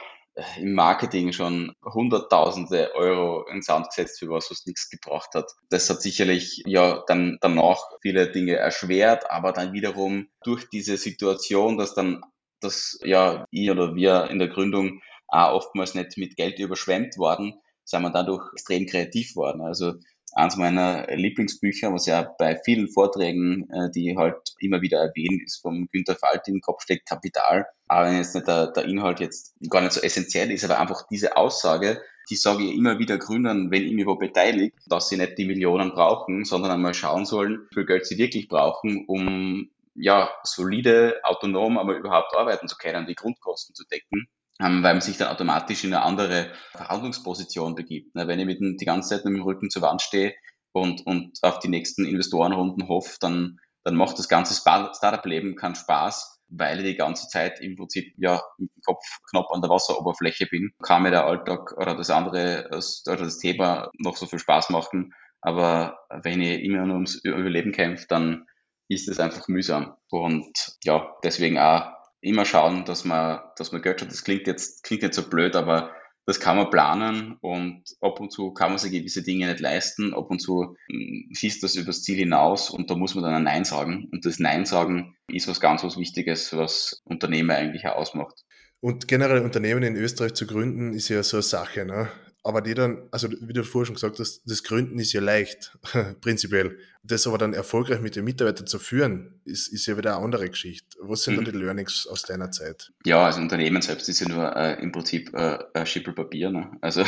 im 0.58 0.74
Marketing 0.74 1.32
schon 1.32 1.74
hunderttausende 1.84 2.94
Euro 2.94 3.46
in 3.48 3.62
Sand 3.62 3.88
gesetzt 3.88 4.20
für 4.20 4.28
was, 4.28 4.50
was 4.50 4.66
nichts 4.66 4.88
gebracht 4.88 5.30
hat. 5.34 5.50
Das 5.70 5.90
hat 5.90 6.00
sicherlich 6.00 6.62
ja 6.66 7.02
dann 7.06 7.38
danach 7.40 7.82
viele 8.02 8.30
Dinge 8.30 8.54
erschwert, 8.54 9.30
aber 9.30 9.52
dann 9.52 9.72
wiederum 9.72 10.28
durch 10.44 10.68
diese 10.68 10.96
Situation, 10.96 11.76
dass 11.76 11.94
dann 11.94 12.22
dass 12.60 12.98
ja 13.02 13.46
ich 13.50 13.70
oder 13.70 13.94
wir 13.94 14.28
in 14.30 14.38
der 14.38 14.48
Gründung 14.48 15.00
auch 15.28 15.54
oftmals 15.54 15.94
nicht 15.94 16.16
mit 16.16 16.36
Geld 16.36 16.58
überschwemmt 16.58 17.18
worden, 17.18 17.54
sind 17.84 18.02
wir 18.02 18.10
dadurch 18.10 18.52
extrem 18.52 18.86
kreativ 18.86 19.36
worden. 19.36 19.60
Also 19.60 19.94
eins 20.32 20.56
meiner 20.56 21.06
Lieblingsbücher, 21.14 21.92
was 21.92 22.06
ja 22.06 22.22
bei 22.38 22.56
vielen 22.64 22.88
Vorträgen, 22.88 23.68
äh, 23.70 23.90
die 23.90 24.16
halt 24.16 24.54
immer 24.60 24.80
wieder 24.82 24.98
erwähnen, 24.98 25.40
ist 25.44 25.60
vom 25.60 25.88
Günter 25.92 26.16
Faltin, 26.16 26.60
Kopf 26.60 26.82
steckt 26.82 27.08
Kapital. 27.08 27.66
Aber 27.86 28.06
wenn 28.06 28.16
jetzt 28.16 28.34
nicht 28.34 28.46
der, 28.46 28.68
der 28.68 28.84
Inhalt 28.84 29.20
jetzt 29.20 29.54
gar 29.70 29.80
nicht 29.80 29.92
so 29.92 30.00
essentiell 30.00 30.50
ist, 30.50 30.64
aber 30.64 30.78
einfach 30.78 31.06
diese 31.10 31.36
Aussage, 31.36 32.00
die 32.30 32.36
sage 32.36 32.64
ich 32.64 32.74
immer 32.74 32.98
wieder 32.98 33.16
Gründern, 33.16 33.70
wenn 33.70 33.84
ich 33.84 33.94
mich 33.94 34.06
wo 34.06 34.16
beteilige, 34.16 34.76
dass 34.86 35.08
sie 35.08 35.16
nicht 35.16 35.38
die 35.38 35.46
Millionen 35.46 35.90
brauchen, 35.90 36.44
sondern 36.44 36.70
einmal 36.70 36.92
schauen 36.92 37.24
sollen, 37.24 37.66
wie 37.70 37.74
viel 37.74 37.86
Geld 37.86 38.06
sie 38.06 38.18
wirklich 38.18 38.48
brauchen, 38.48 39.06
um 39.06 39.70
ja, 40.00 40.30
solide, 40.44 41.20
autonom, 41.22 41.78
aber 41.78 41.96
überhaupt 41.96 42.34
arbeiten 42.36 42.68
zu 42.68 42.76
können, 42.76 43.06
die 43.06 43.14
Grundkosten 43.14 43.74
zu 43.74 43.84
decken 43.84 44.28
ähm, 44.60 44.82
weil 44.82 44.94
man 44.94 45.00
sich 45.00 45.16
dann 45.16 45.28
automatisch 45.28 45.84
in 45.84 45.94
eine 45.94 46.04
andere 46.04 46.50
Verhandlungsposition 46.72 47.74
begibt. 47.74 48.14
Ne? 48.14 48.26
Wenn 48.26 48.40
ich 48.40 48.46
mit 48.46 48.60
dem, 48.60 48.76
die 48.76 48.84
ganze 48.84 49.10
Zeit 49.10 49.24
mit 49.24 49.34
dem 49.34 49.42
Rücken 49.42 49.70
zur 49.70 49.82
Wand 49.82 50.02
stehe 50.02 50.34
und, 50.72 51.06
und 51.06 51.38
auf 51.42 51.58
die 51.60 51.68
nächsten 51.68 52.04
Investorenrunden 52.04 52.88
hoffe, 52.88 53.16
dann, 53.20 53.58
dann 53.84 53.94
macht 53.94 54.18
das 54.18 54.28
ganze 54.28 54.54
Startup-Leben 54.54 55.56
keinen 55.56 55.76
Spaß, 55.76 56.40
weil 56.48 56.78
ich 56.78 56.86
die 56.86 56.96
ganze 56.96 57.28
Zeit 57.28 57.60
im 57.60 57.76
Prinzip 57.76 58.14
ja 58.16 58.42
mit 58.58 58.70
dem 58.74 58.82
Kopf 58.82 59.04
knapp 59.30 59.50
an 59.50 59.60
der 59.60 59.70
Wasseroberfläche 59.70 60.46
bin. 60.46 60.72
Kann 60.82 61.02
mir 61.02 61.10
der 61.10 61.26
Alltag 61.26 61.76
oder 61.76 61.94
das 61.94 62.10
andere 62.10 62.66
oder 62.68 63.24
das 63.24 63.38
Thema 63.38 63.90
noch 63.98 64.16
so 64.16 64.26
viel 64.26 64.38
Spaß 64.38 64.70
machen, 64.70 65.14
aber 65.40 65.98
wenn 66.10 66.40
ich 66.40 66.62
immer 66.64 66.84
nur 66.84 66.96
ums 66.96 67.14
Überleben 67.22 67.70
kämpfe, 67.70 68.06
dann 68.08 68.47
ist 68.88 69.08
es 69.08 69.20
einfach 69.20 69.48
mühsam. 69.48 69.94
Und 70.10 70.76
ja, 70.82 71.14
deswegen 71.22 71.58
auch 71.58 71.92
immer 72.20 72.44
schauen, 72.44 72.84
dass 72.84 73.04
man, 73.04 73.40
dass 73.56 73.72
man 73.72 73.82
Geld 73.82 74.02
hat. 74.02 74.10
Das 74.10 74.24
klingt 74.24 74.46
jetzt, 74.46 74.82
klingt 74.82 75.02
jetzt 75.02 75.16
so 75.16 75.28
blöd, 75.28 75.54
aber 75.54 75.92
das 76.26 76.40
kann 76.40 76.58
man 76.58 76.68
planen 76.68 77.38
und 77.40 77.84
ab 78.02 78.20
und 78.20 78.30
zu 78.30 78.52
kann 78.52 78.70
man 78.70 78.78
sich 78.78 78.92
gewisse 78.92 79.22
Dinge 79.22 79.46
nicht 79.46 79.60
leisten. 79.60 80.12
Ab 80.12 80.30
und 80.30 80.40
zu 80.40 80.76
hm, 80.90 81.30
schießt 81.32 81.62
das 81.62 81.74
übers 81.74 82.02
Ziel 82.02 82.18
hinaus 82.18 82.68
und 82.68 82.90
da 82.90 82.96
muss 82.96 83.14
man 83.14 83.24
dann 83.24 83.34
ein 83.34 83.44
Nein 83.44 83.64
sagen. 83.64 84.08
Und 84.12 84.26
das 84.26 84.38
Nein 84.38 84.66
sagen 84.66 85.16
ist 85.28 85.48
was 85.48 85.60
ganz 85.60 85.84
was 85.84 85.96
Wichtiges, 85.96 86.54
was 86.54 87.00
Unternehmer 87.04 87.54
eigentlich 87.54 87.86
auch 87.86 87.96
ausmacht. 87.96 88.44
Und 88.80 89.08
generell 89.08 89.40
Unternehmen 89.40 89.82
in 89.82 89.96
Österreich 89.96 90.34
zu 90.34 90.46
gründen, 90.46 90.92
ist 90.92 91.08
ja 91.08 91.22
so 91.22 91.38
eine 91.38 91.42
Sache. 91.42 91.84
Ne? 91.84 92.08
Aber 92.48 92.62
die 92.62 92.72
dann, 92.72 93.06
also 93.10 93.28
wie 93.30 93.52
du 93.52 93.62
vorher 93.62 93.84
schon 93.84 93.96
gesagt 93.96 94.18
hast, 94.20 94.40
das 94.46 94.62
Gründen 94.62 94.98
ist 94.98 95.12
ja 95.12 95.20
leicht, 95.20 95.76
prinzipiell. 96.22 96.78
Das 97.02 97.26
aber 97.26 97.36
dann 97.36 97.52
erfolgreich 97.52 98.00
mit 98.00 98.16
den 98.16 98.24
Mitarbeitern 98.24 98.66
zu 98.66 98.78
führen, 98.78 99.42
ist, 99.44 99.68
ist 99.68 99.84
ja 99.84 99.98
wieder 99.98 100.16
eine 100.16 100.24
andere 100.24 100.48
Geschichte. 100.48 100.96
Was 101.02 101.24
sind 101.24 101.36
mhm. 101.36 101.44
da 101.44 101.50
die 101.50 101.58
Learnings 101.58 102.06
aus 102.06 102.22
deiner 102.22 102.50
Zeit? 102.50 102.90
Ja, 103.04 103.26
also 103.26 103.42
Unternehmen 103.42 103.82
selbst 103.82 104.08
ist 104.08 104.20
ja 104.20 104.28
nur 104.28 104.56
äh, 104.56 104.82
im 104.82 104.92
Prinzip 104.92 105.34
äh, 105.34 105.58
ein 105.74 105.84
Schippel 105.84 106.14
Papier. 106.14 106.48
Ne? 106.48 106.70
Also 106.80 107.04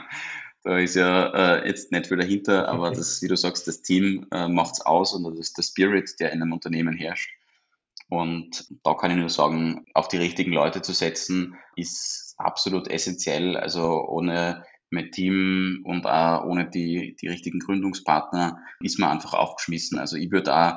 da 0.64 0.78
ist 0.78 0.96
ja 0.96 1.62
äh, 1.62 1.66
jetzt 1.66 1.90
nicht 1.90 2.08
viel 2.08 2.18
dahinter, 2.18 2.68
aber 2.68 2.90
das, 2.90 3.22
wie 3.22 3.28
du 3.28 3.38
sagst, 3.38 3.66
das 3.66 3.80
Team 3.80 4.26
äh, 4.32 4.48
macht 4.48 4.74
es 4.74 4.80
aus 4.82 5.14
und 5.14 5.24
das 5.24 5.38
ist 5.38 5.56
der 5.56 5.62
Spirit, 5.62 6.20
der 6.20 6.30
in 6.32 6.42
einem 6.42 6.52
Unternehmen 6.52 6.94
herrscht. 6.94 7.30
Und 8.10 8.66
da 8.82 8.92
kann 8.92 9.12
ich 9.12 9.16
nur 9.16 9.30
sagen, 9.30 9.86
auf 9.94 10.08
die 10.08 10.18
richtigen 10.18 10.52
Leute 10.52 10.82
zu 10.82 10.92
setzen, 10.92 11.56
ist 11.74 12.34
absolut 12.36 12.88
essentiell. 12.88 13.56
Also 13.56 14.06
ohne 14.06 14.64
mein 14.94 15.10
Team 15.10 15.82
und 15.84 16.06
auch 16.06 16.44
ohne 16.44 16.70
die, 16.70 17.16
die 17.20 17.28
richtigen 17.28 17.58
Gründungspartner 17.58 18.58
ist 18.80 18.98
man 18.98 19.10
einfach 19.10 19.34
aufgeschmissen. 19.34 19.98
Also 19.98 20.16
ich 20.16 20.30
würde 20.30 20.54
auch, 20.54 20.76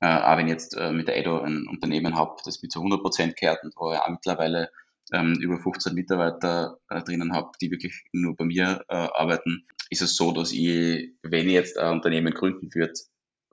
äh, 0.00 0.06
auch 0.08 0.36
wenn 0.36 0.48
jetzt 0.48 0.76
äh, 0.76 0.92
mit 0.92 1.08
der 1.08 1.18
Edo 1.18 1.40
ein 1.40 1.66
Unternehmen 1.68 2.16
habe, 2.16 2.36
das 2.44 2.62
mit 2.62 2.72
zu 2.72 2.80
100 2.80 3.00
Prozent 3.02 3.36
kehrt 3.36 3.62
und 3.62 3.74
wo 3.76 3.92
ich 3.92 3.98
auch 3.98 4.08
mittlerweile 4.08 4.70
ähm, 5.12 5.34
über 5.34 5.58
15 5.58 5.94
Mitarbeiter 5.94 6.78
äh, 6.88 7.02
drinnen 7.02 7.34
habe, 7.34 7.52
die 7.60 7.70
wirklich 7.70 8.04
nur 8.12 8.34
bei 8.34 8.44
mir 8.44 8.84
äh, 8.88 8.94
arbeiten, 8.94 9.66
ist 9.90 10.02
es 10.02 10.16
so, 10.16 10.32
dass 10.32 10.52
ich, 10.52 11.12
wenn 11.22 11.46
ich 11.46 11.54
jetzt 11.54 11.78
ein 11.78 11.92
Unternehmen 11.92 12.32
gründen 12.32 12.74
würde, 12.74 12.94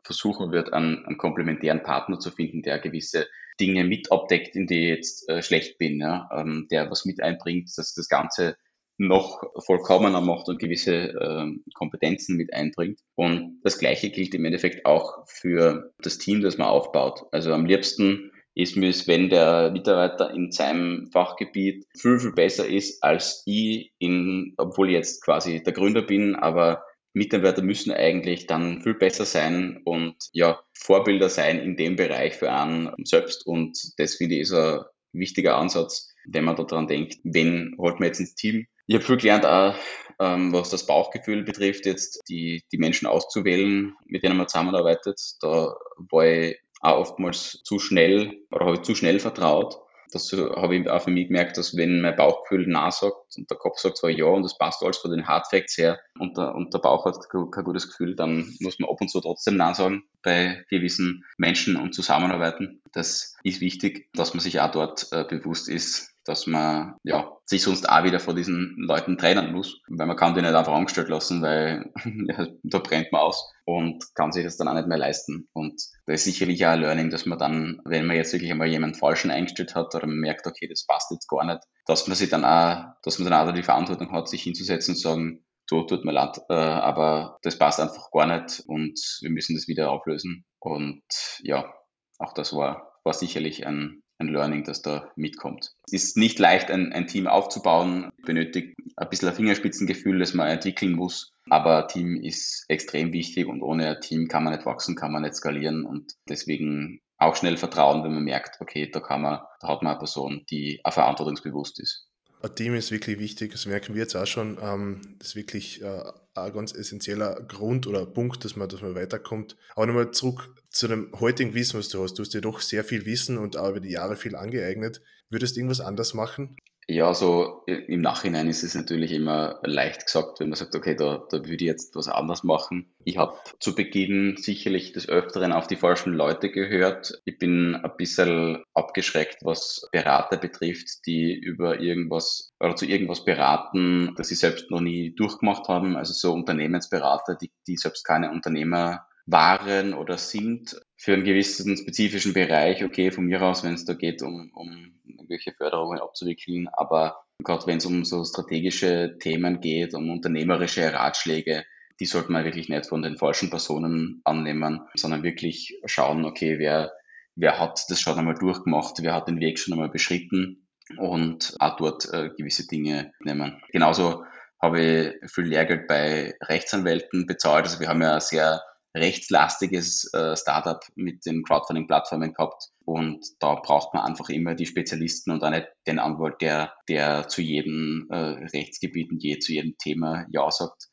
versuchen 0.04 0.52
würde, 0.52 0.74
einen, 0.74 1.06
einen 1.06 1.18
komplementären 1.18 1.84
Partner 1.84 2.20
zu 2.20 2.32
finden, 2.32 2.64
der 2.64 2.80
gewisse 2.80 3.28
Dinge 3.60 3.84
mit 3.84 4.12
abdeckt, 4.12 4.56
in 4.56 4.68
die 4.68 4.84
ich 4.84 4.90
jetzt 4.90 5.30
äh, 5.30 5.44
schlecht 5.44 5.78
bin, 5.78 6.00
ja, 6.00 6.30
ähm, 6.34 6.68
der 6.72 6.90
was 6.90 7.06
mit 7.06 7.22
einbringt, 7.22 7.70
dass 7.78 7.94
das 7.94 8.08
Ganze 8.08 8.58
noch 9.00 9.42
vollkommener 9.66 10.22
macht 10.22 10.50
und 10.50 10.60
gewisse 10.60 10.94
äh, 10.94 11.46
Kompetenzen 11.74 12.36
mit 12.36 12.54
einbringt. 12.54 13.00
Und 13.16 13.62
das 13.64 13.80
Gleiche 13.80 14.10
gilt 14.10 14.36
im 14.36 14.46
Endeffekt 14.46 14.86
auch 14.86 15.26
für 15.28 15.94
das 16.00 16.18
Team, 16.18 16.42
das 16.42 16.58
man 16.58 16.68
aufbaut. 16.68 17.24
Also 17.32 17.54
am 17.54 17.66
liebsten 17.66 18.32
ist 18.56 18.76
mir 18.76 18.90
es, 18.90 19.08
wenn 19.08 19.30
der 19.30 19.72
Mitarbeiter 19.72 20.34
in 20.34 20.52
seinem 20.52 21.10
Fachgebiet 21.14 21.86
viel, 21.98 22.20
viel 22.20 22.34
besser 22.34 22.68
ist 22.68 23.02
als 23.02 23.42
ich, 23.46 23.94
in, 24.00 24.54
obwohl 24.58 24.90
ich 24.90 24.96
jetzt 24.96 25.24
quasi 25.24 25.64
der 25.64 25.74
Gründer 25.74 26.02
bin, 26.02 26.36
aber 26.36 26.84
Mitarbeiter 27.14 27.62
müssen 27.62 27.92
eigentlich 27.92 28.48
dann 28.48 28.82
viel 28.82 28.96
besser 28.96 29.26
sein 29.26 29.82
und 29.86 30.16
ja, 30.34 30.60
Vorbilder 30.74 31.30
sein 31.30 31.60
in 31.60 31.78
dem 31.78 31.96
Bereich 31.96 32.36
für 32.36 32.52
einen 32.52 32.94
selbst. 33.06 33.48
Und 33.48 33.78
das 33.98 34.16
finde 34.16 34.36
ich 34.36 34.42
ist 34.42 34.54
ein 34.54 34.82
wichtiger 35.14 35.56
Ansatz, 35.58 36.14
wenn 36.28 36.44
man 36.44 36.56
daran 36.56 36.88
denkt, 36.88 37.18
wen 37.24 37.76
holt 37.78 38.00
man 38.00 38.08
jetzt 38.08 38.20
ins 38.20 38.36
Team, 38.36 38.68
ich 38.90 38.96
habe 38.96 39.06
viel 39.06 39.18
gelernt, 39.18 39.46
auch, 39.46 39.76
ähm, 40.20 40.52
was 40.52 40.72
das 40.72 40.88
Bauchgefühl 40.88 41.44
betrifft, 41.44 41.86
jetzt 41.86 42.22
die, 42.28 42.64
die 42.72 42.80
Menschen 42.80 43.08
auszuwählen, 43.08 43.94
mit 44.08 44.24
denen 44.24 44.36
man 44.36 44.48
zusammenarbeitet. 44.48 45.22
Da 45.42 45.76
war 46.10 46.26
ich 46.26 46.58
auch 46.82 46.98
oftmals 46.98 47.62
zu 47.64 47.78
schnell 47.78 48.34
oder 48.50 48.66
habe 48.66 48.78
ich 48.78 48.82
zu 48.82 48.96
schnell 48.96 49.20
vertraut. 49.20 49.78
Das 50.12 50.32
habe 50.32 50.76
ich 50.76 50.90
auch 50.90 51.04
für 51.04 51.12
mich 51.12 51.28
gemerkt, 51.28 51.58
dass 51.58 51.78
wenn 51.78 52.02
mein 52.02 52.16
Bauchgefühl 52.16 52.66
nah 52.66 52.90
sagt 52.90 53.38
und 53.38 53.48
der 53.48 53.58
Kopf 53.58 53.78
sagt 53.78 53.98
zwar 53.98 54.10
ja 54.10 54.26
und 54.26 54.42
das 54.42 54.58
passt 54.58 54.82
alles 54.82 54.98
von 54.98 55.12
den 55.12 55.28
Hardfacts 55.28 55.78
her 55.78 56.00
und 56.18 56.36
der, 56.36 56.56
und 56.56 56.74
der 56.74 56.80
Bauch 56.80 57.06
hat 57.06 57.18
kein 57.30 57.64
gutes 57.64 57.90
Gefühl, 57.90 58.16
dann 58.16 58.52
muss 58.60 58.80
man 58.80 58.90
ab 58.90 59.00
und 59.00 59.10
zu 59.10 59.22
trotzdem 59.22 59.56
Nein 59.56 59.76
sagen 59.76 60.02
bei 60.24 60.66
gewissen 60.68 61.26
Menschen 61.38 61.76
und 61.76 61.94
Zusammenarbeiten. 61.94 62.82
Das 62.92 63.36
ist 63.44 63.62
wichtig, 63.62 64.10
dass 64.14 64.34
man 64.34 64.42
sich 64.42 64.60
auch 64.60 64.72
dort 64.72 65.10
äh, 65.12 65.26
bewusst 65.26 65.70
ist, 65.70 66.16
dass 66.30 66.46
man 66.46 66.96
ja, 67.04 67.36
sich 67.46 67.64
sonst 67.64 67.90
auch 67.90 68.04
wieder 68.04 68.20
vor 68.20 68.36
diesen 68.36 68.76
Leuten 68.78 69.18
trennen 69.18 69.52
muss, 69.52 69.82
weil 69.88 70.06
man 70.06 70.16
kann 70.16 70.36
die 70.36 70.42
nicht 70.42 70.54
einfach 70.54 70.74
angestellt 70.74 71.10
lassen, 71.10 71.42
weil 71.42 71.92
ja, 72.28 72.48
da 72.64 72.78
brennt 72.80 73.12
man 73.12 73.22
aus 73.22 73.52
und 73.66 74.04
kann 74.14 74.32
sich 74.32 74.44
das 74.44 74.56
dann 74.56 74.68
auch 74.68 74.76
nicht 74.76 74.88
mehr 74.88 75.00
leisten. 75.00 75.50
Und 75.54 75.82
da 76.06 76.14
ist 76.14 76.26
sicherlich 76.26 76.64
auch 76.66 76.72
ein 76.72 76.82
Learning, 76.82 77.10
dass 77.10 77.26
man 77.26 77.40
dann, 77.40 77.82
wenn 77.84 78.06
man 78.06 78.16
jetzt 78.16 78.32
wirklich 78.32 78.52
einmal 78.52 78.68
jemanden 78.68 78.96
falschen 78.96 79.32
eingestellt 79.32 79.74
hat 79.74 79.96
oder 79.96 80.06
man 80.06 80.18
merkt, 80.18 80.46
okay, 80.46 80.68
das 80.70 80.86
passt 80.86 81.12
jetzt 81.12 81.28
gar 81.28 81.44
nicht, 81.46 81.64
dass 81.88 82.08
man 82.08 82.16
sich 82.16 82.30
dann 82.30 82.46
auch, 82.46 82.94
dass 83.02 83.18
man 83.18 83.32
dann 83.32 83.50
auch 83.50 83.52
die 83.52 83.64
Verantwortung 83.64 84.12
hat, 84.12 84.30
sich 84.30 84.44
hinzusetzen 84.44 84.94
und 84.94 85.02
sagen, 85.02 85.46
so 85.68 85.84
tut 85.84 86.06
mir 86.06 86.12
leid, 86.12 86.40
äh, 86.50 86.54
aber 86.54 87.38
das 87.42 87.58
passt 87.58 87.80
einfach 87.80 88.12
gar 88.12 88.26
nicht 88.26 88.64
und 88.68 89.00
wir 89.22 89.30
müssen 89.30 89.56
das 89.56 89.68
wieder 89.68 89.92
auflösen. 89.92 90.46
Und 90.60 91.04
ja, 91.42 91.74
auch 92.20 92.34
das 92.34 92.54
war, 92.54 93.00
war 93.04 93.14
sicherlich 93.14 93.66
ein, 93.66 94.04
ein 94.20 94.28
Learning, 94.28 94.64
das 94.64 94.82
da 94.82 95.12
mitkommt. 95.16 95.74
Es 95.88 95.94
ist 95.94 96.18
nicht 96.18 96.40
leicht, 96.40 96.70
ein, 96.70 96.92
ein 96.94 97.08
Team 97.08 97.28
aufzubauen, 97.28 98.12
benötigt 98.26 98.78
ein 98.98 99.10
bisschen 99.10 99.30
ein 99.30 99.36
Fingerspitzengefühl, 99.36 100.20
das 100.20 100.34
man 100.34 100.48
entwickeln 100.48 100.94
muss. 100.94 101.34
Aber 101.50 101.88
Team 101.88 102.22
ist 102.22 102.66
extrem 102.68 103.14
wichtig 103.14 103.48
und 103.48 103.62
ohne 103.62 103.90
ein 103.90 104.02
Team 104.02 104.28
kann 104.28 104.44
man 104.44 104.54
nicht 104.54 104.66
wachsen, 104.66 104.96
kann 104.96 105.12
man 105.12 105.24
nicht 105.24 105.36
skalieren 105.36 105.86
und 105.86 106.14
deswegen 106.28 107.02
auch 107.18 107.36
schnell 107.36 107.58
vertrauen, 107.58 108.04
wenn 108.04 108.14
man 108.14 108.24
merkt, 108.24 108.62
okay, 108.62 108.90
da 108.90 109.00
kann 109.00 109.22
man, 109.22 109.40
da 109.60 109.68
hat 109.68 109.82
man 109.82 109.92
eine 109.92 110.00
Person, 110.00 110.46
die 110.50 110.80
auch 110.84 110.94
verantwortungsbewusst 110.94 111.80
ist. 111.80 112.09
Ein 112.42 112.56
Team 112.56 112.74
ist 112.76 112.92
wirklich 112.92 113.20
wichtig, 113.20 113.52
das 113.52 113.66
merken 113.66 113.96
wir 113.96 114.02
jetzt 114.02 114.16
auch 114.16 114.26
schon. 114.26 114.58
Ähm, 114.62 115.02
das 115.20 115.30
ist 115.30 115.36
wirklich 115.36 115.82
äh, 115.82 116.04
ein 116.36 116.54
ganz 116.54 116.74
essentieller 116.74 117.36
Grund 117.42 117.86
oder 117.86 118.06
Punkt, 118.06 118.46
dass 118.46 118.56
man, 118.56 118.70
dass 118.70 118.82
man 118.82 118.96
weiterkommt. 118.96 119.58
Aber 119.76 119.88
nochmal 119.88 120.12
zurück 120.12 120.56
zu 120.70 120.88
dem 120.88 121.12
heutigen 121.20 121.54
Wissen, 121.54 121.80
was 121.80 121.90
du 121.90 122.02
hast. 122.02 122.14
Du 122.14 122.24
hast 122.24 122.34
dir 122.34 122.42
doch 122.42 122.62
sehr 122.62 122.86
viel 122.86 123.06
Wissen 123.06 123.38
und 123.38 123.58
auch 123.58 123.70
über 123.70 123.82
die 123.82 123.92
Jahre 123.92 124.16
viel 124.16 124.38
angeeignet. 124.38 125.02
Würdest 125.30 125.56
du 125.56 125.60
irgendwas 125.60 125.82
anders 125.82 126.14
machen? 126.14 126.56
Ja, 126.92 127.14
so 127.14 127.62
im 127.68 128.02
Nachhinein 128.02 128.50
ist 128.50 128.64
es 128.64 128.74
natürlich 128.74 129.12
immer 129.12 129.60
leicht 129.62 130.08
gesagt, 130.08 130.40
wenn 130.40 130.50
man 130.50 130.56
sagt, 130.56 130.74
okay, 130.74 130.96
da, 130.96 131.24
da 131.30 131.38
würde 131.38 131.54
ich 131.54 131.62
jetzt 131.62 131.96
was 131.96 132.08
anders 132.08 132.44
machen. 132.44 132.96
Ich 133.06 133.20
habe 133.20 133.38
zu 133.60 133.76
Beginn 133.76 134.38
sicherlich 134.38 134.92
des 134.92 135.08
Öfteren 135.08 135.52
auf 135.52 135.68
die 135.68 135.76
falschen 135.76 136.14
Leute 136.14 136.50
gehört. 136.50 137.22
Ich 137.26 137.38
bin 137.38 137.76
ein 137.76 137.92
bisschen 137.96 138.64
abgeschreckt, 138.74 139.38
was 139.44 139.88
Berater 139.92 140.38
betrifft, 140.38 141.06
die 141.06 141.32
über 141.32 141.80
irgendwas 141.80 142.54
oder 142.60 142.76
zu 142.76 142.88
irgendwas 142.88 143.24
beraten, 143.24 144.16
das 144.18 144.30
sie 144.30 144.36
selbst 144.36 144.72
noch 144.72 144.82
nie 144.82 145.14
durchgemacht 145.14 145.68
haben. 145.68 145.96
Also 145.96 146.14
so 146.14 146.34
Unternehmensberater, 146.34 147.36
die, 147.36 147.52
die 147.68 147.78
selbst 147.78 148.04
keine 148.04 148.32
Unternehmer 148.32 149.06
waren 149.28 149.94
oder 149.94 150.18
sind 150.18 150.76
für 151.00 151.14
einen 151.14 151.24
gewissen 151.24 151.78
spezifischen 151.78 152.34
Bereich, 152.34 152.84
okay, 152.84 153.10
von 153.10 153.26
mir 153.26 153.42
aus, 153.42 153.64
wenn 153.64 153.74
es 153.74 153.86
da 153.86 153.94
geht, 153.94 154.22
um, 154.22 154.52
um 154.54 155.00
irgendwelche 155.06 155.54
Förderungen 155.54 156.00
abzuwickeln, 156.00 156.68
aber 156.74 157.24
gerade 157.42 157.66
wenn 157.68 157.78
es 157.78 157.86
um 157.86 158.04
so 158.04 158.26
strategische 158.26 159.18
Themen 159.18 159.62
geht, 159.62 159.94
um 159.94 160.10
unternehmerische 160.12 160.92
Ratschläge, 160.94 161.64
die 162.02 162.06
sollte 162.06 162.34
man 162.34 162.44
wirklich 162.44 162.68
nicht 162.68 162.88
von 162.88 163.02
den 163.02 163.18
falschen 163.18 163.50
Personen 163.50 164.20
annehmen, 164.26 164.82
sondern 164.94 165.24
wirklich 165.24 165.80
schauen, 165.86 166.26
okay, 166.26 166.60
wer, 166.60 166.92
wer 167.36 167.60
hat 167.60 167.82
das 167.88 168.02
schon 168.02 168.20
einmal 168.20 168.36
durchgemacht, 168.36 169.02
wer 169.02 169.14
hat 169.14 169.30
den 169.30 169.40
Weg 169.40 169.58
schon 169.58 169.74
einmal 169.74 169.90
beschritten 169.90 170.68
und 170.98 171.56
auch 171.60 171.78
dort 171.78 172.12
äh, 172.12 172.30
gewisse 172.38 172.68
Dinge 172.68 173.14
nehmen. 173.22 173.62
Genauso 173.72 174.26
habe 174.62 174.82
ich 175.24 175.32
viel 175.32 175.46
Lehrgeld 175.46 175.88
bei 175.88 176.36
Rechtsanwälten 176.42 177.26
bezahlt. 177.26 177.64
Also 177.64 177.80
wir 177.80 177.88
haben 177.88 178.02
ja 178.02 178.20
sehr 178.20 178.62
rechtslastiges 178.96 180.12
äh, 180.14 180.36
Startup 180.36 180.80
mit 180.96 181.26
den 181.26 181.44
Crowdfunding-Plattformen 181.44 182.34
gehabt. 182.34 182.70
Und 182.86 183.26
da 183.40 183.56
braucht 183.56 183.94
man 183.94 184.04
einfach 184.04 184.30
immer 184.30 184.56
die 184.56 184.66
Spezialisten 184.66 185.32
und 185.32 185.44
auch 185.44 185.52
nicht 185.52 185.68
den 185.86 186.00
Anwalt, 186.00 186.42
der, 186.42 186.74
der 186.88 187.28
zu 187.28 187.42
jedem 187.42 188.08
äh, 188.10 188.16
Rechtsgebiet 188.18 189.12
und 189.12 189.22
je 189.22 189.38
zu 189.40 189.54
jedem 189.54 189.78
Thema 189.78 190.26
Ja 190.32 190.50
sagt. 190.50 190.90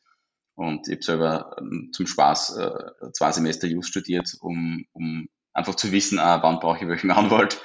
Und 0.54 0.88
ich 0.88 0.94
habe 0.94 1.04
selber 1.04 1.56
ähm, 1.58 1.90
zum 1.92 2.06
Spaß 2.06 2.56
äh, 2.56 3.12
zwei 3.12 3.32
Semester 3.32 3.66
Just 3.66 3.88
studiert, 3.88 4.28
um, 4.40 4.84
um 4.92 5.28
einfach 5.52 5.74
zu 5.74 5.92
wissen, 5.92 6.18
ah, 6.18 6.42
wann 6.42 6.60
brauche 6.60 6.78
ich 6.82 6.88
welchen 6.88 7.10
Anwalt. 7.10 7.60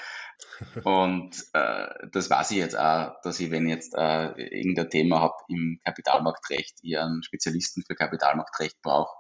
Und 0.84 1.36
äh, 1.54 1.88
das 2.12 2.30
weiß 2.30 2.52
ich 2.52 2.58
jetzt 2.58 2.78
auch, 2.78 3.14
dass 3.24 3.40
ich, 3.40 3.52
wenn 3.52 3.68
ich 3.68 3.76
jetzt 3.76 3.94
äh, 3.96 4.32
irgendein 4.32 4.90
Thema 4.90 5.20
habe 5.20 5.36
im 5.50 5.80
Kapitalmarktrecht, 5.86 6.80
ich 6.82 6.98
einen 6.98 7.24
Spezialisten 7.24 7.84
für 7.86 7.96
Kapitalmarktrecht 7.96 8.82
brauche, 8.82 9.14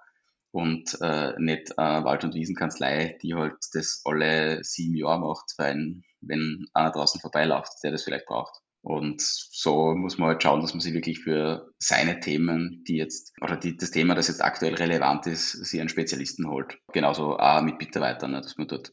und 0.51 0.97
äh, 1.01 1.33
nicht 1.37 1.71
äh, 1.71 2.03
Wald- 2.03 2.23
und 2.23 2.35
Wiesenkanzlei, 2.35 3.17
die 3.21 3.33
halt 3.33 3.55
das 3.73 4.01
alle 4.03 4.63
sieben 4.63 4.95
Jahre 4.95 5.19
macht, 5.19 5.53
weil 5.57 6.01
wenn 6.21 6.65
einer 6.73 6.91
draußen 6.91 7.21
vorbeiläuft, 7.21 7.71
der 7.83 7.91
das 7.91 8.03
vielleicht 8.03 8.25
braucht. 8.25 8.61
Und 8.83 9.21
so 9.21 9.93
muss 9.93 10.17
man 10.17 10.29
halt 10.29 10.43
schauen, 10.43 10.61
dass 10.61 10.73
man 10.73 10.81
sich 10.81 10.93
wirklich 10.93 11.19
für 11.19 11.71
seine 11.77 12.19
Themen, 12.19 12.83
die 12.87 12.97
jetzt, 12.97 13.33
oder 13.39 13.55
die, 13.55 13.77
das 13.77 13.91
Thema, 13.91 14.15
das 14.15 14.27
jetzt 14.27 14.43
aktuell 14.43 14.73
relevant 14.73 15.27
ist, 15.27 15.51
sich 15.51 15.79
einen 15.79 15.89
Spezialisten 15.89 16.49
holt. 16.49 16.79
Genauso 16.91 17.37
auch 17.37 17.61
mit 17.61 17.77
Mitarbeitern, 17.77 18.31
ne, 18.31 18.41
dass 18.41 18.57
man 18.57 18.67
dort 18.67 18.91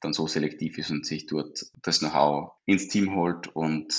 dann 0.00 0.12
so 0.12 0.26
selektiv 0.28 0.78
ist 0.78 0.90
und 0.90 1.04
sich 1.04 1.26
dort 1.26 1.64
das 1.82 1.98
Know-how 1.98 2.52
ins 2.66 2.88
Team 2.88 3.16
holt 3.16 3.48
und 3.48 3.92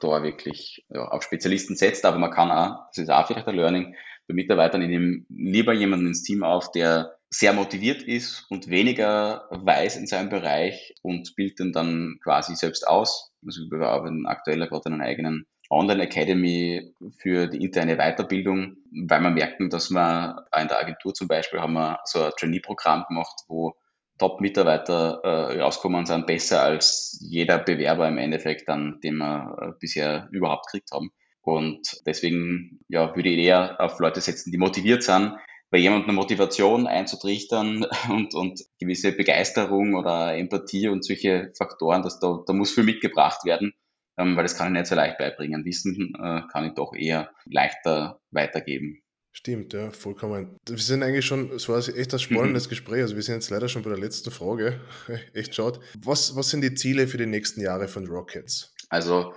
da 0.00 0.22
wirklich 0.22 0.84
ja, 0.90 1.08
auf 1.08 1.22
Spezialisten 1.22 1.76
setzt. 1.76 2.04
Aber 2.04 2.18
man 2.18 2.30
kann 2.30 2.50
auch, 2.50 2.88
das 2.88 2.98
ist 2.98 3.10
auch 3.10 3.26
vielleicht 3.26 3.48
ein 3.48 3.56
Learning, 3.56 3.94
bei 4.28 4.34
Mitarbeitern, 4.34 4.82
ich 4.82 4.88
nehme 4.88 5.24
lieber 5.28 5.72
jemanden 5.72 6.08
ins 6.08 6.22
Team 6.22 6.42
auf, 6.42 6.70
der 6.72 7.16
sehr 7.30 7.52
motiviert 7.52 8.02
ist 8.02 8.46
und 8.50 8.68
weniger 8.68 9.48
weiß 9.50 9.96
in 9.96 10.06
seinem 10.06 10.28
Bereich 10.28 10.94
und 11.02 11.34
bildet 11.34 11.60
den 11.60 11.72
dann 11.72 12.18
quasi 12.22 12.54
selbst 12.54 12.86
aus. 12.86 13.32
Also 13.44 13.62
wir 13.70 13.88
arbeiten 13.88 14.26
aktuell 14.26 14.66
gerade 14.68 14.86
an 14.86 14.94
einer 14.94 15.04
eigenen 15.04 15.46
Online 15.70 16.02
Academy 16.02 16.92
für 17.18 17.46
die 17.46 17.64
interne 17.64 17.96
Weiterbildung, 17.96 18.76
weil 19.08 19.22
wir 19.22 19.30
merken, 19.30 19.70
dass 19.70 19.90
wir 19.90 20.44
in 20.54 20.68
der 20.68 20.78
Agentur 20.78 21.14
zum 21.14 21.28
Beispiel 21.28 21.60
haben 21.60 21.72
wir 21.72 22.00
so 22.04 22.22
ein 22.22 22.32
Trainee-Programm 22.38 23.06
gemacht, 23.08 23.40
wo 23.48 23.74
Top-Mitarbeiter 24.18 25.20
äh, 25.24 25.60
rauskommen 25.62 26.04
sind, 26.04 26.26
besser 26.26 26.62
als 26.62 27.18
jeder 27.22 27.58
Bewerber 27.58 28.06
im 28.06 28.18
Endeffekt, 28.18 28.68
dann, 28.68 29.00
den 29.02 29.16
wir 29.16 29.56
äh, 29.60 29.72
bisher 29.80 30.28
überhaupt 30.30 30.66
gekriegt 30.66 30.90
haben. 30.92 31.10
Und 31.42 32.00
deswegen 32.06 32.80
ja, 32.88 33.14
würde 33.16 33.28
ich 33.28 33.38
eher 33.38 33.80
auf 33.80 33.98
Leute 33.98 34.20
setzen, 34.20 34.52
die 34.52 34.58
motiviert 34.58 35.02
sind, 35.02 35.36
bei 35.70 35.78
jemandem 35.78 36.10
eine 36.10 36.18
Motivation 36.18 36.86
einzutrichtern 36.86 37.86
und, 38.08 38.34
und 38.34 38.60
gewisse 38.78 39.12
Begeisterung 39.12 39.94
oder 39.94 40.36
Empathie 40.36 40.88
und 40.88 41.04
solche 41.04 41.50
Faktoren, 41.56 42.02
dass 42.02 42.20
da, 42.20 42.42
da 42.46 42.52
muss 42.52 42.72
viel 42.72 42.84
mitgebracht 42.84 43.44
werden, 43.44 43.72
ähm, 44.18 44.36
weil 44.36 44.44
das 44.44 44.56
kann 44.56 44.68
ich 44.68 44.78
nicht 44.78 44.86
so 44.86 44.94
leicht 44.94 45.18
beibringen. 45.18 45.64
Wissen 45.64 46.14
äh, 46.14 46.42
kann 46.52 46.66
ich 46.66 46.74
doch 46.74 46.94
eher 46.94 47.32
leichter 47.46 48.20
weitergeben. 48.30 49.02
Stimmt, 49.34 49.72
ja, 49.72 49.90
vollkommen. 49.90 50.58
Wir 50.68 50.76
sind 50.76 51.02
eigentlich 51.02 51.24
schon, 51.24 51.50
es 51.52 51.66
war 51.66 51.78
echt 51.78 52.12
ein 52.12 52.20
spannendes 52.20 52.66
mhm. 52.66 52.70
Gespräch. 52.70 53.00
Also 53.00 53.16
wir 53.16 53.22
sind 53.22 53.36
jetzt 53.36 53.48
leider 53.48 53.66
schon 53.66 53.82
bei 53.82 53.88
der 53.88 53.98
letzten 53.98 54.30
Frage. 54.30 54.78
echt 55.32 55.54
schade. 55.54 55.80
Was, 55.98 56.36
was 56.36 56.50
sind 56.50 56.60
die 56.60 56.74
Ziele 56.74 57.08
für 57.08 57.16
die 57.16 57.24
nächsten 57.24 57.62
Jahre 57.62 57.88
von 57.88 58.06
Rockets? 58.06 58.74
Also 58.90 59.32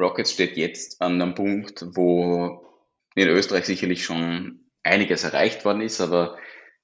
Rockets 0.00 0.32
steht 0.32 0.56
jetzt 0.56 1.00
an 1.00 1.20
einem 1.20 1.34
Punkt, 1.34 1.84
wo 1.94 2.64
in 3.14 3.28
Österreich 3.28 3.64
sicherlich 3.64 4.04
schon 4.04 4.60
einiges 4.82 5.24
erreicht 5.24 5.64
worden 5.64 5.82
ist, 5.82 6.00
aber 6.00 6.36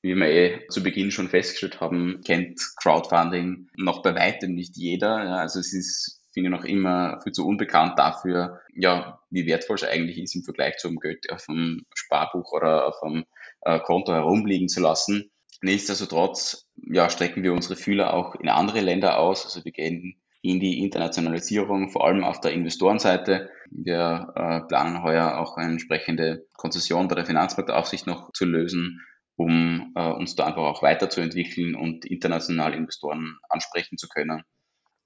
wie 0.03 0.15
wir 0.15 0.27
eh 0.27 0.67
zu 0.69 0.83
Beginn 0.83 1.11
schon 1.11 1.29
festgestellt 1.29 1.81
haben, 1.81 2.23
kennt 2.25 2.61
Crowdfunding 2.77 3.69
noch 3.77 4.03
bei 4.03 4.15
weitem 4.15 4.55
nicht 4.55 4.77
jeder. 4.77 5.25
Ja, 5.25 5.37
also 5.37 5.61
es 5.61 5.75
ist, 5.75 6.23
finde 6.33 6.49
ich, 6.49 6.57
noch 6.57 6.65
immer 6.65 7.21
viel 7.23 7.33
zu 7.33 7.47
unbekannt 7.47 7.99
dafür, 7.99 8.61
ja, 8.75 9.21
wie 9.31 9.47
wertvoll 9.47 9.77
es 9.77 9.85
eigentlich 9.85 10.19
ist 10.19 10.35
im 10.35 10.43
Vergleich 10.43 10.79
zum 10.79 10.97
Geld 10.97 11.31
auf 11.31 11.45
dem 11.47 11.85
Sparbuch 11.95 12.53
oder 12.53 12.87
auf 12.87 13.01
dem 13.01 13.25
äh, 13.63 13.79
Konto 13.81 14.13
herumliegen 14.13 14.69
zu 14.69 14.81
lassen. 14.81 15.31
Nichtsdestotrotz 15.61 16.67
ja, 16.77 17.11
strecken 17.11 17.43
wir 17.43 17.53
unsere 17.53 17.77
Fühler 17.77 18.15
auch 18.15 18.35
in 18.37 18.49
andere 18.49 18.81
Länder 18.81 19.19
aus. 19.19 19.45
Also 19.45 19.63
wir 19.65 19.73
gehen 19.73 20.20
in 20.43 20.61
die 20.61 20.83
Internationalisierung, 20.83 21.91
vor 21.91 22.07
allem 22.07 22.25
auf 22.25 22.41
der 22.41 22.53
Investorenseite. 22.53 23.51
Wir 23.71 24.33
äh, 24.35 24.61
planen 24.67 25.03
heuer 25.03 25.39
auch 25.39 25.57
eine 25.57 25.73
entsprechende 25.73 26.47
Konzession 26.55 27.09
bei 27.09 27.15
der 27.15 27.27
Finanzmarktaufsicht 27.27 28.07
noch 28.07 28.33
zu 28.33 28.47
lösen, 28.47 29.01
um 29.37 29.93
äh, 29.95 30.11
uns 30.11 30.35
da 30.37 30.47
einfach 30.47 30.63
auch 30.63 30.83
weiterzuentwickeln 30.83 31.75
und 31.75 32.05
international 32.05 32.75
Investoren 32.75 33.39
ansprechen 33.49 33.99
zu 33.99 34.09
können. 34.09 34.43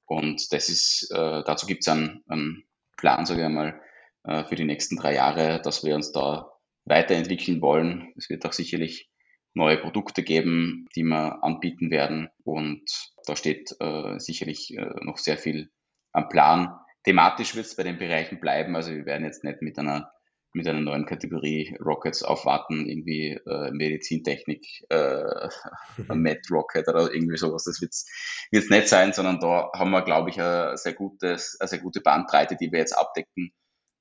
Und 0.06 0.52
das 0.52 0.68
ist, 0.68 1.10
äh, 1.10 1.42
dazu 1.44 1.66
gibt 1.66 1.82
es 1.82 1.88
einen, 1.88 2.22
einen 2.28 2.64
Plan, 2.96 3.26
sage 3.26 3.40
ich 3.40 3.46
einmal, 3.46 3.80
für 4.48 4.54
die 4.54 4.64
nächsten 4.64 4.96
drei 4.96 5.12
Jahre, 5.16 5.60
dass 5.60 5.84
wir 5.84 5.94
uns 5.94 6.10
da 6.10 6.50
weiterentwickeln 6.86 7.60
wollen. 7.60 8.14
Es 8.16 8.30
wird 8.30 8.46
auch 8.46 8.54
sicherlich 8.54 9.10
neue 9.54 9.78
Produkte 9.78 10.22
geben, 10.22 10.86
die 10.94 11.04
wir 11.04 11.42
anbieten 11.42 11.90
werden. 11.90 12.28
Und 12.44 12.84
da 13.26 13.36
steht 13.36 13.74
äh, 13.80 14.18
sicherlich 14.18 14.76
äh, 14.76 14.90
noch 15.02 15.18
sehr 15.18 15.38
viel 15.38 15.70
am 16.12 16.28
Plan. 16.28 16.78
Thematisch 17.04 17.54
wird 17.54 17.66
es 17.66 17.76
bei 17.76 17.82
den 17.82 17.98
Bereichen 17.98 18.40
bleiben. 18.40 18.76
Also 18.76 18.92
wir 18.92 19.06
werden 19.06 19.24
jetzt 19.24 19.44
nicht 19.44 19.62
mit 19.62 19.78
einer 19.78 20.10
mit 20.54 20.68
einer 20.68 20.80
neuen 20.80 21.04
Kategorie 21.04 21.76
Rockets 21.84 22.22
aufwarten, 22.22 22.88
irgendwie 22.88 23.40
äh, 23.44 23.72
Medizintechnik, 23.72 24.64
äh, 24.88 25.48
Met 26.14 26.48
Rocket 26.50 26.86
oder 26.88 27.12
irgendwie 27.12 27.36
sowas. 27.36 27.64
Das 27.64 27.80
wird 27.80 27.92
es 27.92 28.70
nicht 28.70 28.88
sein, 28.88 29.12
sondern 29.12 29.40
da 29.40 29.70
haben 29.74 29.90
wir, 29.90 30.02
glaube 30.02 30.30
ich, 30.30 30.40
eine 30.40 30.76
sehr, 30.76 30.94
gutes, 30.94 31.56
eine 31.60 31.68
sehr 31.68 31.80
gute 31.80 32.00
Bandbreite, 32.00 32.56
die 32.56 32.70
wir 32.70 32.78
jetzt 32.78 32.96
abdecken. 32.96 33.52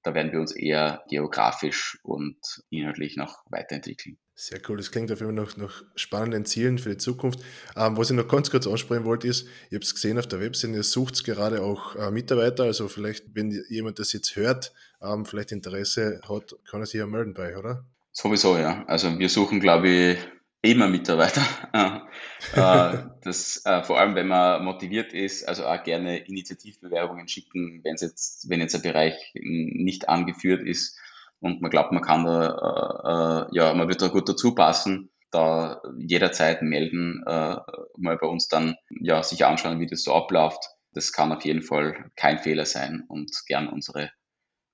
Da 0.03 0.13
werden 0.13 0.31
wir 0.31 0.39
uns 0.39 0.55
eher 0.55 1.03
geografisch 1.09 1.97
und 2.03 2.37
inhaltlich 2.69 3.17
noch 3.17 3.43
weiterentwickeln. 3.49 4.19
Sehr 4.35 4.59
cool, 4.67 4.77
das 4.77 4.89
klingt 4.89 5.11
auf 5.11 5.19
jeden 5.19 5.35
Fall 5.35 5.45
nach, 5.45 5.57
nach 5.57 5.83
spannenden 5.95 6.45
Zielen 6.45 6.79
für 6.79 6.89
die 6.89 6.97
Zukunft. 6.97 7.39
Ähm, 7.75 7.95
was 7.97 8.09
ich 8.09 8.15
noch 8.15 8.27
ganz 8.27 8.49
kurz 8.49 8.65
ansprechen 8.65 9.05
wollte, 9.05 9.27
ist, 9.27 9.47
ich 9.69 9.75
habe 9.75 9.83
es 9.83 9.93
gesehen 9.93 10.17
auf 10.17 10.27
der 10.27 10.39
Webseite, 10.39 10.73
ihr 10.73 10.83
sucht 10.83 11.23
gerade 11.23 11.61
auch 11.61 11.95
äh, 11.95 12.09
Mitarbeiter, 12.09 12.63
also 12.63 12.87
vielleicht, 12.87 13.35
wenn 13.35 13.51
jemand 13.69 13.99
das 13.99 14.11
jetzt 14.11 14.35
hört, 14.35 14.73
ähm, 15.03 15.25
vielleicht 15.25 15.51
Interesse 15.51 16.19
hat, 16.27 16.55
kann 16.69 16.81
er 16.81 16.87
sich 16.87 16.99
ja 16.99 17.05
melden 17.05 17.35
bei, 17.35 17.55
oder? 17.55 17.85
Sowieso, 18.11 18.57
ja. 18.57 18.83
Also 18.87 19.19
wir 19.19 19.29
suchen, 19.29 19.59
glaube 19.59 19.89
ich, 19.89 20.17
immer 20.63 20.87
Mitarbeiter. 20.87 21.43
äh, 22.55 23.09
das, 23.21 23.61
äh, 23.65 23.83
vor 23.83 23.99
allem, 23.99 24.15
wenn 24.15 24.27
man 24.27 24.63
motiviert 24.63 25.13
ist, 25.13 25.47
also 25.47 25.65
auch 25.65 25.83
gerne 25.83 26.25
Initiativbewerbungen 26.25 27.27
schicken, 27.27 27.81
wenn 27.83 27.97
jetzt, 27.99 28.49
wenn 28.49 28.61
jetzt 28.61 28.73
ein 28.73 28.81
Bereich 28.81 29.31
nicht 29.35 30.09
angeführt 30.09 30.65
ist 30.65 30.97
und 31.43 31.61
man 31.61 31.69
glaubt, 31.69 31.91
man 31.91 32.01
kann 32.01 32.23
da, 32.23 33.47
äh, 33.49 33.51
äh, 33.51 33.57
ja, 33.57 33.73
man 33.73 33.89
wird 33.89 34.01
da 34.01 34.07
gut 34.07 34.29
dazu 34.29 34.55
passen, 34.55 35.11
da 35.29 35.81
jederzeit 35.99 36.61
melden, 36.61 37.21
äh, 37.27 37.57
mal 37.97 38.17
bei 38.17 38.27
uns 38.27 38.47
dann 38.47 38.75
ja 38.89 39.21
sich 39.21 39.45
anschauen, 39.45 39.81
wie 39.81 39.87
das 39.87 40.03
so 40.03 40.13
abläuft. 40.13 40.63
Das 40.93 41.11
kann 41.11 41.33
auf 41.33 41.43
jeden 41.43 41.61
Fall 41.61 42.11
kein 42.15 42.39
Fehler 42.39 42.65
sein 42.65 43.03
und 43.09 43.29
gern 43.45 43.67
unsere 43.67 44.11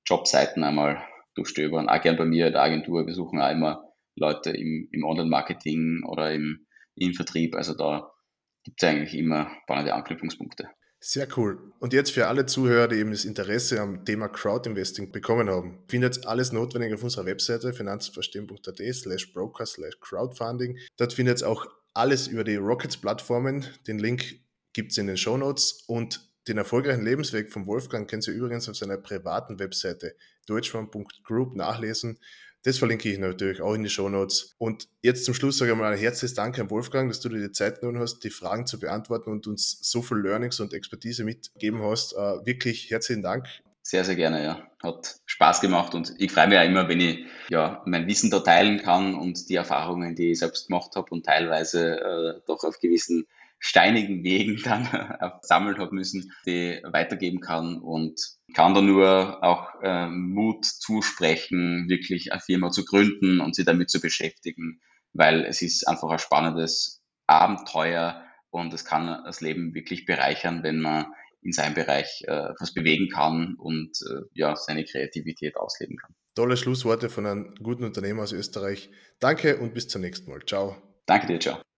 Jobseiten 0.06 0.64
einmal 0.64 1.02
durchstöbern. 1.34 1.90
Auch 1.90 2.02
gern 2.02 2.18
bei 2.18 2.26
mir 2.26 2.48
in 2.48 2.54
der 2.54 2.62
Agentur. 2.62 3.08
Wir 3.08 3.16
suchen 3.16 3.42
auch 3.42 3.50
immer 3.50 3.84
Leute 4.16 4.52
im, 4.52 4.90
im 4.92 5.04
Online-Marketing 5.04 6.04
oder 6.08 6.32
im, 6.34 6.68
im 6.96 7.14
Vertrieb. 7.16 7.56
Also 7.56 7.74
da 7.74 8.12
gibt 8.64 8.84
es 8.84 8.88
eigentlich 8.88 9.18
immer 9.18 9.50
spannende 9.64 9.96
Anknüpfungspunkte. 9.96 10.70
Sehr 11.02 11.28
cool. 11.38 11.72
Und 11.80 11.94
jetzt 11.94 12.12
für 12.12 12.28
alle 12.28 12.46
Zuhörer, 12.46 12.90
die 12.90 12.98
eben 12.98 13.12
das 13.12 13.24
Interesse 13.24 13.80
am 13.80 14.04
Thema 14.04 14.28
Crowdinvesting 14.28 15.14
bekommen 15.14 15.50
haben, 15.50 15.82
findet 15.88 16.26
alles 16.28 16.52
notwendig 16.52 16.94
auf 16.94 17.04
unserer 17.04 17.26
Webseite 17.26 17.72
finanzverstehen.at 17.72 18.82
slash 18.94 19.32
broker 19.34 19.66
slash 19.66 19.98
crowdfunding. 20.02 20.78
Dort 20.98 21.14
findet 21.14 21.42
ihr 21.42 21.48
auch 21.48 21.68
alles 21.94 22.28
über 22.28 22.44
die 22.44 22.58
Rockets-Plattformen. 22.58 23.66
Den 23.88 23.98
Link 23.98 24.42
gibt 24.74 24.92
es 24.92 24.98
in 24.98 25.08
den 25.08 25.16
Show 25.16 25.38
Notes 25.38 25.84
und 25.88 26.30
den 26.50 26.58
erfolgreichen 26.58 27.06
Lebensweg 27.06 27.52
von 27.52 27.66
Wolfgang 27.66 28.10
können 28.10 28.22
Sie 28.22 28.32
übrigens 28.32 28.68
auf 28.68 28.76
seiner 28.76 28.98
privaten 28.98 29.60
Webseite 29.60 30.16
deutschland.group 30.48 31.56
nachlesen. 31.56 32.20
Das 32.64 32.78
verlinke 32.78 33.10
ich 33.10 33.18
natürlich 33.18 33.62
auch 33.62 33.74
in 33.74 33.84
die 33.84 33.90
Show 33.90 34.10
Notes. 34.10 34.56
Und 34.58 34.90
jetzt 35.02 35.24
zum 35.24 35.34
Schluss 35.34 35.58
sage 35.58 35.72
ich 35.72 35.78
mal 35.78 35.94
ein 35.94 35.98
herzliches 35.98 36.34
Dank 36.34 36.60
an 36.60 36.70
Wolfgang, 36.70 37.10
dass 37.10 37.22
du 37.22 37.30
dir 37.30 37.40
die 37.40 37.52
Zeit 37.52 37.80
genommen 37.80 38.00
hast, 38.00 38.20
die 38.20 38.30
Fragen 38.30 38.68
zu 38.68 38.80
beantworten 38.80 39.32
und 39.32 39.48
uns 39.48 39.80
so 39.82 40.02
viel 40.02 40.18
Learnings 40.18 40.60
und 40.60 40.74
Expertise 40.74 41.24
mitgegeben 41.24 41.82
hast. 41.82 42.14
Uh, 42.14 42.46
wirklich 42.46 42.92
herzlichen 42.92 43.24
Dank. 43.24 43.48
Sehr, 43.82 44.04
sehr 44.04 44.16
gerne, 44.16 44.44
ja. 44.44 44.68
Hat 44.84 45.16
Spaß 45.26 45.62
gemacht 45.62 45.96
und 45.96 46.14
ich 46.20 46.32
freue 46.32 46.48
mich 46.48 46.56
ja 46.56 46.64
immer, 46.64 46.88
wenn 46.90 47.00
ich 47.00 47.26
ja, 47.50 47.82
mein 47.86 48.08
Wissen 48.08 48.30
da 48.30 48.40
teilen 48.40 48.78
kann 48.78 49.16
und 49.16 49.50
die 49.50 49.56
Erfahrungen, 49.56 50.16
die 50.16 50.32
ich 50.32 50.40
selbst 50.40 50.68
gemacht 50.68 50.96
habe 50.96 51.08
und 51.12 51.26
teilweise 51.26 52.00
äh, 52.00 52.42
doch 52.46 52.64
auf 52.64 52.80
gewissen 52.80 53.26
steinigen 53.60 54.24
Wegen 54.24 54.58
dann 54.64 54.88
sammeln 55.42 55.78
habe 55.78 55.94
müssen, 55.94 56.32
die 56.46 56.82
weitergeben 56.84 57.42
kann 57.42 57.80
und 57.80 58.20
kann 58.56 58.74
da 58.74 58.82
nur 58.82 59.44
auch 59.44 59.82
äh, 59.84 60.08
Mut 60.08 60.66
zusprechen, 60.66 61.88
wirklich 61.88 62.32
eine 62.32 62.42
Firma 62.42 62.72
zu 62.72 62.86
gründen 62.86 63.42
und 63.42 63.56
sich 63.56 63.66
damit 63.66 63.90
zu 63.90 64.00
beschäftigen, 64.00 64.82
weil 65.14 65.46
es 65.46 65.62
ist 65.62 65.88
einfach 65.88 66.10
ein 66.10 66.20
spannendes 66.20 67.02
Abenteuer 67.28 68.24
und 68.50 68.74
es 68.74 68.86
kann 68.86 69.24
das 69.26 69.42
Leben 69.42 69.76
wirklich 69.76 70.06
bereichern, 70.06 70.64
wenn 70.64 70.80
man 70.80 71.06
in 71.42 71.52
seinem 71.52 71.74
Bereich 71.74 72.24
äh, 72.28 72.50
was 72.60 72.74
bewegen 72.74 73.10
kann 73.10 73.56
und 73.58 73.98
äh, 74.10 74.22
ja, 74.34 74.56
seine 74.56 74.84
Kreativität 74.84 75.56
ausleben 75.56 75.96
kann. 75.98 76.16
Tolle 76.36 76.58
Schlussworte 76.58 77.10
von 77.10 77.26
einem 77.26 77.56
guten 77.62 77.84
Unternehmer 77.84 78.24
aus 78.24 78.34
Österreich. 78.34 78.90
Danke 79.20 79.58
und 79.58 79.74
bis 79.74 79.88
zum 79.88 80.02
nächsten 80.02 80.30
Mal. 80.30 80.42
Ciao. 80.46 80.76
Danke 81.06 81.28
dir, 81.28 81.40
ciao. 81.40 81.62